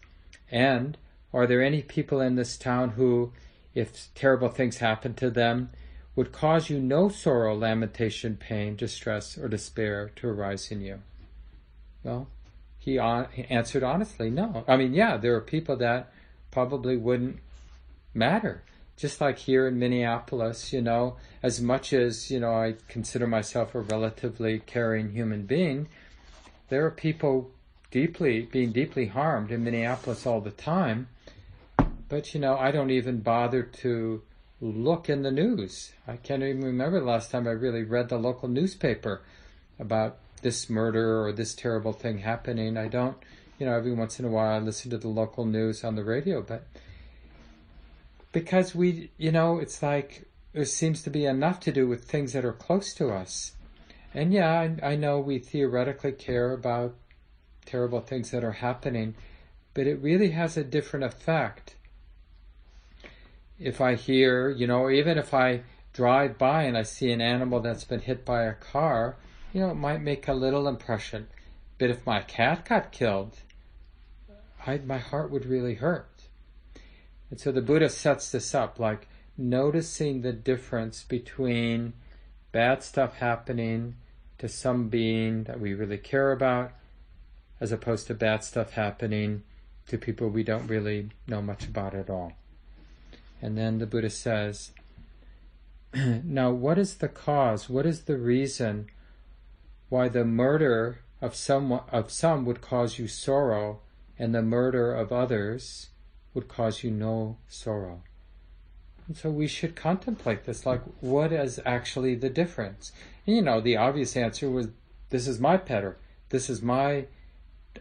and 0.51 0.97
are 1.33 1.47
there 1.47 1.63
any 1.63 1.83
people 1.83 2.21
in 2.21 2.37
this 2.37 2.57
town 2.57 2.91
who, 2.91 3.33
if 3.75 4.09
terrible 4.15 4.49
things 4.49 4.79
happen 4.79 5.15
to 5.15 5.31
them, 5.31 5.71
would 6.15 6.33
cause 6.33 6.69
you 6.69 6.79
no 6.79 7.09
sorrow, 7.09 7.55
lamentation, 7.55 8.37
pain, 8.37 8.77
distress, 8.77 9.39
or 9.39 9.49
despair 9.49 10.11
to 10.17 10.29
arise 10.29 10.71
in 10.71 10.81
you? 10.81 11.01
Well, 12.05 12.29
he, 12.79 12.99
on, 12.99 13.29
he 13.33 13.45
answered 13.45 13.83
honestly, 13.83 14.31
no. 14.31 14.65
I 14.67 14.77
mean, 14.77 14.93
yeah, 14.95 15.17
there 15.17 15.37
are 15.37 15.41
people 15.41 15.77
that 15.77 16.13
probably 16.51 16.97
wouldn't 16.97 17.39
matter. 18.15 18.63
Just 18.97 19.21
like 19.21 19.39
here 19.39 19.67
in 19.67 19.79
Minneapolis, 19.79 20.73
you 20.73 20.83
know, 20.83 21.17
as 21.43 21.61
much 21.61 21.93
as, 21.93 22.31
you 22.31 22.41
know, 22.41 22.53
I 22.53 22.77
consider 22.89 23.27
myself 23.27 23.75
a 23.75 23.81
relatively 23.81 24.59
caring 24.61 25.13
human 25.13 25.47
being, 25.47 25.89
there 26.69 26.85
are 26.87 26.91
people 26.91 27.51
deeply, 27.91 28.43
being 28.43 28.73
deeply 28.73 29.07
harmed 29.07 29.51
in 29.51 29.65
Minneapolis 29.65 30.27
all 30.27 30.41
the 30.41 30.51
time. 30.51 31.09
But, 32.09 32.35
you 32.35 32.41
know, 32.41 32.57
I 32.57 32.71
don't 32.71 32.91
even 32.91 33.21
bother 33.21 33.63
to 33.63 34.23
look 34.61 35.09
in 35.09 35.23
the 35.23 35.31
news. 35.31 35.93
I 36.07 36.17
can't 36.17 36.43
even 36.43 36.63
remember 36.63 37.01
the 37.01 37.07
last 37.07 37.31
time 37.31 37.47
I 37.47 37.53
really 37.53 37.83
read 37.83 38.09
the 38.09 38.19
local 38.19 38.49
newspaper 38.49 39.23
about 39.79 40.19
this 40.43 40.69
murder 40.69 41.25
or 41.25 41.33
this 41.33 41.55
terrible 41.55 41.93
thing 41.93 42.19
happening. 42.19 42.77
I 42.77 42.89
don't, 42.89 43.17
you 43.59 43.67
know, 43.67 43.75
every 43.75 43.93
once 43.93 44.19
in 44.19 44.25
a 44.25 44.29
while 44.29 44.55
I 44.55 44.59
listen 44.59 44.91
to 44.91 44.99
the 44.99 45.09
local 45.09 45.47
news 45.47 45.83
on 45.83 45.97
the 45.97 46.05
radio, 46.05 46.43
but 46.43 46.67
because 48.33 48.75
we, 48.75 49.11
you 49.19 49.33
know, 49.33 49.59
it's 49.59 49.83
like 49.83 50.25
there 50.53 50.65
seems 50.65 51.03
to 51.03 51.11
be 51.11 51.25
enough 51.25 51.61
to 51.61 51.73
do 51.73 51.87
with 51.87 52.05
things 52.05 52.33
that 52.33 52.45
are 52.45 52.53
close 52.53 52.93
to 52.95 53.11
us. 53.11 53.53
And 54.15 54.33
yeah, 54.33 54.51
I, 54.83 54.91
I 54.93 54.97
know 54.97 55.19
we 55.19 55.39
theoretically 55.39 56.13
care 56.13 56.53
about 56.53 56.95
terrible 57.65 58.01
things 58.01 58.31
that 58.31 58.45
are 58.45 58.53
happening, 58.53 59.15
but 59.75 59.87
it 59.87 60.03
really 60.03 60.31
has 60.31 60.57
a 60.57 60.65
different 60.65 61.05
effect. 61.05 61.77
If 63.59 63.81
I 63.81 63.95
hear, 63.95 64.51
you 64.51 64.67
know, 64.67 64.91
even 64.91 65.17
if 65.17 65.33
I 65.33 65.63
drive 65.93 66.37
by 66.37 66.65
and 66.65 66.77
I 66.77 66.83
see 66.83 67.13
an 67.13 67.21
animal 67.21 67.61
that's 67.61 67.85
been 67.85 68.01
hit 68.01 68.25
by 68.25 68.43
a 68.43 68.55
car, 68.55 69.17
you 69.53 69.61
know, 69.61 69.71
it 69.71 69.77
might 69.77 70.01
make 70.01 70.29
a 70.29 70.33
little 70.33 70.67
impression. 70.67 71.29
But 71.79 71.91
if 71.91 72.07
my 72.07 72.21
cat 72.23 72.69
got 72.69 72.93
killed, 72.93 73.39
I, 74.67 74.79
my 74.79 74.99
heart 74.99 75.31
would 75.31 75.47
really 75.47 75.75
hurt. 75.75 76.09
And 77.31 77.41
so 77.41 77.51
the 77.51 77.63
Buddha 77.63 77.89
sets 77.89 78.31
this 78.31 78.55
up 78.55 78.79
like 78.79 79.09
noticing 79.37 80.23
the 80.23 80.33
difference 80.33 81.03
between 81.03 81.95
bad 82.53 82.83
stuff 82.83 83.17
happening 83.17 83.97
to 84.39 84.49
some 84.49 84.89
being 84.89 85.45
that 85.45 85.61
we 85.61 85.75
really 85.75 85.99
care 85.99 86.33
about, 86.33 86.73
as 87.61 87.73
opposed 87.73 88.07
to 88.07 88.15
bad 88.15 88.45
stuff 88.45 88.73
happening 88.73 89.43
to 89.87 89.99
people 89.99 90.29
we 90.29 90.43
don't 90.43 90.67
really 90.67 91.11
know 91.27 91.43
much 91.43 91.65
about 91.65 91.95
at 91.95 92.11
all. 92.11 92.33
And 93.41 93.59
then 93.59 93.79
the 93.79 93.87
Buddha 93.87 94.11
says, 94.11 94.73
Now, 95.95 96.51
what 96.51 96.79
is 96.79 96.97
the 96.97 97.09
cause? 97.09 97.69
What 97.69 97.87
is 97.87 98.03
the 98.03 98.17
reason 98.17 98.89
why 99.93 100.09
the 100.09 100.25
murder 100.25 101.01
of 101.21 101.37
some, 101.37 101.71
of 101.71 102.11
some 102.11 102.47
would 102.47 102.63
cause 102.63 102.99
you 102.99 103.07
sorrow 103.07 103.79
and 104.19 104.35
the 104.35 104.41
murder 104.41 104.95
of 104.95 105.13
others 105.13 105.91
would 106.33 106.49
cause 106.49 106.83
you 106.83 106.91
no 106.91 107.37
sorrow. 107.47 108.03
And 109.07 109.15
so 109.15 109.29
we 109.29 109.47
should 109.47 109.77
contemplate 109.77 110.45
this, 110.45 110.65
like 110.65 110.81
what 111.03 111.31
is 111.31 111.61
actually 111.67 112.15
the 112.15 112.31
difference? 112.31 112.93
And, 113.27 113.37
you 113.37 113.43
know, 113.43 113.61
the 113.61 113.77
obvious 113.77 114.17
answer 114.17 114.49
was, 114.49 114.69
this 115.11 115.29
is 115.29 115.39
my 115.39 115.59
pet, 115.59 115.85
or 115.85 115.99
this 116.31 116.49
is 116.49 116.63
my 116.63 117.05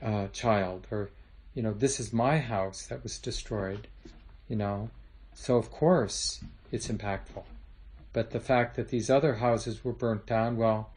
uh, 0.01 0.28
child, 0.34 0.88
or, 0.91 1.12
you 1.53 1.64
know, 1.64 1.72
this 1.72 1.97
is 1.97 2.12
my 2.12 2.39
house 2.39 2.88
that 2.88 3.03
was 3.03 3.20
destroyed, 3.20 3.88
you 4.49 4.57
know. 4.57 4.89
So 5.34 5.55
of 5.55 5.72
course 5.72 6.43
it's 6.74 6.89
impactful. 6.89 7.45
But 8.12 8.32
the 8.32 8.41
fact 8.41 8.76
that 8.76 8.89
these 8.89 9.09
other 9.09 9.36
houses 9.36 9.86
were 9.86 9.93
burnt 9.93 10.26
down, 10.26 10.57
well, 10.57 10.89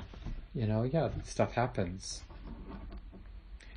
you 0.55 0.67
know, 0.67 0.83
yeah, 0.83 1.11
stuff 1.25 1.53
happens. 1.53 2.23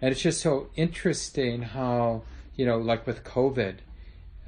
And 0.01 0.11
it's 0.11 0.21
just 0.21 0.41
so 0.41 0.69
interesting 0.75 1.61
how 1.63 2.23
you 2.57 2.65
know, 2.65 2.79
like 2.79 3.05
with 3.05 3.23
COVID, 3.23 3.75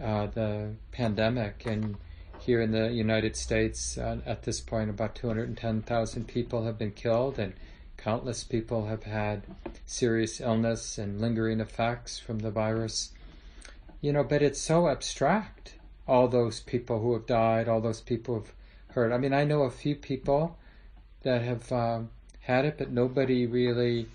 uh, 0.04 0.28
the 0.28 0.72
pandemic, 0.92 1.66
and 1.66 1.96
here 2.40 2.60
in 2.60 2.72
the 2.72 2.92
United 2.92 3.36
States, 3.36 3.98
uh, 3.98 4.18
at 4.26 4.44
this 4.44 4.60
point, 4.60 4.90
about 4.90 5.16
210,000 5.16 6.28
people 6.28 6.66
have 6.66 6.78
been 6.78 6.92
killed, 6.92 7.38
and 7.38 7.54
countless 7.98 8.44
people 8.44 8.88
have 8.88 9.04
had 9.04 9.44
serious 9.86 10.42
illness 10.42 10.98
and 10.98 11.22
lingering 11.22 11.60
effects 11.60 12.18
from 12.18 12.40
the 12.40 12.50
virus. 12.50 13.12
You 14.02 14.12
know, 14.12 14.24
but 14.24 14.42
it's 14.42 14.60
so 14.60 14.90
abstract. 14.90 15.76
All 16.08 16.28
those 16.28 16.62
people 16.62 17.00
who 17.02 17.14
have 17.14 17.28
died, 17.28 17.70
all 17.70 17.82
those 17.82 18.02
people 18.02 18.36
who've 18.36 18.54
hurt. 18.88 19.12
I 19.12 19.20
mean, 19.20 19.34
I 19.34 19.44
know 19.44 19.64
a 19.64 19.70
few 19.70 19.96
people 19.96 20.58
that 21.22 21.44
have 21.44 21.72
um, 21.72 22.10
had 22.50 22.66
it, 22.66 22.80
but 22.80 22.89
nobody 22.89 23.45
really 23.45 24.08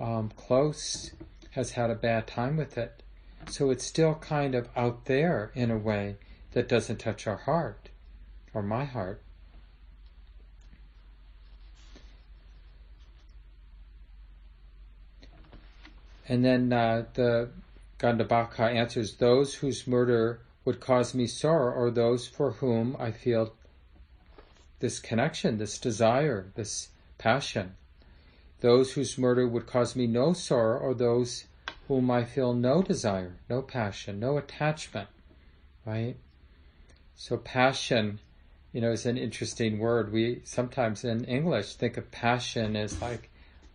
um, 0.00 0.32
close 0.34 1.12
has 1.50 1.72
had 1.72 1.90
a 1.90 1.94
bad 1.94 2.26
time 2.26 2.56
with 2.56 2.78
it. 2.78 3.02
So 3.48 3.70
it's 3.70 3.84
still 3.84 4.14
kind 4.14 4.54
of 4.54 4.66
out 4.74 5.04
there 5.04 5.50
in 5.54 5.70
a 5.70 5.76
way 5.76 6.16
that 6.52 6.70
doesn't 6.70 7.00
touch 7.00 7.26
our 7.26 7.36
heart 7.36 7.90
or 8.54 8.62
my 8.62 8.84
heart. 8.86 9.20
And 16.26 16.42
then 16.42 16.72
uh, 16.72 17.04
the 17.12 17.50
Gandhabhaka 17.98 18.74
answers 18.74 19.16
those 19.16 19.56
whose 19.56 19.86
murder 19.86 20.40
would 20.64 20.80
cause 20.80 21.12
me 21.12 21.26
sorrow 21.26 21.74
or 21.74 21.90
those 21.90 22.26
for 22.26 22.52
whom 22.52 22.96
I 22.98 23.10
feel 23.10 23.52
this 24.80 24.98
connection, 24.98 25.58
this 25.58 25.78
desire, 25.78 26.46
this 26.54 26.88
passion. 27.18 27.74
Those 28.62 28.92
whose 28.92 29.18
murder 29.18 29.46
would 29.46 29.66
cause 29.66 29.96
me 29.96 30.06
no 30.06 30.32
sorrow 30.34 30.78
or 30.78 30.94
those 30.94 31.46
whom 31.88 32.12
I 32.12 32.24
feel 32.24 32.54
no 32.54 32.80
desire, 32.80 33.34
no 33.50 33.60
passion, 33.60 34.20
no 34.20 34.38
attachment, 34.38 35.08
right? 35.84 36.14
So 37.16 37.36
passion, 37.38 38.20
you 38.72 38.80
know, 38.80 38.92
is 38.92 39.04
an 39.04 39.18
interesting 39.18 39.80
word. 39.80 40.12
We 40.12 40.42
sometimes 40.44 41.02
in 41.02 41.24
English 41.24 41.74
think 41.74 41.96
of 41.96 42.12
passion 42.12 42.76
as 42.76 43.02
like 43.02 43.30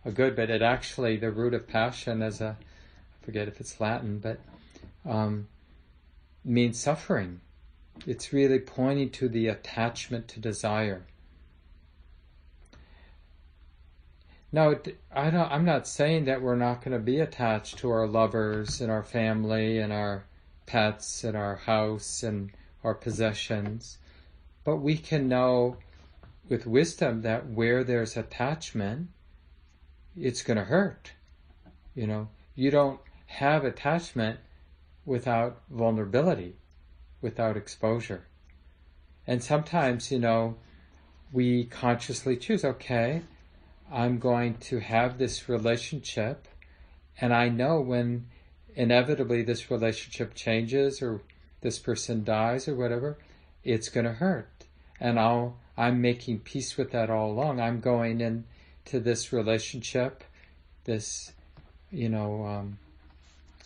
a 0.06 0.10
good, 0.10 0.34
but 0.34 0.48
it 0.48 0.62
actually, 0.62 1.18
the 1.18 1.30
root 1.30 1.52
of 1.52 1.68
passion 1.68 2.22
as 2.22 2.40
a, 2.40 2.56
I 2.58 3.24
forget 3.26 3.46
if 3.46 3.60
it's 3.60 3.78
Latin, 3.78 4.20
but 4.20 4.40
um, 5.04 5.48
means 6.42 6.78
suffering. 6.78 7.42
It's 8.06 8.32
really 8.32 8.58
pointing 8.58 9.10
to 9.10 9.28
the 9.28 9.48
attachment 9.48 10.28
to 10.28 10.40
desire. 10.40 11.02
Now, 14.50 14.74
I 15.12 15.30
don't, 15.30 15.52
I'm 15.52 15.66
not 15.66 15.86
saying 15.86 16.24
that 16.24 16.40
we're 16.40 16.56
not 16.56 16.82
going 16.82 16.96
to 16.96 17.02
be 17.02 17.20
attached 17.20 17.78
to 17.78 17.90
our 17.90 18.06
lovers 18.06 18.80
and 18.80 18.90
our 18.90 19.02
family 19.02 19.78
and 19.78 19.92
our 19.92 20.24
pets 20.64 21.22
and 21.22 21.36
our 21.36 21.56
house 21.56 22.22
and 22.22 22.50
our 22.82 22.94
possessions, 22.94 23.98
but 24.64 24.76
we 24.76 24.96
can 24.96 25.28
know 25.28 25.76
with 26.48 26.66
wisdom 26.66 27.22
that 27.22 27.50
where 27.50 27.84
there's 27.84 28.16
attachment, 28.16 29.08
it's 30.16 30.42
going 30.42 30.56
to 30.56 30.64
hurt. 30.64 31.12
You 31.94 32.06
know, 32.06 32.28
you 32.54 32.70
don't 32.70 33.00
have 33.26 33.64
attachment 33.64 34.40
without 35.04 35.60
vulnerability, 35.70 36.56
without 37.20 37.56
exposure. 37.56 38.26
And 39.26 39.42
sometimes, 39.42 40.10
you 40.10 40.18
know, 40.18 40.56
we 41.32 41.66
consciously 41.66 42.36
choose, 42.38 42.64
okay, 42.64 43.22
I'm 43.90 44.18
going 44.18 44.54
to 44.54 44.80
have 44.80 45.18
this 45.18 45.48
relationship, 45.48 46.46
and 47.20 47.32
I 47.32 47.48
know 47.48 47.80
when 47.80 48.26
inevitably 48.74 49.42
this 49.42 49.70
relationship 49.70 50.34
changes 50.34 51.02
or 51.02 51.22
this 51.62 51.78
person 51.78 52.22
dies 52.22 52.68
or 52.68 52.74
whatever, 52.74 53.18
it's 53.64 53.88
going 53.88 54.04
to 54.04 54.12
hurt. 54.12 54.48
And 55.00 55.18
I'll, 55.18 55.56
I'm 55.76 56.00
making 56.00 56.40
peace 56.40 56.76
with 56.76 56.92
that 56.92 57.10
all 57.10 57.32
along. 57.32 57.60
I'm 57.60 57.80
going 57.80 58.20
into 58.20 59.00
this 59.00 59.32
relationship, 59.32 60.22
this, 60.84 61.32
you 61.90 62.08
know, 62.08 62.46
um, 62.46 62.78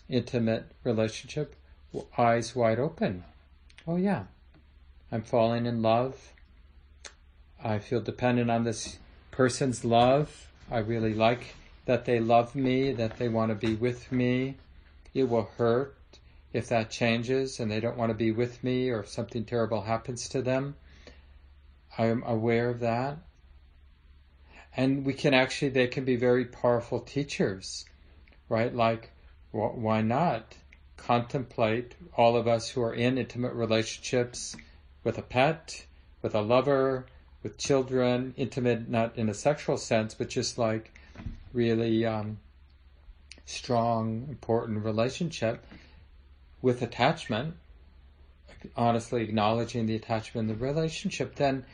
intimate 0.09 0.65
relationship, 0.83 1.55
eyes 2.17 2.55
wide 2.55 2.79
open. 2.79 3.23
Oh, 3.87 3.97
yeah, 3.97 4.23
I'm 5.11 5.23
falling 5.23 5.65
in 5.65 5.81
love. 5.81 6.33
I 7.63 7.79
feel 7.79 8.01
dependent 8.01 8.49
on 8.49 8.63
this 8.63 8.97
person's 9.33 9.83
love. 9.83 10.47
I 10.71 10.79
really 10.79 11.13
like 11.13 11.55
that 11.85 12.05
they 12.05 12.19
love 12.19 12.55
me, 12.55 12.93
that 12.93 13.17
they 13.17 13.27
want 13.27 13.49
to 13.49 13.55
be 13.55 13.75
with 13.75 14.11
me. 14.11 14.55
It 15.13 15.23
will 15.23 15.49
hurt 15.57 15.97
if 16.53 16.69
that 16.69 16.91
changes 16.91 17.59
and 17.59 17.69
they 17.69 17.79
don't 17.79 17.97
want 17.97 18.11
to 18.11 18.15
be 18.15 18.31
with 18.31 18.63
me 18.63 18.89
or 18.89 19.01
if 19.01 19.09
something 19.09 19.43
terrible 19.43 19.81
happens 19.81 20.29
to 20.29 20.41
them. 20.41 20.75
I 21.97 22.05
am 22.05 22.23
aware 22.25 22.69
of 22.69 22.79
that. 22.79 23.17
And 24.75 25.05
we 25.05 25.13
can 25.13 25.33
actually, 25.33 25.69
they 25.69 25.87
can 25.87 26.05
be 26.05 26.15
very 26.15 26.45
powerful 26.45 26.99
teachers, 26.99 27.85
right? 28.49 28.73
Like, 28.73 29.11
why 29.51 30.01
not 30.01 30.55
contemplate 30.97 31.93
all 32.15 32.37
of 32.37 32.47
us 32.47 32.69
who 32.69 32.81
are 32.81 32.93
in 32.93 33.17
intimate 33.17 33.53
relationships 33.53 34.55
with 35.03 35.17
a 35.17 35.21
pet, 35.21 35.85
with 36.21 36.33
a 36.33 36.41
lover, 36.41 37.05
with 37.43 37.57
children, 37.57 38.33
intimate 38.37 38.89
not 38.89 39.17
in 39.17 39.29
a 39.29 39.33
sexual 39.33 39.77
sense, 39.77 40.13
but 40.13 40.29
just 40.29 40.57
like 40.57 40.91
really 41.51 42.05
um, 42.05 42.39
strong, 43.45 44.25
important 44.29 44.83
relationship 44.83 45.63
with 46.61 46.81
attachment, 46.81 47.55
honestly 48.77 49.21
acknowledging 49.21 49.85
the 49.85 49.95
attachment 49.95 50.49
in 50.49 50.57
the 50.57 50.65
relationship, 50.65 51.35
then 51.35 51.65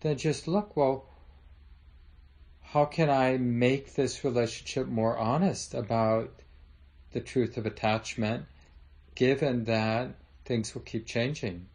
then 0.00 0.16
just 0.16 0.46
look, 0.46 0.76
well, 0.76 1.04
how 2.62 2.84
can 2.84 3.10
I 3.10 3.36
make 3.36 3.94
this 3.94 4.22
relationship 4.22 4.86
more 4.86 5.18
honest 5.18 5.74
about 5.74 6.30
the 7.12 7.20
truth 7.20 7.56
of 7.56 7.66
attachment, 7.66 8.44
given 9.16 9.64
that 9.64 10.14
things 10.44 10.74
will 10.74 10.82
keep 10.82 11.06
changing, 11.06 11.66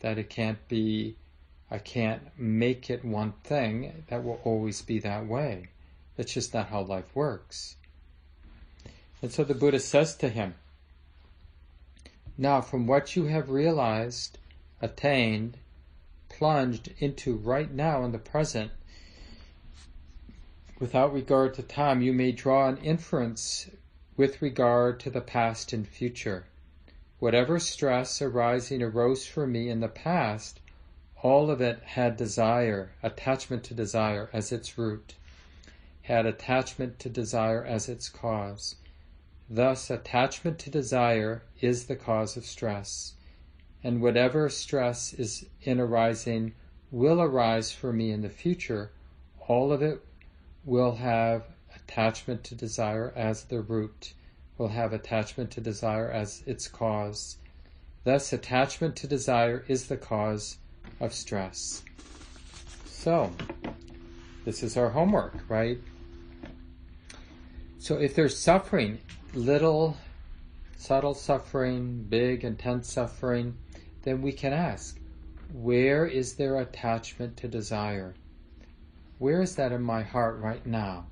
that 0.00 0.16
it 0.16 0.30
can't 0.30 0.66
be 0.68 1.16
I 1.72 1.78
can't 1.78 2.38
make 2.38 2.90
it 2.90 3.02
one 3.02 3.32
thing 3.44 4.04
that 4.08 4.22
will 4.22 4.42
always 4.44 4.82
be 4.82 4.98
that 4.98 5.26
way. 5.26 5.68
That's 6.16 6.34
just 6.34 6.52
not 6.52 6.68
how 6.68 6.82
life 6.82 7.16
works. 7.16 7.76
And 9.22 9.32
so 9.32 9.42
the 9.42 9.54
Buddha 9.54 9.80
says 9.80 10.14
to 10.16 10.28
him, 10.28 10.54
Now, 12.36 12.60
from 12.60 12.86
what 12.86 13.16
you 13.16 13.24
have 13.24 13.48
realized, 13.48 14.36
attained, 14.82 15.56
plunged 16.28 16.92
into 16.98 17.36
right 17.36 17.72
now 17.72 18.04
in 18.04 18.12
the 18.12 18.18
present, 18.18 18.70
without 20.78 21.14
regard 21.14 21.54
to 21.54 21.62
time, 21.62 22.02
you 22.02 22.12
may 22.12 22.32
draw 22.32 22.68
an 22.68 22.76
inference 22.84 23.70
with 24.18 24.42
regard 24.42 25.00
to 25.00 25.08
the 25.08 25.22
past 25.22 25.72
and 25.72 25.88
future. 25.88 26.44
Whatever 27.18 27.58
stress 27.58 28.20
arising 28.20 28.82
arose 28.82 29.26
for 29.26 29.46
me 29.46 29.70
in 29.70 29.80
the 29.80 29.88
past 29.88 30.60
all 31.22 31.50
of 31.50 31.60
it 31.60 31.80
had 31.84 32.16
desire, 32.16 32.90
attachment 33.00 33.62
to 33.62 33.74
desire 33.74 34.28
as 34.32 34.50
its 34.50 34.76
root, 34.76 35.14
had 36.02 36.26
attachment 36.26 36.98
to 36.98 37.08
desire 37.08 37.64
as 37.64 37.88
its 37.88 38.08
cause. 38.08 38.74
Thus, 39.48 39.88
attachment 39.88 40.58
to 40.60 40.70
desire 40.70 41.44
is 41.60 41.86
the 41.86 41.94
cause 41.94 42.36
of 42.36 42.44
stress, 42.44 43.14
and 43.84 44.02
whatever 44.02 44.48
stress 44.48 45.12
is 45.12 45.46
in 45.62 45.78
arising 45.78 46.54
will 46.90 47.22
arise 47.22 47.70
for 47.70 47.92
me 47.92 48.10
in 48.10 48.22
the 48.22 48.28
future, 48.28 48.90
all 49.46 49.72
of 49.72 49.80
it 49.80 50.04
will 50.64 50.96
have 50.96 51.44
attachment 51.76 52.42
to 52.44 52.56
desire 52.56 53.12
as 53.14 53.44
the 53.44 53.60
root, 53.60 54.14
will 54.58 54.68
have 54.68 54.92
attachment 54.92 55.52
to 55.52 55.60
desire 55.60 56.10
as 56.10 56.42
its 56.46 56.66
cause. 56.66 57.36
Thus, 58.02 58.32
attachment 58.32 58.96
to 58.96 59.06
desire 59.06 59.64
is 59.68 59.86
the 59.86 59.96
cause 59.96 60.56
of 61.02 61.12
stress. 61.12 61.82
So, 62.86 63.32
this 64.44 64.62
is 64.62 64.76
our 64.76 64.88
homework, 64.88 65.34
right? 65.48 65.78
So, 67.78 67.96
if 67.96 68.14
there's 68.14 68.38
suffering, 68.38 69.00
little, 69.34 69.96
subtle 70.76 71.14
suffering, 71.14 72.06
big, 72.08 72.44
intense 72.44 72.90
suffering, 72.90 73.56
then 74.04 74.22
we 74.22 74.32
can 74.32 74.52
ask, 74.52 74.98
where 75.52 76.06
is 76.06 76.34
there 76.34 76.60
attachment 76.60 77.36
to 77.38 77.48
desire? 77.48 78.14
Where 79.18 79.42
is 79.42 79.56
that 79.56 79.72
in 79.72 79.82
my 79.82 80.02
heart 80.02 80.38
right 80.38 80.64
now? 80.64 81.06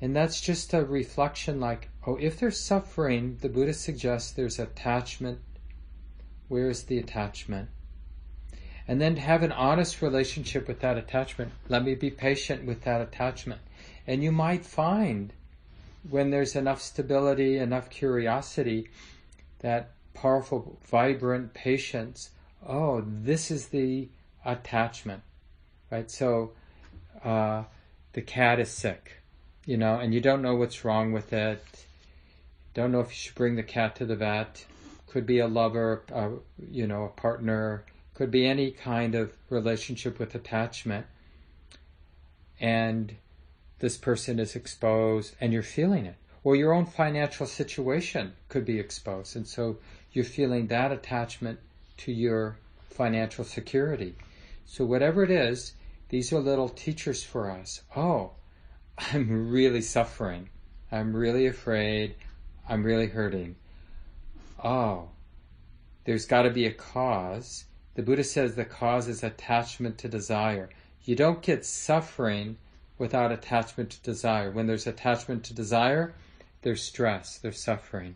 And 0.00 0.16
that's 0.16 0.40
just 0.40 0.72
a 0.72 0.84
reflection 0.84 1.60
like, 1.60 1.90
oh, 2.06 2.16
if 2.16 2.38
there's 2.40 2.60
suffering, 2.60 3.36
the 3.40 3.48
Buddha 3.48 3.74
suggests 3.74 4.32
there's 4.32 4.58
attachment. 4.58 5.40
Where 6.48 6.70
is 6.70 6.84
the 6.84 6.98
attachment? 6.98 7.68
And 8.88 9.00
then 9.00 9.14
to 9.14 9.20
have 9.20 9.42
an 9.42 9.52
honest 9.52 10.00
relationship 10.00 10.66
with 10.66 10.80
that 10.80 10.96
attachment. 10.96 11.52
Let 11.68 11.84
me 11.84 11.94
be 11.94 12.10
patient 12.10 12.64
with 12.64 12.82
that 12.84 13.02
attachment. 13.02 13.60
And 14.06 14.24
you 14.24 14.32
might 14.32 14.64
find 14.64 15.34
when 16.08 16.30
there's 16.30 16.56
enough 16.56 16.80
stability, 16.80 17.58
enough 17.58 17.90
curiosity, 17.90 18.88
that 19.60 19.90
powerful, 20.14 20.78
vibrant 20.86 21.52
patience, 21.52 22.30
oh, 22.66 23.04
this 23.06 23.50
is 23.50 23.66
the 23.66 24.08
attachment, 24.44 25.22
right? 25.90 26.10
So 26.10 26.52
uh, 27.22 27.64
the 28.14 28.22
cat 28.22 28.58
is 28.58 28.70
sick, 28.70 29.22
you 29.66 29.76
know, 29.76 29.96
and 29.98 30.14
you 30.14 30.22
don't 30.22 30.40
know 30.40 30.54
what's 30.54 30.84
wrong 30.84 31.12
with 31.12 31.34
it. 31.34 31.62
Don't 32.72 32.90
know 32.90 33.00
if 33.00 33.08
you 33.08 33.16
should 33.16 33.34
bring 33.34 33.56
the 33.56 33.62
cat 33.62 33.96
to 33.96 34.06
the 34.06 34.16
vet. 34.16 34.64
Could 35.08 35.26
be 35.26 35.40
a 35.40 35.48
lover, 35.48 36.04
uh, 36.12 36.30
you 36.70 36.86
know, 36.86 37.04
a 37.04 37.08
partner, 37.08 37.84
could 38.18 38.30
be 38.32 38.48
any 38.48 38.72
kind 38.72 39.14
of 39.14 39.32
relationship 39.48 40.18
with 40.18 40.34
attachment. 40.34 41.06
And 42.58 43.14
this 43.78 43.96
person 43.96 44.40
is 44.40 44.56
exposed 44.56 45.36
and 45.40 45.52
you're 45.52 45.62
feeling 45.62 46.04
it. 46.04 46.16
Or 46.42 46.56
your 46.56 46.72
own 46.72 46.84
financial 46.84 47.46
situation 47.46 48.32
could 48.48 48.64
be 48.64 48.80
exposed. 48.80 49.36
And 49.36 49.46
so 49.46 49.76
you're 50.10 50.24
feeling 50.24 50.66
that 50.66 50.90
attachment 50.90 51.60
to 51.98 52.12
your 52.12 52.58
financial 52.90 53.44
security. 53.44 54.16
So, 54.66 54.84
whatever 54.84 55.22
it 55.22 55.30
is, 55.30 55.74
these 56.08 56.32
are 56.32 56.40
little 56.40 56.68
teachers 56.68 57.22
for 57.22 57.48
us. 57.48 57.82
Oh, 57.94 58.32
I'm 58.98 59.48
really 59.48 59.82
suffering. 59.82 60.48
I'm 60.90 61.14
really 61.14 61.46
afraid. 61.46 62.16
I'm 62.68 62.82
really 62.82 63.06
hurting. 63.06 63.54
Oh, 64.62 65.10
there's 66.04 66.26
got 66.26 66.42
to 66.42 66.50
be 66.50 66.66
a 66.66 66.72
cause. 66.72 67.64
The 67.98 68.04
Buddha 68.04 68.22
says 68.22 68.54
the 68.54 68.64
cause 68.64 69.08
is 69.08 69.24
attachment 69.24 69.98
to 69.98 70.08
desire. 70.08 70.70
You 71.02 71.16
don't 71.16 71.42
get 71.42 71.66
suffering 71.66 72.56
without 72.96 73.32
attachment 73.32 73.90
to 73.90 74.02
desire. 74.02 74.52
When 74.52 74.68
there's 74.68 74.86
attachment 74.86 75.42
to 75.46 75.52
desire, 75.52 76.14
there's 76.62 76.80
stress, 76.80 77.38
there's 77.38 77.58
suffering. 77.58 78.14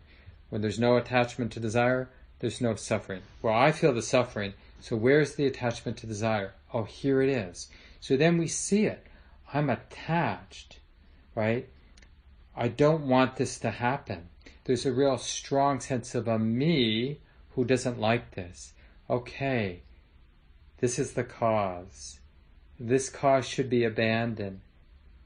When 0.51 0.61
there's 0.61 0.79
no 0.79 0.97
attachment 0.97 1.51
to 1.55 1.59
desire, 1.59 2.09
there's 2.39 2.61
no 2.61 2.77
suffering. 2.77 3.23
Well, 3.43 3.55
I 3.55 3.73
feel 3.73 3.93
the 3.93 4.03
suffering, 4.03 4.55
so 4.79 4.95
where's 4.95 5.35
the 5.35 5.47
attachment 5.47 5.97
to 5.97 6.07
desire? 6.07 6.53
Oh, 6.73 6.85
here 6.85 7.21
it 7.21 7.29
is. 7.29 7.67
So 7.99 8.17
then 8.17 8.39
we 8.39 8.47
see 8.47 8.87
it. 8.87 9.05
I'm 9.53 9.69
attached, 9.69 10.79
right? 11.35 11.69
I 12.55 12.69
don't 12.69 13.09
want 13.09 13.35
this 13.35 13.59
to 13.59 13.73
happen. 13.73 14.29
There's 14.63 14.87
a 14.87 14.93
real 14.93 15.19
strong 15.19 15.81
sense 15.81 16.15
of 16.15 16.29
a 16.29 16.39
me 16.39 17.19
who 17.57 17.65
doesn't 17.65 17.99
like 17.99 18.37
this. 18.37 18.75
Okay, 19.13 19.83
this 20.79 20.99
is 20.99 21.13
the 21.13 21.23
cause. 21.23 22.19
This 22.81 23.11
cause 23.11 23.47
should 23.47 23.69
be 23.69 23.85
abandoned. 23.85 24.61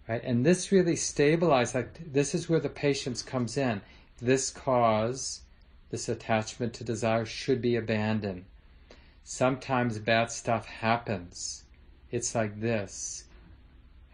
Right? 0.08 0.20
And 0.24 0.44
this 0.44 0.72
really 0.72 0.94
stabilizes, 0.94 1.76
like 1.76 2.12
this 2.12 2.34
is 2.34 2.48
where 2.48 2.58
the 2.58 2.68
patience 2.68 3.22
comes 3.22 3.56
in. 3.56 3.80
This 4.20 4.50
cause, 4.50 5.42
this 5.90 6.08
attachment 6.08 6.74
to 6.74 6.84
desire 6.84 7.24
should 7.24 7.62
be 7.62 7.76
abandoned. 7.76 8.46
Sometimes 9.22 10.00
bad 10.00 10.32
stuff 10.32 10.66
happens. 10.66 11.62
It's 12.10 12.34
like 12.34 12.60
this. 12.60 13.22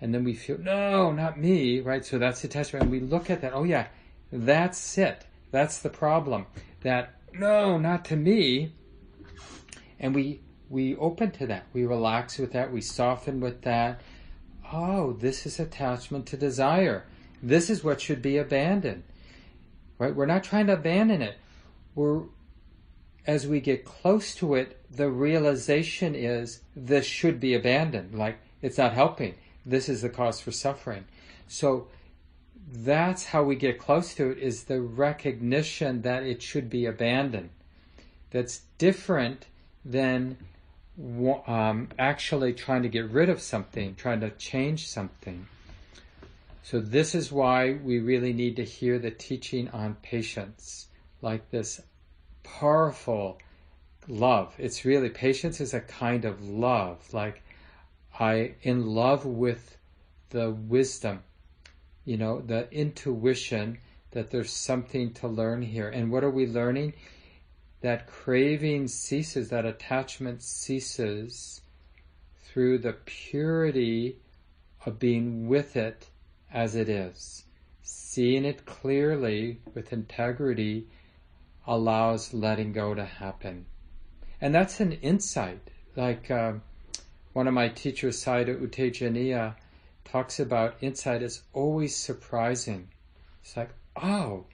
And 0.02 0.12
then 0.12 0.22
we 0.22 0.34
feel, 0.34 0.58
no, 0.58 1.12
not 1.12 1.40
me, 1.40 1.80
right? 1.80 2.04
So 2.04 2.18
that's 2.18 2.42
the 2.42 2.48
attachment. 2.48 2.82
And 2.82 2.92
we 2.92 3.00
look 3.00 3.30
at 3.30 3.40
that, 3.40 3.54
oh 3.54 3.64
yeah, 3.64 3.86
that's 4.30 4.98
it. 4.98 5.24
That's 5.50 5.78
the 5.78 5.88
problem. 5.88 6.44
That, 6.82 7.14
no, 7.32 7.78
not 7.78 8.04
to 8.06 8.16
me. 8.16 8.74
And 10.02 10.14
we, 10.14 10.40
we 10.68 10.96
open 10.96 11.30
to 11.30 11.46
that. 11.46 11.64
We 11.72 11.86
relax 11.86 12.36
with 12.36 12.52
that. 12.52 12.70
We 12.70 12.82
soften 12.82 13.40
with 13.40 13.62
that 13.62 14.00
oh, 14.72 15.12
this 15.12 15.46
is 15.46 15.60
attachment 15.60 16.26
to 16.26 16.36
desire. 16.36 17.04
This 17.42 17.68
is 17.68 17.84
what 17.84 18.00
should 18.00 18.22
be 18.22 18.38
abandoned. 18.38 19.02
Right? 19.98 20.14
We're 20.14 20.26
not 20.26 20.44
trying 20.44 20.66
to 20.68 20.74
abandon 20.74 21.22
it. 21.22 21.36
We're 21.94 22.22
as 23.24 23.46
we 23.46 23.60
get 23.60 23.84
close 23.84 24.34
to 24.34 24.56
it, 24.56 24.84
the 24.90 25.08
realization 25.08 26.16
is 26.16 26.60
this 26.74 27.06
should 27.06 27.38
be 27.38 27.54
abandoned. 27.54 28.18
Like 28.18 28.38
it's 28.62 28.78
not 28.78 28.94
helping. 28.94 29.34
This 29.64 29.88
is 29.88 30.02
the 30.02 30.08
cause 30.08 30.40
for 30.40 30.50
suffering. 30.50 31.04
So 31.46 31.86
that's 32.72 33.26
how 33.26 33.44
we 33.44 33.54
get 33.54 33.78
close 33.78 34.14
to 34.14 34.30
it 34.30 34.38
is 34.38 34.64
the 34.64 34.80
recognition 34.80 36.02
that 36.02 36.24
it 36.24 36.42
should 36.42 36.68
be 36.68 36.86
abandoned. 36.86 37.50
That's 38.30 38.62
different 38.78 39.46
than 39.84 40.36
um, 41.46 41.88
actually 41.98 42.52
trying 42.52 42.82
to 42.82 42.88
get 42.88 43.10
rid 43.10 43.28
of 43.28 43.40
something, 43.40 43.94
trying 43.94 44.20
to 44.20 44.30
change 44.30 44.86
something. 44.86 45.46
So, 46.62 46.80
this 46.80 47.14
is 47.14 47.32
why 47.32 47.72
we 47.72 47.98
really 47.98 48.32
need 48.32 48.56
to 48.56 48.64
hear 48.64 48.98
the 48.98 49.10
teaching 49.10 49.68
on 49.70 49.96
patience, 49.96 50.86
like 51.20 51.50
this 51.50 51.80
powerful 52.44 53.38
love. 54.06 54.54
It's 54.58 54.84
really, 54.84 55.08
patience 55.08 55.60
is 55.60 55.74
a 55.74 55.80
kind 55.80 56.24
of 56.24 56.48
love, 56.48 57.12
like 57.12 57.42
I, 58.18 58.54
in 58.62 58.86
love 58.86 59.26
with 59.26 59.76
the 60.30 60.50
wisdom, 60.50 61.22
you 62.04 62.16
know, 62.16 62.40
the 62.40 62.70
intuition 62.70 63.78
that 64.12 64.30
there's 64.30 64.52
something 64.52 65.12
to 65.14 65.28
learn 65.28 65.62
here. 65.62 65.88
And 65.88 66.12
what 66.12 66.22
are 66.22 66.30
we 66.30 66.46
learning? 66.46 66.94
That 67.82 68.06
craving 68.06 68.86
ceases, 68.86 69.50
that 69.50 69.66
attachment 69.66 70.40
ceases 70.40 71.60
through 72.44 72.78
the 72.78 72.92
purity 72.92 74.16
of 74.86 75.00
being 75.00 75.48
with 75.48 75.76
it 75.76 76.08
as 76.52 76.76
it 76.76 76.88
is. 76.88 77.44
Seeing 77.82 78.44
it 78.44 78.64
clearly 78.66 79.58
with 79.74 79.92
integrity 79.92 80.86
allows 81.66 82.32
letting 82.32 82.72
go 82.72 82.94
to 82.94 83.04
happen. 83.04 83.66
And 84.40 84.54
that's 84.54 84.78
an 84.78 84.92
insight. 84.92 85.70
Like 85.96 86.30
uh, 86.30 86.54
one 87.32 87.48
of 87.48 87.54
my 87.54 87.68
teachers, 87.68 88.24
Sayadaw 88.24 88.60
U 88.60 88.68
Tejaniya, 88.68 89.56
talks 90.04 90.38
about 90.38 90.76
insight 90.80 91.22
is 91.22 91.42
always 91.52 91.96
surprising. 91.96 92.88
It's 93.42 93.56
like, 93.56 93.70
oh, 93.96 94.44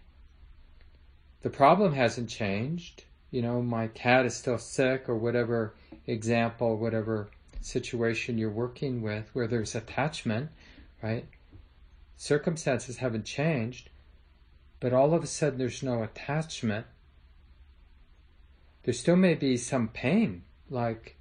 the 1.43 1.51
problem 1.51 1.93
hasn't 1.93 2.31
changed 2.31 3.05
you 3.31 3.43
know, 3.43 3.61
my 3.61 3.89
cat 3.89 4.25
is 4.27 4.37
still 4.37 4.59
sick 4.59 5.09
or 5.09 5.17
whatever 5.17 5.75
example, 6.07 6.77
whatever 6.77 7.29
situation 7.61 8.39
you're 8.39 8.51
working 8.51 9.03
with 9.03 9.29
where 9.35 9.47
there's 9.47 9.75
attachment, 9.75 10.51
right? 11.03 11.27
Circumstances 12.17 12.99
haven't 12.99 13.25
changed, 13.25 13.91
but 14.81 14.93
all 14.93 15.15
of 15.15 15.23
a 15.23 15.27
sudden 15.27 15.59
there's 15.59 15.83
no 15.83 16.03
attachment. 16.03 16.87
There 18.85 18.95
still 18.95 19.17
may 19.17 19.35
be 19.35 19.57
some 19.57 19.89
pain, 19.89 20.45
like 20.71 21.17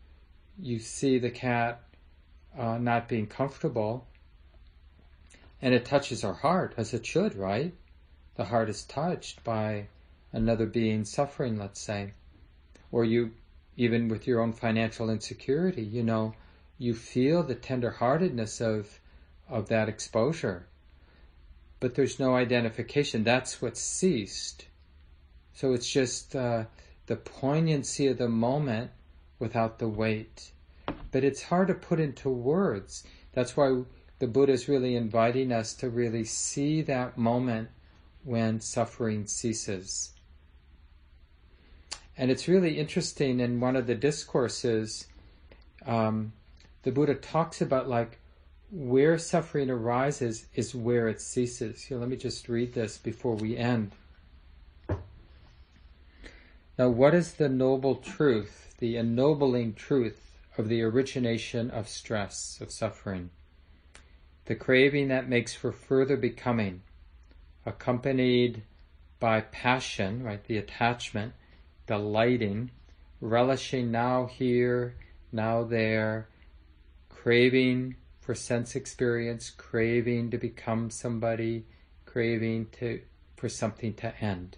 you 0.57 0.79
see 0.79 1.19
the 1.19 1.29
cat 1.29 1.83
uh, 2.57 2.77
not 2.77 3.09
being 3.09 3.27
comfortable, 3.27 4.07
and 5.61 5.73
it 5.73 5.85
touches 5.85 6.23
our 6.23 6.33
heart, 6.33 6.73
as 6.77 6.93
it 6.93 7.05
should, 7.05 7.35
right? 7.35 7.73
The 8.35 8.45
heart 8.45 8.69
is 8.69 8.83
touched 8.83 9.43
by 9.43 9.87
another 10.34 10.65
being 10.65 11.05
suffering, 11.05 11.57
let's 11.57 11.80
say, 11.80 12.13
or 12.91 13.05
you, 13.05 13.32
even 13.75 14.07
with 14.07 14.28
your 14.28 14.41
own 14.41 14.53
financial 14.53 15.09
insecurity, 15.09 15.84
you 15.84 16.03
know, 16.03 16.34
you 16.78 16.93
feel 16.93 17.43
the 17.43 17.55
tenderheartedness 17.55 18.61
of 18.61 18.99
of 19.49 19.69
that 19.69 19.88
exposure, 19.88 20.67
but 21.80 21.95
there's 21.95 22.19
no 22.19 22.36
identification. 22.36 23.23
That's 23.23 23.61
what 23.61 23.78
ceased. 23.78 24.67
So 25.53 25.73
it's 25.73 25.89
just 25.89 26.36
uh, 26.36 26.65
the 27.07 27.15
poignancy 27.15 28.07
of 28.07 28.17
the 28.17 28.28
moment 28.28 28.91
without 29.39 29.80
the 29.80 29.88
weight. 29.88 30.51
But 31.11 31.23
it's 31.23 31.43
hard 31.43 31.69
to 31.69 31.73
put 31.73 31.99
into 31.99 32.30
words. 32.30 33.03
That's 33.34 33.55
why 33.55 33.84
the 34.19 34.28
Buddha 34.28 34.51
is 34.51 34.67
really 34.67 34.95
inviting 34.95 35.51
us 35.51 35.73
to 35.75 35.89
really 35.89 36.25
see 36.25 36.82
that 36.84 37.17
moment 37.17 37.69
when 38.23 38.59
suffering 38.59 39.25
ceases. 39.25 40.13
And 42.18 42.32
it's 42.32 42.47
really 42.47 42.80
interesting 42.80 43.39
in 43.39 43.59
one 43.59 43.76
of 43.76 43.86
the 43.86 43.93
discourses, 43.93 45.07
um, 45.86 46.34
the 46.82 46.91
Buddha 46.91 47.13
talks 47.13 47.61
about 47.61 47.88
like 47.88 48.20
where 48.72 49.18
suffering 49.18 49.70
arises 49.70 50.47
is 50.55 50.74
where 50.74 51.07
it 51.07 51.22
ceases. 51.22 51.84
Here, 51.84 51.97
let 51.97 52.09
me 52.09 52.18
just 52.18 52.49
read 52.49 52.74
this 52.74 52.97
before 52.97 53.36
we 53.36 53.55
end. 53.55 53.91
Now, 56.78 56.89
what 56.89 57.13
is 57.13 57.34
the 57.34 57.49
noble 57.49 57.95
truth, 57.95 58.76
the 58.80 58.97
ennobling 58.97 59.74
truth 59.74 60.38
of 60.57 60.70
the 60.70 60.82
origination 60.82 61.72
of 61.72 61.88
stress, 61.88 62.59
of 62.61 62.72
suffering? 62.72 63.30
The 64.45 64.55
craving 64.55 65.07
that 65.09 65.30
makes 65.30 65.53
for 65.53 65.72
further 65.72 66.18
becoming, 66.18 66.82
accompanied 67.65 68.63
by 69.20 69.41
passion, 69.41 70.24
right, 70.24 70.43
the 70.43 70.57
attachment, 70.57 71.34
delighting, 71.88 72.69
relishing 73.21 73.91
now 73.91 74.25
here, 74.25 74.95
now 75.31 75.63
there, 75.63 76.27
craving 77.09 77.95
for 78.19 78.35
sense 78.35 78.75
experience, 78.75 79.49
craving 79.49 80.29
to 80.31 80.38
become 80.38 80.89
somebody, 80.89 81.65
craving 82.05 82.67
to 82.73 83.01
for 83.35 83.49
something 83.49 83.93
to 83.93 84.13
end. 84.23 84.57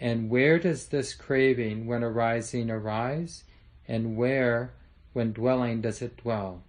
And 0.00 0.30
where 0.30 0.58
does 0.58 0.88
this 0.88 1.14
craving, 1.14 1.86
when 1.86 2.04
arising, 2.04 2.70
arise? 2.70 3.44
And 3.86 4.16
where, 4.16 4.74
when 5.12 5.32
dwelling, 5.32 5.80
does 5.80 6.02
it 6.02 6.16
dwell? 6.18 6.62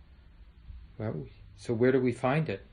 Well, 0.98 1.28
so 1.56 1.74
where 1.74 1.92
do 1.92 2.00
we 2.00 2.12
find 2.12 2.50
it? 2.50 2.66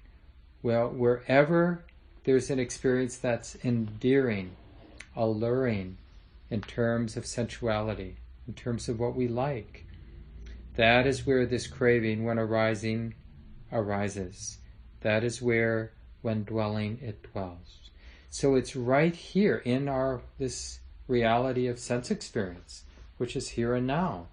Well, 0.62 0.88
wherever 0.88 1.84
there's 2.24 2.50
an 2.50 2.58
experience 2.58 3.18
that's 3.18 3.56
endearing, 3.64 4.56
alluring, 5.14 5.98
in 6.50 6.60
terms 6.60 7.16
of 7.16 7.26
sensuality, 7.26 8.16
in 8.46 8.54
terms 8.54 8.88
of 8.88 9.00
what 9.00 9.14
we 9.14 9.28
like. 9.28 9.86
That 10.76 11.06
is 11.06 11.26
where 11.26 11.46
this 11.46 11.66
craving, 11.66 12.24
when 12.24 12.38
arising, 12.38 13.14
arises. 13.72 14.58
That 15.00 15.24
is 15.24 15.40
where, 15.40 15.92
when 16.22 16.44
dwelling, 16.44 16.98
it 17.02 17.22
dwells. 17.32 17.90
So 18.30 18.54
it's 18.54 18.76
right 18.76 19.14
here 19.14 19.56
in 19.64 19.88
our 19.88 20.20
this 20.38 20.80
reality 21.08 21.66
of 21.68 21.78
sense 21.78 22.10
experience, 22.10 22.84
which 23.16 23.36
is 23.36 23.50
here 23.50 23.74
and 23.74 23.86
now. 23.86 24.26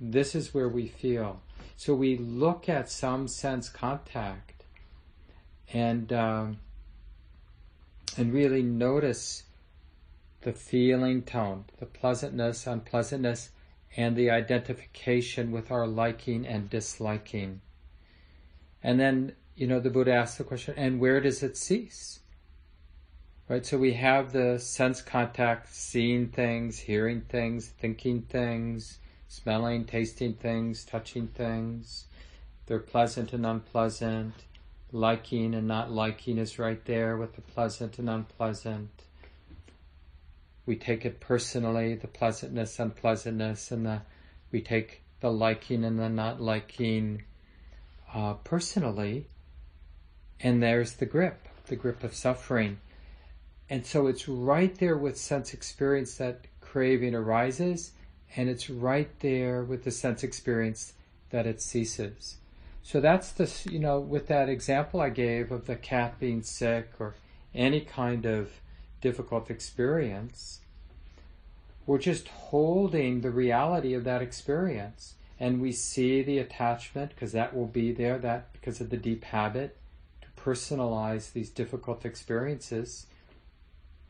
This 0.00 0.34
is 0.34 0.54
where 0.54 0.68
we 0.68 0.88
feel. 0.88 1.40
So 1.76 1.94
we 1.94 2.16
look 2.16 2.68
at 2.68 2.90
some 2.90 3.26
sense 3.26 3.68
contact 3.68 4.64
and 5.72 6.12
um, 6.12 6.58
and 8.16 8.32
really 8.32 8.62
notice 8.62 9.44
the 10.42 10.52
feeling 10.52 11.22
tone, 11.22 11.64
the 11.78 11.86
pleasantness, 11.86 12.66
unpleasantness, 12.66 13.50
and 13.96 14.16
the 14.16 14.30
identification 14.30 15.52
with 15.52 15.70
our 15.70 15.86
liking 15.86 16.46
and 16.46 16.68
disliking. 16.68 17.60
And 18.82 18.98
then, 18.98 19.34
you 19.54 19.66
know, 19.66 19.80
the 19.80 19.90
Buddha 19.90 20.12
asks 20.12 20.38
the 20.38 20.44
question, 20.44 20.74
and 20.76 21.00
where 21.00 21.20
does 21.20 21.42
it 21.42 21.56
cease? 21.56 22.20
Right? 23.48 23.64
So 23.64 23.78
we 23.78 23.92
have 23.94 24.32
the 24.32 24.58
sense 24.58 25.02
contact, 25.02 25.74
seeing 25.74 26.28
things, 26.28 26.78
hearing 26.78 27.20
things, 27.22 27.68
thinking 27.68 28.22
things, 28.22 28.98
smelling, 29.28 29.84
tasting 29.84 30.34
things, 30.34 30.84
touching 30.84 31.28
things. 31.28 32.06
They're 32.66 32.78
pleasant 32.78 33.32
and 33.32 33.44
unpleasant. 33.44 34.34
Liking 34.90 35.54
and 35.54 35.66
not 35.66 35.90
liking 35.90 36.38
is 36.38 36.58
right 36.58 36.84
there 36.84 37.16
with 37.16 37.34
the 37.34 37.40
pleasant 37.42 37.98
and 37.98 38.10
unpleasant. 38.10 38.90
We 40.64 40.76
take 40.76 41.04
it 41.04 41.20
personally, 41.20 41.94
the 41.94 42.08
pleasantness, 42.08 42.78
unpleasantness, 42.78 43.70
and 43.70 43.84
the 43.84 44.02
we 44.52 44.60
take 44.60 45.02
the 45.20 45.32
liking 45.32 45.84
and 45.84 45.98
the 45.98 46.08
not 46.08 46.40
liking 46.40 47.22
uh, 48.14 48.34
personally, 48.34 49.26
and 50.40 50.62
there's 50.62 50.94
the 50.94 51.06
grip, 51.06 51.48
the 51.66 51.76
grip 51.76 52.04
of 52.04 52.14
suffering. 52.14 52.78
And 53.70 53.86
so 53.86 54.06
it's 54.06 54.28
right 54.28 54.74
there 54.76 54.96
with 54.96 55.16
sense 55.16 55.54
experience 55.54 56.16
that 56.16 56.46
craving 56.60 57.14
arises, 57.14 57.92
and 58.36 58.48
it's 58.48 58.68
right 58.68 59.08
there 59.20 59.62
with 59.62 59.84
the 59.84 59.90
sense 59.90 60.22
experience 60.22 60.92
that 61.30 61.46
it 61.46 61.62
ceases. 61.62 62.36
So 62.82 63.00
that's 63.00 63.32
the, 63.32 63.50
you 63.70 63.78
know, 63.78 64.00
with 64.00 64.26
that 64.26 64.48
example 64.48 65.00
I 65.00 65.08
gave 65.08 65.50
of 65.52 65.66
the 65.66 65.76
cat 65.76 66.18
being 66.18 66.42
sick 66.42 66.90
or 66.98 67.14
any 67.54 67.80
kind 67.80 68.26
of 68.26 68.50
difficult 69.02 69.50
experience, 69.50 70.60
we're 71.84 71.98
just 71.98 72.28
holding 72.28 73.20
the 73.20 73.30
reality 73.30 73.92
of 73.92 74.04
that 74.04 74.22
experience. 74.22 75.14
And 75.38 75.60
we 75.60 75.72
see 75.72 76.22
the 76.22 76.38
attachment 76.38 77.10
because 77.10 77.32
that 77.32 77.54
will 77.54 77.66
be 77.66 77.92
there, 77.92 78.16
that 78.18 78.52
because 78.52 78.80
of 78.80 78.90
the 78.90 78.96
deep 78.96 79.24
habit 79.24 79.76
to 80.22 80.28
personalize 80.40 81.32
these 81.32 81.50
difficult 81.50 82.04
experiences. 82.04 83.06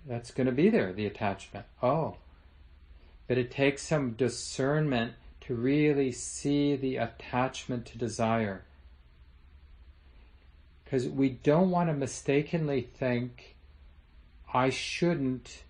That's 0.07 0.31
going 0.31 0.47
to 0.47 0.53
be 0.53 0.69
there, 0.69 0.93
the 0.93 1.07
attachment. 1.07 1.65
Oh. 1.83 2.17
But 3.29 3.39
it 3.39 3.51
takes 3.51 3.83
some 3.83 4.11
discernment 4.13 5.15
to 5.43 5.55
really 5.55 6.13
see 6.13 6.77
the 6.77 6.97
attachment 6.97 7.87
to 7.87 7.99
desire. 7.99 8.65
Because 10.85 11.09
we 11.09 11.31
don't 11.31 11.71
want 11.71 11.89
to 11.89 11.95
mistakenly 11.95 12.83
think, 12.83 13.57
I 14.53 14.71
shouldn't, 14.71 15.63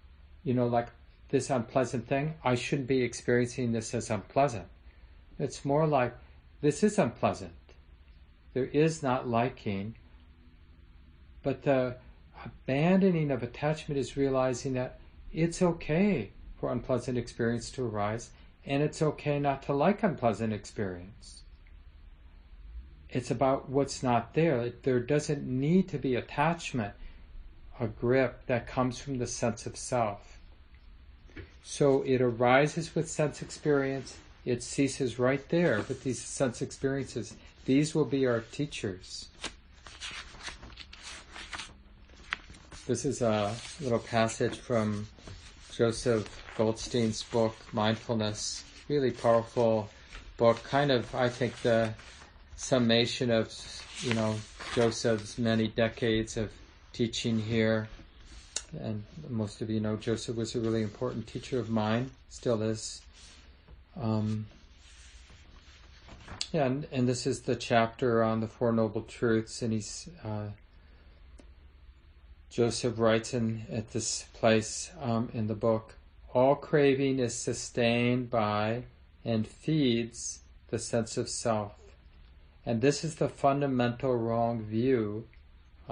you 0.43 0.55
know, 0.55 0.67
like 0.67 0.89
this 1.29 1.51
unpleasant 1.51 2.09
thing, 2.09 2.35
I 2.45 2.55
shouldn't 2.57 2.89
be 2.89 3.03
experiencing 3.03 3.73
this 3.73 3.95
as 3.95 4.11
unpleasant. 4.11 4.67
It's 5.39 5.65
more 5.65 5.87
like, 5.87 6.15
this 6.61 6.83
is 6.83 6.99
unpleasant. 6.99 7.53
There 8.55 8.67
is 8.67 9.03
not 9.03 9.29
liking, 9.29 9.97
but 11.43 11.63
the 11.63 11.97
abandoning 12.45 13.31
of 13.31 13.43
attachment 13.43 13.99
is 13.99 14.17
realizing 14.17 14.75
that 14.75 14.99
it's 15.33 15.63
okay 15.63 16.31
for 16.57 16.71
unpleasant 16.71 17.17
experience 17.17 17.71
to 17.71 17.85
arise 17.85 18.31
and 18.65 18.83
it's 18.83 19.03
okay 19.03 19.39
not 19.39 19.63
to 19.65 19.73
like 19.73 20.03
unpleasant 20.03 20.53
experience. 20.53 21.43
It's 23.09 23.31
about 23.31 23.69
what's 23.69 24.03
not 24.03 24.35
there. 24.35 24.73
There 24.83 25.01
doesn't 25.01 25.47
need 25.47 25.89
to 25.89 25.99
be 25.99 26.15
attachment, 26.15 26.95
a 27.81 27.87
grip 27.87 28.47
that 28.47 28.67
comes 28.67 28.99
from 28.99 29.19
the 29.19 29.27
sense 29.27 29.67
of 29.67 29.77
self. 29.77 30.39
So 31.63 32.03
it 32.03 32.21
arises 32.21 32.95
with 32.95 33.09
sense 33.09 33.43
experience, 33.43 34.17
it 34.45 34.63
ceases 34.63 35.19
right 35.19 35.49
there 35.49 35.77
with 35.89 36.03
these 36.03 36.21
sense 36.21 36.63
experiences. 36.63 37.35
These 37.65 37.95
will 37.95 38.05
be 38.05 38.27
our 38.27 38.41
teachers. 38.41 39.29
This 42.87 43.05
is 43.05 43.23
a 43.23 43.55
little 43.81 44.01
passage 44.01 44.59
from 44.59 45.07
Joseph 45.73 46.43
Goldstein's 46.57 47.23
book, 47.23 47.55
Mindfulness. 47.73 48.65
Really 48.89 49.13
powerful 49.13 49.89
book. 50.37 50.63
Kind 50.65 50.91
of, 50.91 51.15
I 51.15 51.29
think, 51.29 51.63
the 51.63 51.95
summation 52.57 53.31
of, 53.31 53.55
you 54.01 54.15
know, 54.15 54.35
Joseph's 54.75 55.39
many 55.39 55.69
decades 55.69 56.37
of 56.37 56.51
teaching 56.93 57.39
here. 57.39 57.89
And 58.81 59.05
most 59.29 59.61
of 59.61 59.71
you 59.71 59.81
know 59.81 59.97
Joseph 59.97 60.37
was 60.37 60.55
a 60.55 60.61
really 60.61 60.83
important 60.83 61.27
teacher 61.27 61.59
of 61.59 61.69
mine, 61.69 62.11
still 62.29 62.63
is. 62.63 63.03
Um, 64.01 64.47
yeah, 66.53 66.65
and, 66.67 66.87
and, 66.91 67.07
this 67.07 67.27
is 67.27 67.43
the 67.43 67.57
chapter 67.57 68.23
on 68.23 68.41
the 68.41 68.49
Four 68.49 68.73
Noble 68.73 69.03
Truths, 69.03 69.61
and 69.61 69.73
he's 69.73 70.09
uh, 70.25 70.49
Joseph 72.49 72.99
writes 72.99 73.35
in 73.35 73.67
at 73.71 73.91
this 73.91 74.25
place 74.33 74.91
um, 75.01 75.29
in 75.35 75.47
the 75.47 75.55
book 75.55 75.97
all 76.35 76.55
craving 76.55 77.19
is 77.19 77.35
sustained 77.35 78.31
by 78.31 78.85
and 79.25 79.47
feeds 79.47 80.41
the 80.69 80.79
sense 80.79 81.17
of 81.17 81.29
self. 81.29 81.75
And 82.65 82.81
this 82.81 83.05
is 83.05 83.17
the 83.17 83.29
fundamental 83.29 84.17
wrong 84.17 84.63
view, 84.63 85.27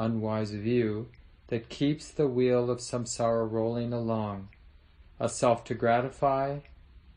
unwise 0.01 0.51
view, 0.51 1.09
that 1.49 1.69
keeps 1.69 2.11
the 2.11 2.27
wheel 2.27 2.71
of 2.71 2.79
samsara 2.79 3.51
rolling 3.51 3.93
along. 3.93 4.49
A 5.19 5.29
self 5.29 5.65
to 5.65 5.75
gratify, 5.75 6.61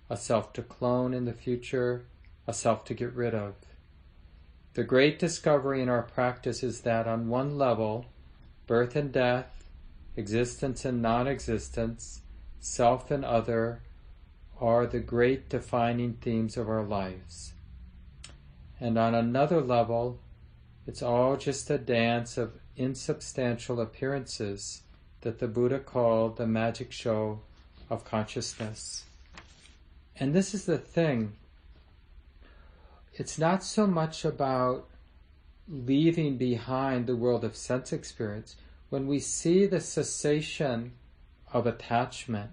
a 0.10 0.18
self 0.18 0.52
to 0.54 0.62
clone 0.62 1.14
in 1.14 1.26
the 1.26 1.34
future, 1.34 2.06
a 2.46 2.54
self 2.54 2.84
to 2.86 2.94
get 2.94 3.14
rid 3.14 3.34
of. 3.34 3.56
The 4.74 4.84
great 4.84 5.20
discovery 5.20 5.82
in 5.82 5.90
our 5.90 6.02
practice 6.02 6.64
is 6.64 6.82
that 6.82 7.08
on 7.08 7.30
one 7.30 7.58
level, 7.58 8.06
birth 8.66 8.96
and 8.96 9.12
death, 9.12 9.70
existence 10.18 10.84
and 10.84 11.02
non 11.02 11.28
existence, 11.28 12.22
self 12.60 13.12
and 13.12 13.24
other 13.24 13.82
are 14.60 14.88
the 14.88 15.00
great 15.00 15.48
defining 15.48 16.14
themes 16.14 16.58
of 16.58 16.68
our 16.68 16.84
lives. 16.84 17.54
And 18.80 18.98
on 18.98 19.14
another 19.14 19.62
level, 19.62 20.20
it's 20.86 21.02
all 21.02 21.38
just 21.38 21.70
a 21.70 21.78
dance 21.78 22.38
of 22.38 22.54
insubstantial 22.76 23.80
appearances 23.80 24.84
that 25.22 25.40
the 25.40 25.48
Buddha 25.48 25.80
called 25.80 26.38
the 26.38 26.48
magic 26.48 26.92
show 26.92 27.42
of 27.90 28.04
consciousness. 28.04 29.06
And 30.18 30.34
this 30.34 30.54
is 30.54 30.66
the 30.66 30.78
thing. 30.78 31.34
It's 33.14 33.38
not 33.38 33.64
so 33.64 33.88
much 33.88 34.26
about 34.26 34.90
leaving 35.68 36.38
behind 36.38 37.08
the 37.08 37.16
world 37.16 37.44
of 37.44 37.56
sense 37.56 37.94
experience. 37.94 38.56
When 38.90 39.08
we 39.08 39.20
see 39.20 39.66
the 39.66 39.80
cessation 39.80 40.94
of 41.52 41.66
attachment, 41.66 42.52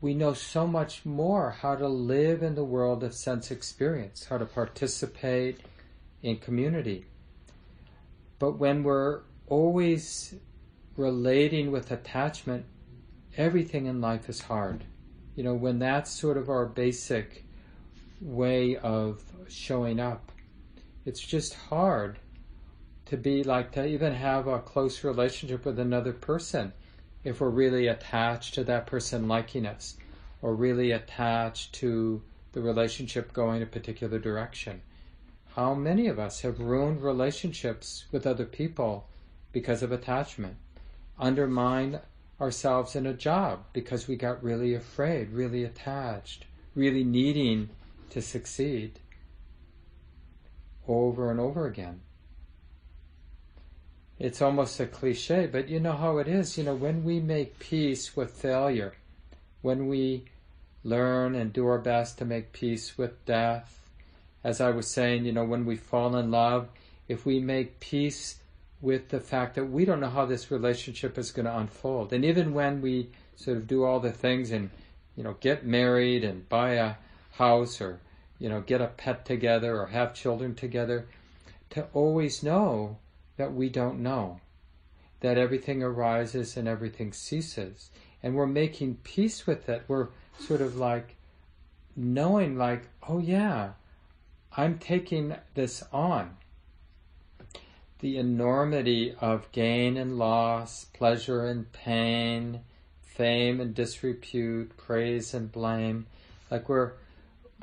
we 0.00 0.14
know 0.14 0.32
so 0.32 0.66
much 0.66 1.04
more 1.04 1.50
how 1.50 1.76
to 1.76 1.88
live 1.88 2.42
in 2.42 2.54
the 2.54 2.64
world 2.64 3.02
of 3.02 3.14
sense 3.14 3.50
experience, 3.50 4.26
how 4.26 4.38
to 4.38 4.46
participate 4.46 5.60
in 6.22 6.38
community. 6.38 7.06
But 8.40 8.58
when 8.58 8.82
we're 8.82 9.20
always 9.46 10.34
relating 10.96 11.70
with 11.70 11.92
attachment, 11.92 12.64
everything 13.36 13.84
in 13.84 14.00
life 14.00 14.28
is 14.30 14.40
hard. 14.40 14.84
You 15.36 15.44
know, 15.44 15.54
when 15.54 15.78
that's 15.78 16.10
sort 16.10 16.38
of 16.38 16.48
our 16.48 16.64
basic 16.64 17.44
way 18.20 18.76
of 18.76 19.22
showing 19.48 20.00
up, 20.00 20.32
it's 21.04 21.20
just 21.20 21.54
hard 21.54 22.18
to 23.06 23.18
be 23.18 23.44
like 23.44 23.72
to 23.72 23.86
even 23.86 24.14
have 24.14 24.46
a 24.46 24.58
close 24.58 25.04
relationship 25.04 25.66
with 25.66 25.78
another 25.78 26.12
person 26.14 26.72
if 27.24 27.40
we're 27.40 27.50
really 27.50 27.88
attached 27.88 28.54
to 28.54 28.64
that 28.64 28.86
person 28.86 29.28
liking 29.28 29.66
us 29.66 29.98
or 30.40 30.54
really 30.54 30.92
attached 30.92 31.74
to 31.74 32.22
the 32.52 32.62
relationship 32.62 33.34
going 33.34 33.62
a 33.62 33.66
particular 33.66 34.18
direction. 34.18 34.80
How 35.56 35.74
many 35.74 36.06
of 36.06 36.18
us 36.18 36.40
have 36.42 36.60
ruined 36.60 37.02
relationships 37.02 38.04
with 38.12 38.26
other 38.26 38.44
people 38.44 39.08
because 39.52 39.82
of 39.82 39.92
attachment? 39.92 40.56
Undermine 41.18 42.00
ourselves 42.40 42.96
in 42.96 43.06
a 43.06 43.14
job 43.14 43.64
because 43.72 44.08
we 44.08 44.16
got 44.16 44.42
really 44.42 44.74
afraid, 44.74 45.30
really 45.30 45.64
attached, 45.64 46.46
really 46.74 47.04
needing 47.04 47.68
to 48.10 48.22
succeed 48.22 49.00
over 50.86 51.30
and 51.30 51.38
over 51.38 51.66
again 51.66 52.00
it's 54.20 54.42
almost 54.42 54.78
a 54.78 54.86
cliche, 54.86 55.46
but 55.46 55.70
you 55.70 55.80
know 55.80 55.94
how 55.94 56.18
it 56.18 56.28
is. 56.28 56.58
You 56.58 56.64
know, 56.64 56.74
when 56.74 57.02
we 57.04 57.20
make 57.20 57.58
peace 57.58 58.14
with 58.14 58.30
failure, 58.30 58.92
when 59.62 59.88
we 59.88 60.26
learn 60.84 61.34
and 61.34 61.52
do 61.52 61.66
our 61.66 61.78
best 61.78 62.18
to 62.18 62.26
make 62.26 62.52
peace 62.52 62.98
with 62.98 63.24
death, 63.24 63.79
as 64.42 64.60
I 64.60 64.70
was 64.70 64.88
saying, 64.88 65.24
you 65.24 65.32
know, 65.32 65.44
when 65.44 65.64
we 65.64 65.76
fall 65.76 66.16
in 66.16 66.30
love, 66.30 66.68
if 67.08 67.26
we 67.26 67.40
make 67.40 67.80
peace 67.80 68.36
with 68.80 69.08
the 69.08 69.20
fact 69.20 69.56
that 69.56 69.66
we 69.66 69.84
don't 69.84 70.00
know 70.00 70.08
how 70.08 70.24
this 70.24 70.50
relationship 70.50 71.18
is 71.18 71.32
going 71.32 71.46
to 71.46 71.56
unfold, 71.56 72.12
and 72.12 72.24
even 72.24 72.54
when 72.54 72.80
we 72.80 73.10
sort 73.36 73.56
of 73.56 73.66
do 73.66 73.84
all 73.84 74.00
the 74.00 74.12
things 74.12 74.50
and, 74.50 74.70
you 75.16 75.22
know, 75.22 75.36
get 75.40 75.66
married 75.66 76.24
and 76.24 76.48
buy 76.48 76.72
a 76.72 76.94
house 77.32 77.80
or, 77.80 78.00
you 78.38 78.48
know, 78.48 78.60
get 78.60 78.80
a 78.80 78.86
pet 78.86 79.24
together 79.24 79.78
or 79.78 79.86
have 79.86 80.14
children 80.14 80.54
together, 80.54 81.06
to 81.70 81.86
always 81.92 82.42
know 82.42 82.96
that 83.36 83.52
we 83.52 83.68
don't 83.68 84.00
know, 84.00 84.40
that 85.20 85.38
everything 85.38 85.82
arises 85.82 86.56
and 86.56 86.66
everything 86.66 87.12
ceases. 87.12 87.90
And 88.22 88.34
we're 88.34 88.46
making 88.46 88.96
peace 88.96 89.46
with 89.46 89.68
it. 89.68 89.84
We're 89.88 90.08
sort 90.38 90.60
of 90.60 90.76
like 90.76 91.16
knowing, 91.96 92.56
like, 92.56 92.88
oh 93.08 93.18
yeah, 93.18 93.72
I'm 94.56 94.78
taking 94.78 95.36
this 95.54 95.84
on. 95.92 96.36
The 98.00 98.16
enormity 98.16 99.14
of 99.20 99.50
gain 99.52 99.96
and 99.96 100.18
loss, 100.18 100.86
pleasure 100.86 101.46
and 101.46 101.70
pain, 101.72 102.60
fame 103.02 103.60
and 103.60 103.74
disrepute, 103.74 104.76
praise 104.76 105.34
and 105.34 105.52
blame. 105.52 106.06
Like 106.50 106.68
we're 106.68 106.92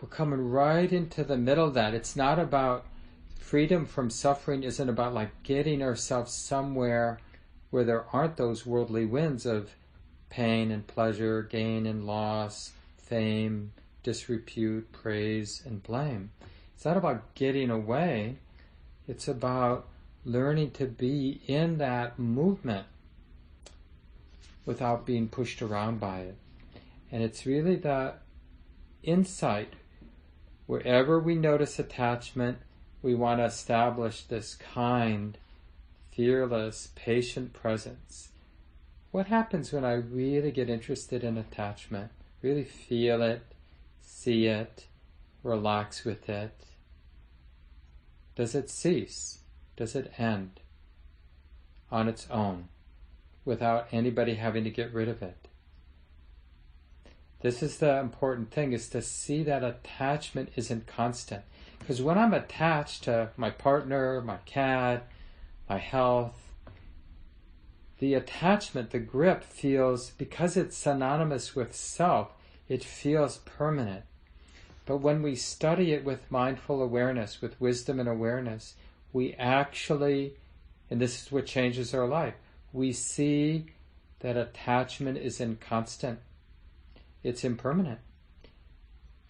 we're 0.02 0.08
coming 0.08 0.48
right 0.50 0.92
into 0.92 1.24
the 1.24 1.38
middle 1.38 1.66
of 1.66 1.74
that. 1.74 1.96
It's 1.96 2.16
not 2.16 2.38
about 2.38 2.86
freedom 3.40 3.86
from 3.86 4.10
suffering 4.10 4.64
isn't 4.64 4.90
about 4.90 5.14
like 5.14 5.44
getting 5.44 5.82
ourselves 5.82 6.34
somewhere 6.34 7.20
where 7.70 7.84
there 7.84 8.06
aren't 8.14 8.38
those 8.38 8.66
worldly 8.66 9.06
winds 9.06 9.46
of 9.46 9.72
pain 10.30 10.72
and 10.72 10.86
pleasure, 10.86 11.42
gain 11.42 11.86
and 11.86 12.06
loss, 12.06 12.72
fame, 12.98 13.72
disrepute, 14.04 14.92
praise 14.92 15.64
and 15.66 15.82
blame. 15.82 16.30
It's 16.78 16.86
not 16.86 16.96
about 16.96 17.34
getting 17.34 17.72
away. 17.72 18.36
It's 19.08 19.28
about 19.28 19.88
learning 20.24 20.72
to 20.72 20.86
be 20.86 21.42
in 21.48 21.80
that 21.80 22.20
movement 22.20 22.86
without 24.64 25.04
being 25.04 25.28
pushed 25.28 25.64
around 25.64 26.00
by 26.00 26.20
it. 26.20 26.36
And 27.12 27.24
it's 27.24 27.48
really 27.48 27.78
that 27.78 28.20
insight. 29.02 29.74
Wherever 30.68 31.18
we 31.20 31.34
notice 31.34 31.80
attachment, 31.80 32.60
we 33.02 33.16
want 33.16 33.40
to 33.40 33.46
establish 33.46 34.22
this 34.22 34.54
kind, 34.54 35.36
fearless, 36.12 36.90
patient 36.94 37.54
presence. 37.54 38.30
What 39.10 39.26
happens 39.26 39.74
when 39.74 39.84
I 39.84 39.94
really 39.94 40.52
get 40.52 40.70
interested 40.70 41.24
in 41.24 41.40
attachment? 41.40 42.12
Really 42.44 42.66
feel 42.66 43.24
it, 43.24 43.42
see 44.00 44.46
it, 44.46 44.86
relax 45.44 46.04
with 46.04 46.30
it? 46.30 46.52
Does 48.36 48.56
it 48.56 48.70
cease? 48.70 49.40
Does 49.76 49.96
it 49.96 50.14
end 50.18 50.60
on 51.92 52.08
its 52.08 52.28
own 52.30 52.68
without 53.46 53.88
anybody 53.92 54.36
having 54.36 54.64
to 54.64 54.70
get 54.70 54.94
rid 54.94 55.08
of 55.08 55.22
it? 55.22 55.48
This 57.42 57.62
is 57.62 57.78
the 57.78 58.00
important 58.00 58.52
thing 58.52 58.74
is 58.74 58.90
to 58.90 59.02
see 59.02 59.44
that 59.44 59.64
attachment 59.64 60.50
isn't 60.56 60.88
constant. 60.88 61.44
Because 61.80 62.02
when 62.02 62.18
I'm 62.18 62.34
attached 62.34 63.04
to 63.04 63.30
my 63.38 63.52
partner, 63.52 64.22
my 64.22 64.38
cat, 64.46 65.08
my 65.70 65.78
health, 65.78 66.48
the 68.00 68.14
attachment, 68.14 68.92
the 68.92 69.00
grip 69.00 69.44
feels, 69.44 70.12
because 70.12 70.58
it's 70.58 70.78
synonymous 70.78 71.56
with 71.56 71.76
self, 71.76 72.32
it 72.68 72.84
feels 72.84 73.38
permanent. 73.38 74.04
But 74.88 74.98
when 74.98 75.22
we 75.22 75.36
study 75.36 75.92
it 75.92 76.06
with 76.06 76.32
mindful 76.32 76.82
awareness, 76.82 77.42
with 77.42 77.60
wisdom 77.60 78.00
and 78.00 78.08
awareness, 78.08 78.76
we 79.12 79.34
actually, 79.34 80.34
and 80.90 81.02
this 81.02 81.22
is 81.22 81.32
what 81.32 81.46
changes 81.46 81.94
our 81.94 82.08
life, 82.08 82.36
we 82.72 82.94
see 82.94 83.66
that 84.22 84.38
attachment 84.38 85.18
is 85.18 85.42
inconstant, 85.42 86.20
it's 87.22 87.44
impermanent. 87.44 88.00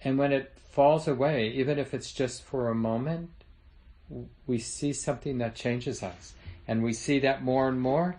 And 0.03 0.19
when 0.19 0.31
it 0.31 0.53
falls 0.69 1.07
away, 1.07 1.49
even 1.49 1.79
if 1.79 1.91
it's 1.91 2.13
just 2.13 2.43
for 2.43 2.69
a 2.69 2.75
moment, 2.75 3.31
we 4.45 4.59
see 4.59 4.93
something 4.93 5.39
that 5.39 5.55
changes 5.55 6.03
us. 6.03 6.33
And 6.67 6.83
we 6.83 6.93
see 6.93 7.17
that 7.21 7.43
more 7.43 7.67
and 7.67 7.81
more, 7.81 8.15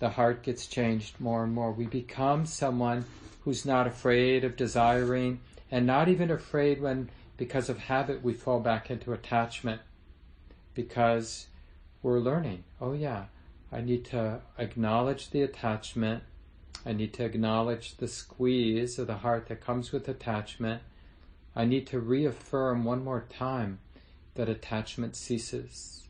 the 0.00 0.10
heart 0.10 0.42
gets 0.42 0.66
changed 0.66 1.20
more 1.20 1.44
and 1.44 1.54
more. 1.54 1.70
We 1.70 1.86
become 1.86 2.44
someone 2.44 3.04
who's 3.42 3.64
not 3.64 3.86
afraid 3.86 4.42
of 4.42 4.56
desiring 4.56 5.38
and 5.72 5.86
not 5.86 6.06
even 6.06 6.30
afraid 6.30 6.82
when, 6.82 7.08
because 7.38 7.70
of 7.70 7.78
habit, 7.78 8.22
we 8.22 8.34
fall 8.34 8.60
back 8.60 8.90
into 8.90 9.14
attachment 9.14 9.80
because 10.74 11.46
we're 12.02 12.20
learning. 12.20 12.62
Oh, 12.78 12.92
yeah, 12.92 13.24
I 13.72 13.80
need 13.80 14.04
to 14.06 14.42
acknowledge 14.58 15.30
the 15.30 15.40
attachment. 15.40 16.24
I 16.84 16.92
need 16.92 17.14
to 17.14 17.24
acknowledge 17.24 17.96
the 17.96 18.06
squeeze 18.06 18.98
of 18.98 19.06
the 19.06 19.16
heart 19.16 19.46
that 19.46 19.64
comes 19.64 19.92
with 19.92 20.08
attachment. 20.08 20.82
I 21.56 21.64
need 21.64 21.86
to 21.86 22.00
reaffirm 22.00 22.84
one 22.84 23.02
more 23.02 23.24
time 23.30 23.78
that 24.34 24.50
attachment 24.50 25.16
ceases. 25.16 26.02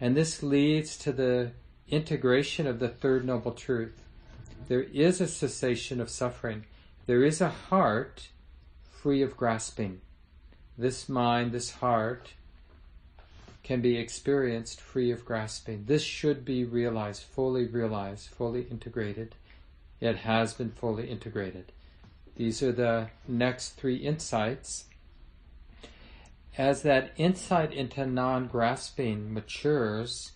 And 0.00 0.16
this 0.16 0.40
leads 0.40 0.96
to 0.98 1.10
the 1.10 1.50
integration 1.88 2.68
of 2.68 2.78
the 2.78 2.88
third 2.88 3.24
noble 3.24 3.52
truth. 3.52 4.04
There 4.68 4.82
is 4.82 5.20
a 5.20 5.26
cessation 5.26 6.00
of 6.00 6.10
suffering. 6.10 6.64
There 7.06 7.24
is 7.24 7.40
a 7.40 7.48
heart 7.48 8.28
free 9.08 9.22
of 9.22 9.38
grasping. 9.38 10.02
This 10.76 11.08
mind, 11.08 11.52
this 11.52 11.70
heart, 11.70 12.34
can 13.62 13.80
be 13.80 13.96
experienced 13.96 14.82
free 14.82 15.10
of 15.10 15.24
grasping. 15.24 15.86
This 15.86 16.02
should 16.02 16.44
be 16.44 16.62
realized, 16.62 17.22
fully 17.22 17.64
realized, 17.64 18.28
fully 18.28 18.66
integrated. 18.70 19.34
It 19.98 20.16
has 20.16 20.52
been 20.52 20.72
fully 20.72 21.08
integrated. 21.08 21.72
These 22.36 22.62
are 22.62 22.70
the 22.70 23.08
next 23.26 23.78
three 23.78 23.96
insights. 23.96 24.84
As 26.58 26.82
that 26.82 27.12
insight 27.16 27.72
into 27.72 28.04
non 28.04 28.46
grasping 28.46 29.32
matures, 29.32 30.32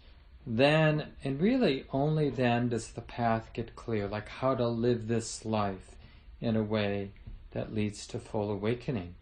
then, 0.46 1.08
and 1.22 1.42
really 1.42 1.84
only 1.92 2.30
then, 2.30 2.70
does 2.70 2.92
the 2.92 3.02
path 3.02 3.50
get 3.52 3.76
clear, 3.76 4.08
like 4.08 4.30
how 4.30 4.54
to 4.54 4.66
live 4.66 5.08
this 5.08 5.44
life 5.44 5.94
in 6.40 6.56
a 6.56 6.62
way 6.62 7.10
that 7.52 7.74
leads 7.74 8.06
to 8.08 8.18
full 8.18 8.50
awakening. 8.50 9.14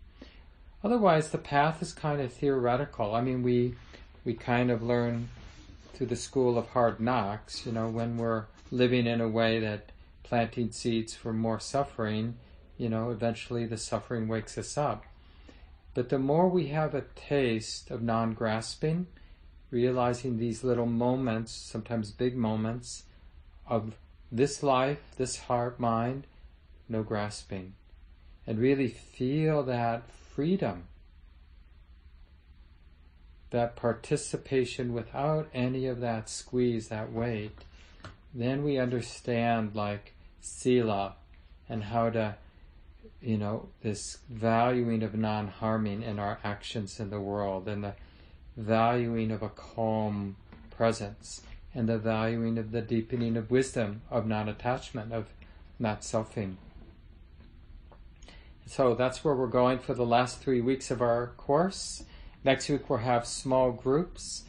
Otherwise, 0.82 1.30
the 1.30 1.38
path 1.38 1.82
is 1.82 1.92
kind 1.92 2.20
of 2.20 2.32
theoretical. 2.32 3.14
I 3.14 3.20
mean, 3.20 3.42
we 3.42 3.74
we 4.24 4.34
kind 4.34 4.70
of 4.70 4.82
learn 4.82 5.28
through 5.92 6.08
the 6.08 6.16
school 6.16 6.56
of 6.56 6.68
hard 6.68 7.00
knocks, 7.00 7.66
you 7.66 7.72
know, 7.72 7.88
when 7.88 8.16
we're 8.16 8.44
living 8.70 9.06
in 9.06 9.20
a 9.20 9.28
way 9.28 9.60
that 9.60 9.90
planting 10.22 10.70
seeds 10.70 11.14
for 11.14 11.32
more 11.32 11.60
suffering, 11.60 12.36
you 12.78 12.88
know, 12.88 13.10
eventually 13.10 13.66
the 13.66 13.76
suffering 13.76 14.28
wakes 14.28 14.56
us 14.56 14.78
up. 14.78 15.04
But 15.92 16.08
the 16.08 16.18
more 16.18 16.48
we 16.48 16.68
have 16.68 16.94
a 16.94 17.04
taste 17.16 17.90
of 17.90 18.00
non 18.00 18.34
grasping, 18.34 19.08
realizing 19.70 20.38
these 20.38 20.64
little 20.64 20.86
moments, 20.86 21.52
sometimes 21.52 22.10
big 22.12 22.36
moments, 22.36 23.04
of 23.66 23.96
this 24.32 24.62
life, 24.62 25.00
this 25.16 25.36
heart, 25.38 25.80
mind, 25.80 26.26
no 26.88 27.02
grasping, 27.02 27.74
and 28.50 28.58
really 28.58 28.88
feel 28.88 29.62
that 29.62 30.02
freedom 30.10 30.82
that 33.50 33.76
participation 33.76 34.92
without 34.92 35.48
any 35.54 35.86
of 35.86 36.00
that 36.00 36.28
squeeze, 36.28 36.88
that 36.88 37.12
weight, 37.12 37.64
then 38.34 38.64
we 38.64 38.76
understand 38.76 39.76
like 39.76 40.14
sila 40.40 41.14
and 41.68 41.84
how 41.84 42.10
to, 42.10 42.34
you 43.22 43.38
know, 43.38 43.68
this 43.82 44.18
valuing 44.28 45.04
of 45.04 45.14
non 45.14 45.46
harming 45.46 46.02
in 46.02 46.18
our 46.18 46.40
actions 46.42 46.98
in 46.98 47.10
the 47.10 47.20
world 47.20 47.68
and 47.68 47.84
the 47.84 47.94
valuing 48.56 49.30
of 49.30 49.42
a 49.42 49.48
calm 49.48 50.34
presence 50.76 51.42
and 51.72 51.88
the 51.88 51.98
valuing 51.98 52.58
of 52.58 52.72
the 52.72 52.82
deepening 52.82 53.36
of 53.36 53.48
wisdom, 53.48 54.02
of 54.10 54.26
non 54.26 54.48
attachment, 54.48 55.12
of 55.12 55.26
not 55.78 56.00
selfing. 56.00 56.56
So 58.70 58.94
that's 58.94 59.24
where 59.24 59.34
we're 59.34 59.48
going 59.48 59.80
for 59.80 59.94
the 59.94 60.06
last 60.06 60.38
three 60.38 60.60
weeks 60.60 60.92
of 60.92 61.02
our 61.02 61.32
course. 61.36 62.04
Next 62.44 62.68
week 62.68 62.88
we'll 62.88 63.00
have 63.00 63.26
small 63.26 63.72
groups. 63.72 64.44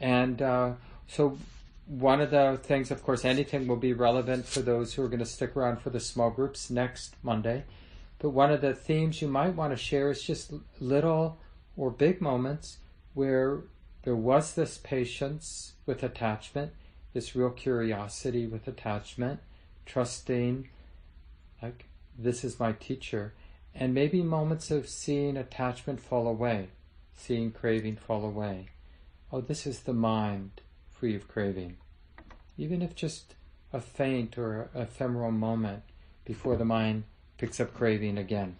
And 0.00 0.40
uh, 0.40 0.72
so 1.06 1.36
one 1.86 2.22
of 2.22 2.30
the 2.30 2.58
things, 2.62 2.90
of 2.90 3.02
course, 3.02 3.22
anything 3.22 3.66
will 3.66 3.76
be 3.76 3.92
relevant 3.92 4.46
for 4.46 4.60
those 4.60 4.94
who 4.94 5.02
are 5.02 5.08
going 5.08 5.20
to 5.20 5.26
stick 5.26 5.54
around 5.58 5.82
for 5.82 5.90
the 5.90 6.00
small 6.00 6.30
groups 6.30 6.70
next 6.70 7.16
Monday. 7.22 7.64
But 8.18 8.30
one 8.30 8.50
of 8.50 8.62
the 8.62 8.72
themes 8.72 9.20
you 9.20 9.28
might 9.28 9.54
want 9.54 9.74
to 9.74 9.76
share 9.76 10.10
is 10.10 10.22
just 10.22 10.54
little 10.80 11.38
or 11.76 11.90
big 11.90 12.22
moments 12.22 12.78
where 13.12 13.64
there 14.04 14.16
was 14.16 14.54
this 14.54 14.78
patience 14.78 15.74
with 15.84 16.02
attachment, 16.02 16.72
this 17.12 17.36
real 17.36 17.50
curiosity 17.50 18.46
with 18.46 18.66
attachment, 18.66 19.40
trusting, 19.84 20.70
like, 21.62 21.84
this 22.18 22.42
is 22.42 22.58
my 22.58 22.72
teacher, 22.72 23.34
and 23.74 23.94
maybe 23.94 24.22
moments 24.22 24.70
of 24.70 24.88
seeing 24.88 25.36
attachment 25.36 26.00
fall 26.00 26.26
away 26.26 26.68
seeing 27.20 27.50
craving 27.50 27.96
fall 27.96 28.24
away. 28.24 28.66
Oh, 29.32 29.40
this 29.40 29.66
is 29.66 29.80
the 29.80 29.92
mind 29.92 30.62
free 30.90 31.14
of 31.14 31.28
craving. 31.28 31.76
Even 32.56 32.82
if 32.82 32.94
just 32.94 33.34
a 33.72 33.80
faint 33.80 34.36
or 34.38 34.70
ephemeral 34.74 35.30
moment, 35.30 35.82
before 36.24 36.56
the 36.56 36.64
mind 36.64 37.04
picks 37.38 37.60
up 37.60 37.74
craving 37.74 38.18
again. 38.18 38.56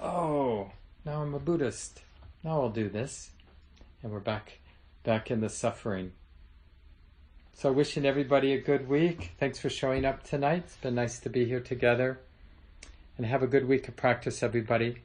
Oh, 0.00 0.70
now 1.04 1.22
I'm 1.22 1.34
a 1.34 1.38
Buddhist. 1.38 2.00
Now 2.42 2.62
I'll 2.62 2.70
do 2.70 2.88
this. 2.88 3.30
And 4.02 4.12
we're 4.12 4.20
back 4.20 4.58
back 5.02 5.30
in 5.30 5.40
the 5.40 5.48
suffering. 5.48 6.12
So 7.54 7.70
wishing 7.70 8.04
everybody 8.04 8.52
a 8.52 8.60
good 8.60 8.88
week. 8.88 9.32
Thanks 9.38 9.58
for 9.58 9.70
showing 9.70 10.04
up 10.04 10.24
tonight. 10.24 10.64
It's 10.66 10.76
been 10.76 10.94
nice 10.94 11.18
to 11.20 11.30
be 11.30 11.44
here 11.44 11.60
together. 11.60 12.20
And 13.16 13.26
have 13.26 13.42
a 13.42 13.46
good 13.46 13.68
week 13.68 13.88
of 13.88 13.96
practice, 13.96 14.42
everybody. 14.42 15.02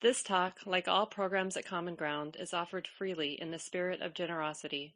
This 0.00 0.22
talk, 0.22 0.60
like 0.64 0.86
all 0.86 1.06
programs 1.06 1.56
at 1.56 1.66
Common 1.66 1.96
Ground, 1.96 2.36
is 2.38 2.54
offered 2.54 2.86
freely 2.86 3.32
in 3.32 3.50
the 3.50 3.58
spirit 3.58 4.00
of 4.00 4.14
generosity. 4.14 4.94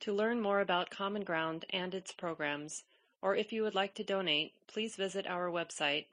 To 0.00 0.12
learn 0.12 0.40
more 0.40 0.58
about 0.60 0.90
Common 0.90 1.22
Ground 1.22 1.64
and 1.70 1.94
its 1.94 2.10
programs, 2.12 2.82
or 3.22 3.36
if 3.36 3.52
you 3.52 3.62
would 3.62 3.76
like 3.76 3.94
to 3.94 4.02
donate, 4.02 4.54
please 4.66 4.96
visit 4.96 5.28
our 5.28 5.48
website 5.48 6.06